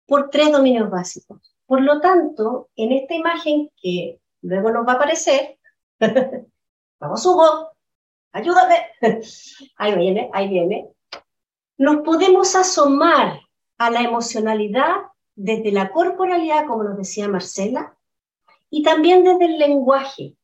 por 0.07 0.31
tres 0.31 0.51
dominios 0.51 0.89
básicos. 0.89 1.55
Por 1.67 1.83
lo 1.83 2.01
tanto, 2.01 2.71
en 2.75 2.93
esta 2.93 3.15
imagen 3.15 3.71
que 3.83 4.19
luego 4.41 4.71
nos 4.71 4.87
va 4.87 4.93
a 4.93 4.95
aparecer, 4.95 5.59
vamos 6.99 7.27
Hugo, 7.27 7.69
ayúdame, 8.33 8.77
ahí 9.77 9.95
viene, 9.95 10.31
ahí 10.33 10.49
viene, 10.49 10.89
nos 11.77 11.97
podemos 12.03 12.55
asomar 12.55 13.41
a 13.79 13.91
la 13.91 14.01
emocionalidad 14.01 14.95
desde 15.35 15.73
la 15.73 15.91
corporalidad, 15.91 16.67
como 16.67 16.85
nos 16.85 16.97
decía 16.97 17.29
Marcela, 17.29 17.97
y 18.71 18.83
también 18.83 19.25
desde 19.25 19.47
el 19.47 19.59
lenguaje. 19.59 20.37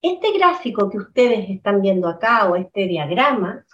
Este 0.00 0.32
gráfico 0.32 0.88
que 0.88 0.98
ustedes 0.98 1.50
están 1.50 1.82
viendo 1.82 2.08
acá, 2.08 2.48
o 2.48 2.56
este 2.56 2.86
diagrama, 2.86 3.66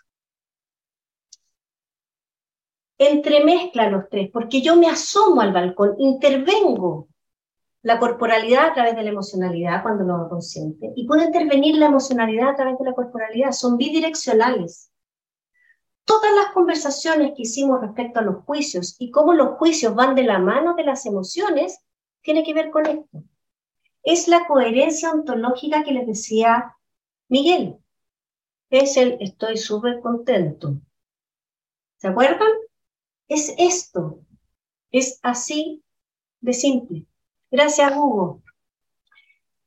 entremezcla 2.98 3.90
los 3.90 4.08
tres, 4.08 4.30
porque 4.32 4.62
yo 4.62 4.76
me 4.76 4.88
asomo 4.88 5.40
al 5.40 5.52
balcón, 5.52 5.94
intervengo 5.98 7.08
la 7.82 7.98
corporalidad 7.98 8.70
a 8.70 8.74
través 8.74 8.96
de 8.96 9.02
la 9.02 9.10
emocionalidad 9.10 9.82
cuando 9.82 10.04
lo 10.04 10.14
hago 10.14 10.28
consciente, 10.30 10.92
y 10.96 11.06
puedo 11.06 11.22
intervenir 11.22 11.76
la 11.76 11.86
emocionalidad 11.86 12.50
a 12.50 12.56
través 12.56 12.78
de 12.78 12.84
la 12.86 12.94
corporalidad, 12.94 13.52
son 13.52 13.76
bidireccionales 13.76 14.93
todas 16.04 16.32
las 16.34 16.52
conversaciones 16.52 17.32
que 17.34 17.42
hicimos 17.42 17.80
respecto 17.80 18.20
a 18.20 18.22
los 18.22 18.44
juicios 18.44 18.96
y 18.98 19.10
cómo 19.10 19.32
los 19.32 19.56
juicios 19.56 19.94
van 19.94 20.14
de 20.14 20.24
la 20.24 20.38
mano 20.38 20.74
de 20.74 20.84
las 20.84 21.06
emociones, 21.06 21.80
tiene 22.22 22.44
que 22.44 22.54
ver 22.54 22.70
con 22.70 22.86
esto. 22.86 23.24
Es 24.02 24.28
la 24.28 24.46
coherencia 24.46 25.10
ontológica 25.10 25.82
que 25.82 25.92
les 25.92 26.06
decía 26.06 26.76
Miguel. 27.28 27.78
Es 28.70 28.96
el 28.96 29.16
estoy 29.20 29.56
súper 29.56 30.00
contento. 30.00 30.76
¿Se 31.96 32.08
acuerdan? 32.08 32.50
Es 33.28 33.54
esto. 33.56 34.20
Es 34.90 35.20
así 35.22 35.82
de 36.40 36.52
simple. 36.52 37.06
Gracias, 37.50 37.92
Hugo. 37.96 38.43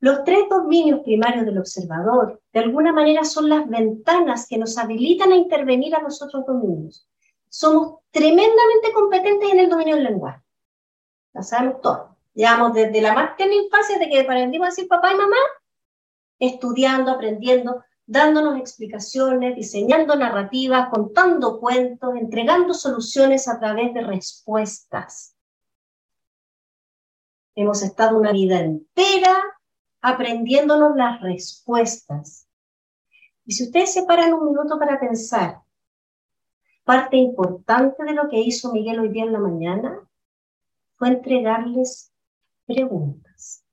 Los 0.00 0.22
tres 0.22 0.48
dominios 0.48 1.00
primarios 1.00 1.44
del 1.44 1.58
observador, 1.58 2.40
de 2.52 2.60
alguna 2.60 2.92
manera, 2.92 3.24
son 3.24 3.48
las 3.48 3.68
ventanas 3.68 4.46
que 4.48 4.56
nos 4.56 4.78
habilitan 4.78 5.32
a 5.32 5.36
intervenir 5.36 5.94
a 5.96 6.02
los 6.02 6.22
otros 6.22 6.46
dominios. 6.46 7.08
Somos 7.48 8.00
tremendamente 8.10 8.92
competentes 8.94 9.50
en 9.50 9.58
el 9.58 9.68
dominio 9.68 9.96
del 9.96 10.04
lenguaje. 10.04 10.40
Lo 11.34 11.42
sabemos 11.42 11.80
todo. 11.80 12.16
Llevamos 12.34 12.74
desde 12.74 13.00
la 13.00 13.12
más 13.12 13.36
tierna 13.36 13.56
infancia, 13.56 13.98
de 13.98 14.08
que 14.08 14.20
aprendimos 14.20 14.66
a 14.66 14.70
decir 14.70 14.86
papá 14.86 15.12
y 15.12 15.16
mamá, 15.16 15.36
estudiando, 16.38 17.10
aprendiendo, 17.10 17.82
dándonos 18.06 18.56
explicaciones, 18.60 19.56
diseñando 19.56 20.14
narrativas, 20.14 20.90
contando 20.90 21.58
cuentos, 21.58 22.14
entregando 22.14 22.72
soluciones 22.72 23.48
a 23.48 23.58
través 23.58 23.92
de 23.94 24.02
respuestas. 24.02 25.34
Hemos 27.56 27.82
estado 27.82 28.16
una 28.16 28.30
vida 28.30 28.60
entera 28.60 29.42
aprendiéndonos 30.00 30.96
las 30.96 31.20
respuestas. 31.20 32.48
Y 33.44 33.52
si 33.52 33.64
ustedes 33.64 33.92
se 33.92 34.04
paran 34.04 34.34
un 34.34 34.46
minuto 34.46 34.78
para 34.78 35.00
pensar, 35.00 35.62
parte 36.84 37.16
importante 37.16 38.04
de 38.04 38.12
lo 38.12 38.28
que 38.28 38.40
hizo 38.40 38.72
Miguel 38.72 39.00
hoy 39.00 39.08
día 39.10 39.24
en 39.24 39.32
la 39.32 39.40
mañana 39.40 40.08
fue 40.96 41.08
entregarles 41.08 42.12
preguntas. 42.66 43.64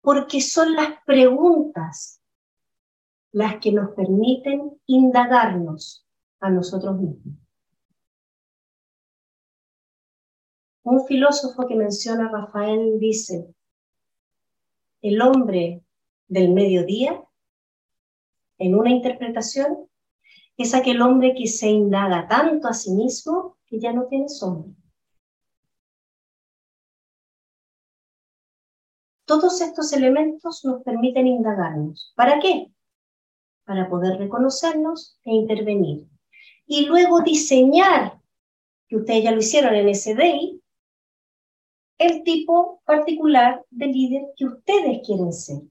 Porque 0.00 0.40
son 0.40 0.74
las 0.74 1.02
preguntas 1.04 2.20
las 3.32 3.56
que 3.60 3.72
nos 3.72 3.90
permiten 3.90 4.80
indagarnos 4.86 6.06
a 6.40 6.50
nosotros 6.50 6.96
mismos. 6.98 7.34
Un 10.82 11.04
filósofo 11.04 11.66
que 11.66 11.74
menciona 11.74 12.30
Rafael 12.30 12.98
dice, 12.98 13.54
el 15.02 15.20
hombre 15.22 15.82
del 16.26 16.52
mediodía, 16.52 17.22
en 18.58 18.74
una 18.74 18.90
interpretación, 18.90 19.88
es 20.56 20.74
aquel 20.74 21.00
hombre 21.02 21.34
que 21.34 21.46
se 21.46 21.68
indaga 21.68 22.26
tanto 22.26 22.66
a 22.68 22.74
sí 22.74 22.90
mismo 22.90 23.56
que 23.66 23.78
ya 23.78 23.92
no 23.92 24.06
tiene 24.06 24.28
sombra. 24.28 24.72
Todos 29.24 29.60
estos 29.60 29.92
elementos 29.92 30.64
nos 30.64 30.82
permiten 30.82 31.26
indagarnos. 31.26 32.12
¿Para 32.16 32.40
qué? 32.40 32.72
Para 33.64 33.88
poder 33.88 34.18
reconocernos 34.18 35.18
e 35.22 35.32
intervenir. 35.32 36.08
Y 36.66 36.86
luego 36.86 37.20
diseñar, 37.20 38.20
que 38.88 38.96
ustedes 38.96 39.24
ya 39.24 39.30
lo 39.30 39.38
hicieron 39.38 39.74
en 39.74 39.90
ese 39.90 40.14
day, 40.14 40.60
el 41.98 42.22
tipo 42.22 42.80
particular 42.84 43.64
de 43.70 43.86
líder 43.86 44.22
que 44.36 44.46
ustedes 44.46 45.00
quieren 45.04 45.32
ser. 45.32 45.62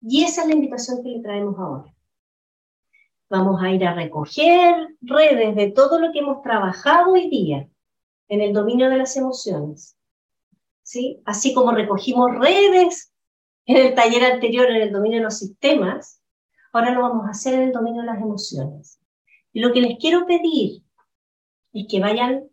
Y 0.00 0.24
esa 0.24 0.42
es 0.42 0.48
la 0.48 0.54
invitación 0.54 1.02
que 1.02 1.10
le 1.10 1.20
traemos 1.20 1.58
ahora. 1.58 1.92
Vamos 3.28 3.60
a 3.62 3.70
ir 3.72 3.84
a 3.84 3.94
recoger 3.94 4.96
redes 5.00 5.56
de 5.56 5.70
todo 5.72 5.98
lo 5.98 6.12
que 6.12 6.20
hemos 6.20 6.42
trabajado 6.42 7.12
hoy 7.12 7.28
día 7.28 7.68
en 8.28 8.40
el 8.40 8.52
dominio 8.52 8.88
de 8.88 8.98
las 8.98 9.16
emociones. 9.16 9.96
¿Sí? 10.82 11.20
Así 11.24 11.52
como 11.52 11.72
recogimos 11.72 12.30
redes 12.38 13.12
en 13.66 13.76
el 13.78 13.94
taller 13.94 14.24
anterior 14.24 14.70
en 14.70 14.82
el 14.82 14.92
dominio 14.92 15.18
de 15.18 15.24
los 15.24 15.38
sistemas, 15.38 16.22
ahora 16.72 16.92
lo 16.92 17.02
vamos 17.02 17.26
a 17.26 17.30
hacer 17.30 17.54
en 17.54 17.62
el 17.62 17.72
dominio 17.72 18.02
de 18.02 18.06
las 18.06 18.20
emociones. 18.20 19.00
Y 19.52 19.60
lo 19.60 19.72
que 19.72 19.80
les 19.80 19.98
quiero 19.98 20.24
pedir 20.24 20.82
es 21.72 21.86
que 21.90 21.98
vayan 22.00 22.48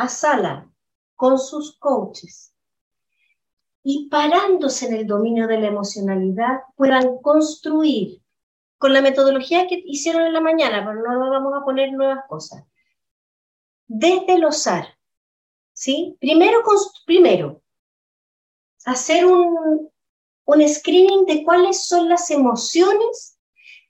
a 0.00 0.08
sala 0.08 0.66
con 1.14 1.38
sus 1.38 1.78
coaches 1.78 2.54
y 3.82 4.08
parándose 4.08 4.86
en 4.86 4.94
el 4.94 5.06
dominio 5.06 5.46
de 5.46 5.60
la 5.60 5.66
emocionalidad 5.66 6.60
puedan 6.74 7.18
construir 7.18 8.22
con 8.78 8.94
la 8.94 9.02
metodología 9.02 9.66
que 9.66 9.82
hicieron 9.84 10.22
en 10.22 10.32
la 10.32 10.40
mañana, 10.40 10.82
pero 10.86 11.02
no 11.02 11.30
vamos 11.30 11.52
a 11.54 11.64
poner 11.64 11.92
nuevas 11.92 12.24
cosas. 12.28 12.64
Desde 13.86 14.34
el 14.34 14.44
OSAR, 14.44 14.86
¿sí? 15.74 16.16
Primero, 16.18 16.62
primero 17.04 17.60
hacer 18.86 19.26
un, 19.26 19.90
un 20.46 20.68
screening 20.68 21.26
de 21.26 21.44
cuáles 21.44 21.84
son 21.86 22.08
las 22.08 22.30
emociones 22.30 23.38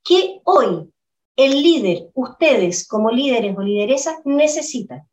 que 0.03 0.41
hoy 0.45 0.93
el 1.37 1.63
líder, 1.63 2.11
ustedes 2.15 2.89
como 2.89 3.13
líderes 3.13 3.57
o 3.57 3.63
lideresas, 3.63 4.17
necesitan. 4.25 5.09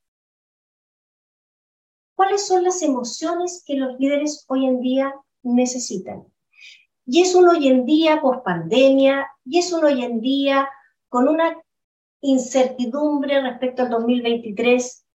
¿Cuáles 2.17 2.47
son 2.47 2.63
las 2.63 2.81
emociones 2.81 3.63
que 3.63 3.75
los 3.75 3.99
líderes 3.99 4.43
hoy 4.47 4.65
en 4.65 4.81
día 4.81 5.13
necesitan? 5.43 6.25
Y 7.05 7.21
es 7.21 7.35
un 7.35 7.47
hoy 7.47 7.67
en 7.67 7.85
día 7.85 8.19
post 8.21 8.43
pandemia, 8.43 9.27
y 9.45 9.59
es 9.59 9.71
un 9.71 9.85
hoy 9.85 10.03
en 10.03 10.19
día 10.19 10.67
con 11.09 11.27
una 11.27 11.55
incertidumbre 12.21 13.39
respecto 13.39 13.83
al 13.83 13.91
2023 13.91 15.05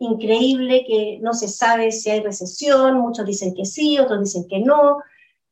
increíble, 0.00 0.84
que 0.88 1.20
no 1.22 1.34
se 1.34 1.46
sabe 1.46 1.92
si 1.92 2.10
hay 2.10 2.20
recesión, 2.20 2.98
muchos 2.98 3.26
dicen 3.26 3.54
que 3.54 3.64
sí, 3.64 4.00
otros 4.00 4.18
dicen 4.18 4.48
que 4.48 4.58
no. 4.58 4.98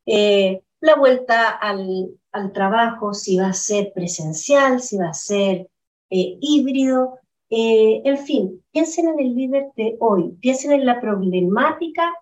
Eh, 0.04 0.64
la 0.80 0.96
vuelta 0.96 1.48
al, 1.48 2.18
trabajo, 2.52 3.14
si 3.14 3.36
va 3.36 3.50
a 3.50 3.52
ser 3.52 3.92
presencial, 3.92 4.80
si 4.80 4.96
va 4.96 5.10
a 5.10 5.14
ser 5.14 5.68
eh, 6.10 6.38
híbrido, 6.40 7.20
eh, 7.50 8.02
en 8.04 8.18
fin, 8.18 8.64
piensen 8.72 9.08
en 9.08 9.20
el 9.20 9.34
líder 9.34 9.68
de 9.76 9.96
hoy, 10.00 10.32
piensen 10.40 10.72
en 10.72 10.84
la 10.84 11.00
problemática 11.00 12.14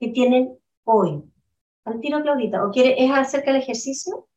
que 0.00 0.08
tienen 0.08 0.58
hoy. 0.84 1.22
Al 1.84 2.00
tiro, 2.00 2.22
Claudita, 2.22 2.64
¿o 2.64 2.70
quiere, 2.70 3.02
es 3.04 3.10
acerca 3.10 3.52
del 3.52 3.62
ejercicio? 3.62 4.28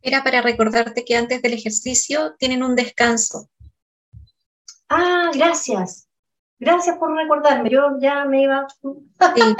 Era 0.00 0.22
para 0.22 0.42
recordarte 0.42 1.04
que 1.04 1.16
antes 1.16 1.42
del 1.42 1.54
ejercicio 1.54 2.34
tienen 2.38 2.62
un 2.62 2.76
descanso. 2.76 3.48
Ah, 4.88 5.30
gracias. 5.34 6.08
Gracias 6.58 6.96
por 6.98 7.14
recordarme. 7.14 7.70
Yo 7.70 7.98
ya 8.00 8.24
me 8.24 8.42
iba. 8.42 8.66
Sí, 8.80 9.56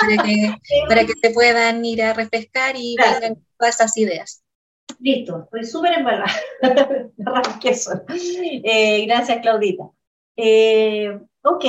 para 0.89 1.07
que, 1.07 1.13
te 1.23 1.31
puedan 1.31 1.85
ir 1.85 2.03
a 2.03 2.13
refrescar 2.13 2.77
y 2.77 2.97
vengan 2.97 3.43
todas 3.59 3.75
esas 3.75 3.97
ideas. 3.97 4.44
Listo, 5.05 5.43
estoy 5.45 5.65
súper 5.65 5.99
embalada. 5.99 6.33
eh, 8.65 9.05
gracias, 9.05 9.39
Claudita. 9.43 9.91
Eh, 10.35 11.21
ok, 11.43 11.65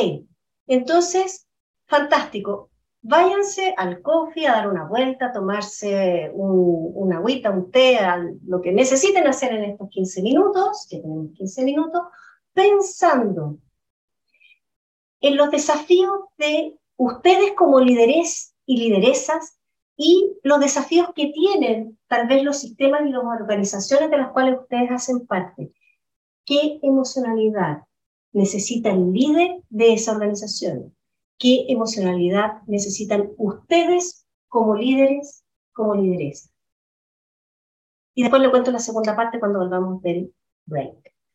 entonces, 0.68 1.46
fantástico. 1.86 2.70
Váyanse 3.02 3.74
al 3.76 4.02
coffee 4.02 4.48
a 4.48 4.54
dar 4.54 4.70
una 4.70 4.86
vuelta, 4.88 5.26
a 5.26 5.34
tomarse 5.34 6.32
un, 6.34 6.92
una 6.96 7.18
agüita, 7.18 7.52
un 7.52 7.70
té, 7.72 8.00
lo 8.48 8.62
que 8.62 8.72
necesiten 8.72 9.28
hacer 9.28 9.52
en 9.52 9.66
estos 9.66 9.90
15 9.90 10.22
minutos, 10.22 10.88
que 10.90 11.00
tenemos 11.00 11.34
15 11.34 11.64
minutos, 11.66 12.04
pensando 12.54 13.58
en 15.20 15.36
los 15.36 15.52
desafíos 15.52 16.20
de 16.38 16.80
ustedes 16.96 17.52
como 17.52 17.82
líderes 17.82 18.56
y 18.66 18.78
lideresas 18.78 19.60
y 19.98 20.34
los 20.44 20.60
desafíos 20.60 21.10
que 21.16 21.28
tienen 21.28 21.98
tal 22.08 22.28
vez 22.28 22.44
los 22.44 22.60
sistemas 22.60 23.02
y 23.06 23.12
las 23.12 23.24
organizaciones 23.24 24.10
de 24.10 24.18
las 24.18 24.32
cuales 24.32 24.60
ustedes 24.60 24.92
hacen 24.92 25.26
parte. 25.26 25.74
¿Qué 26.46 26.80
emocionalidad 26.82 27.84
necesita 28.34 28.92
el 28.92 29.12
líder 29.12 29.62
de 29.70 29.94
esa 29.94 30.12
organización? 30.12 30.96
¿Qué 31.38 31.66
emocionalidad 31.70 32.62
necesitan 32.68 33.32
ustedes 33.38 34.26
como 34.48 34.76
líderes, 34.76 35.44
como 35.74 35.96
lideresas? 35.96 36.52
Y 38.14 38.24
después 38.24 38.42
le 38.42 38.52
cuento 38.52 38.72
la 38.72 38.80
segunda 38.80 39.16
parte 39.16 39.40
cuando 39.40 39.60
volvamos 39.60 40.02
del 40.02 40.34
break. 40.66 41.15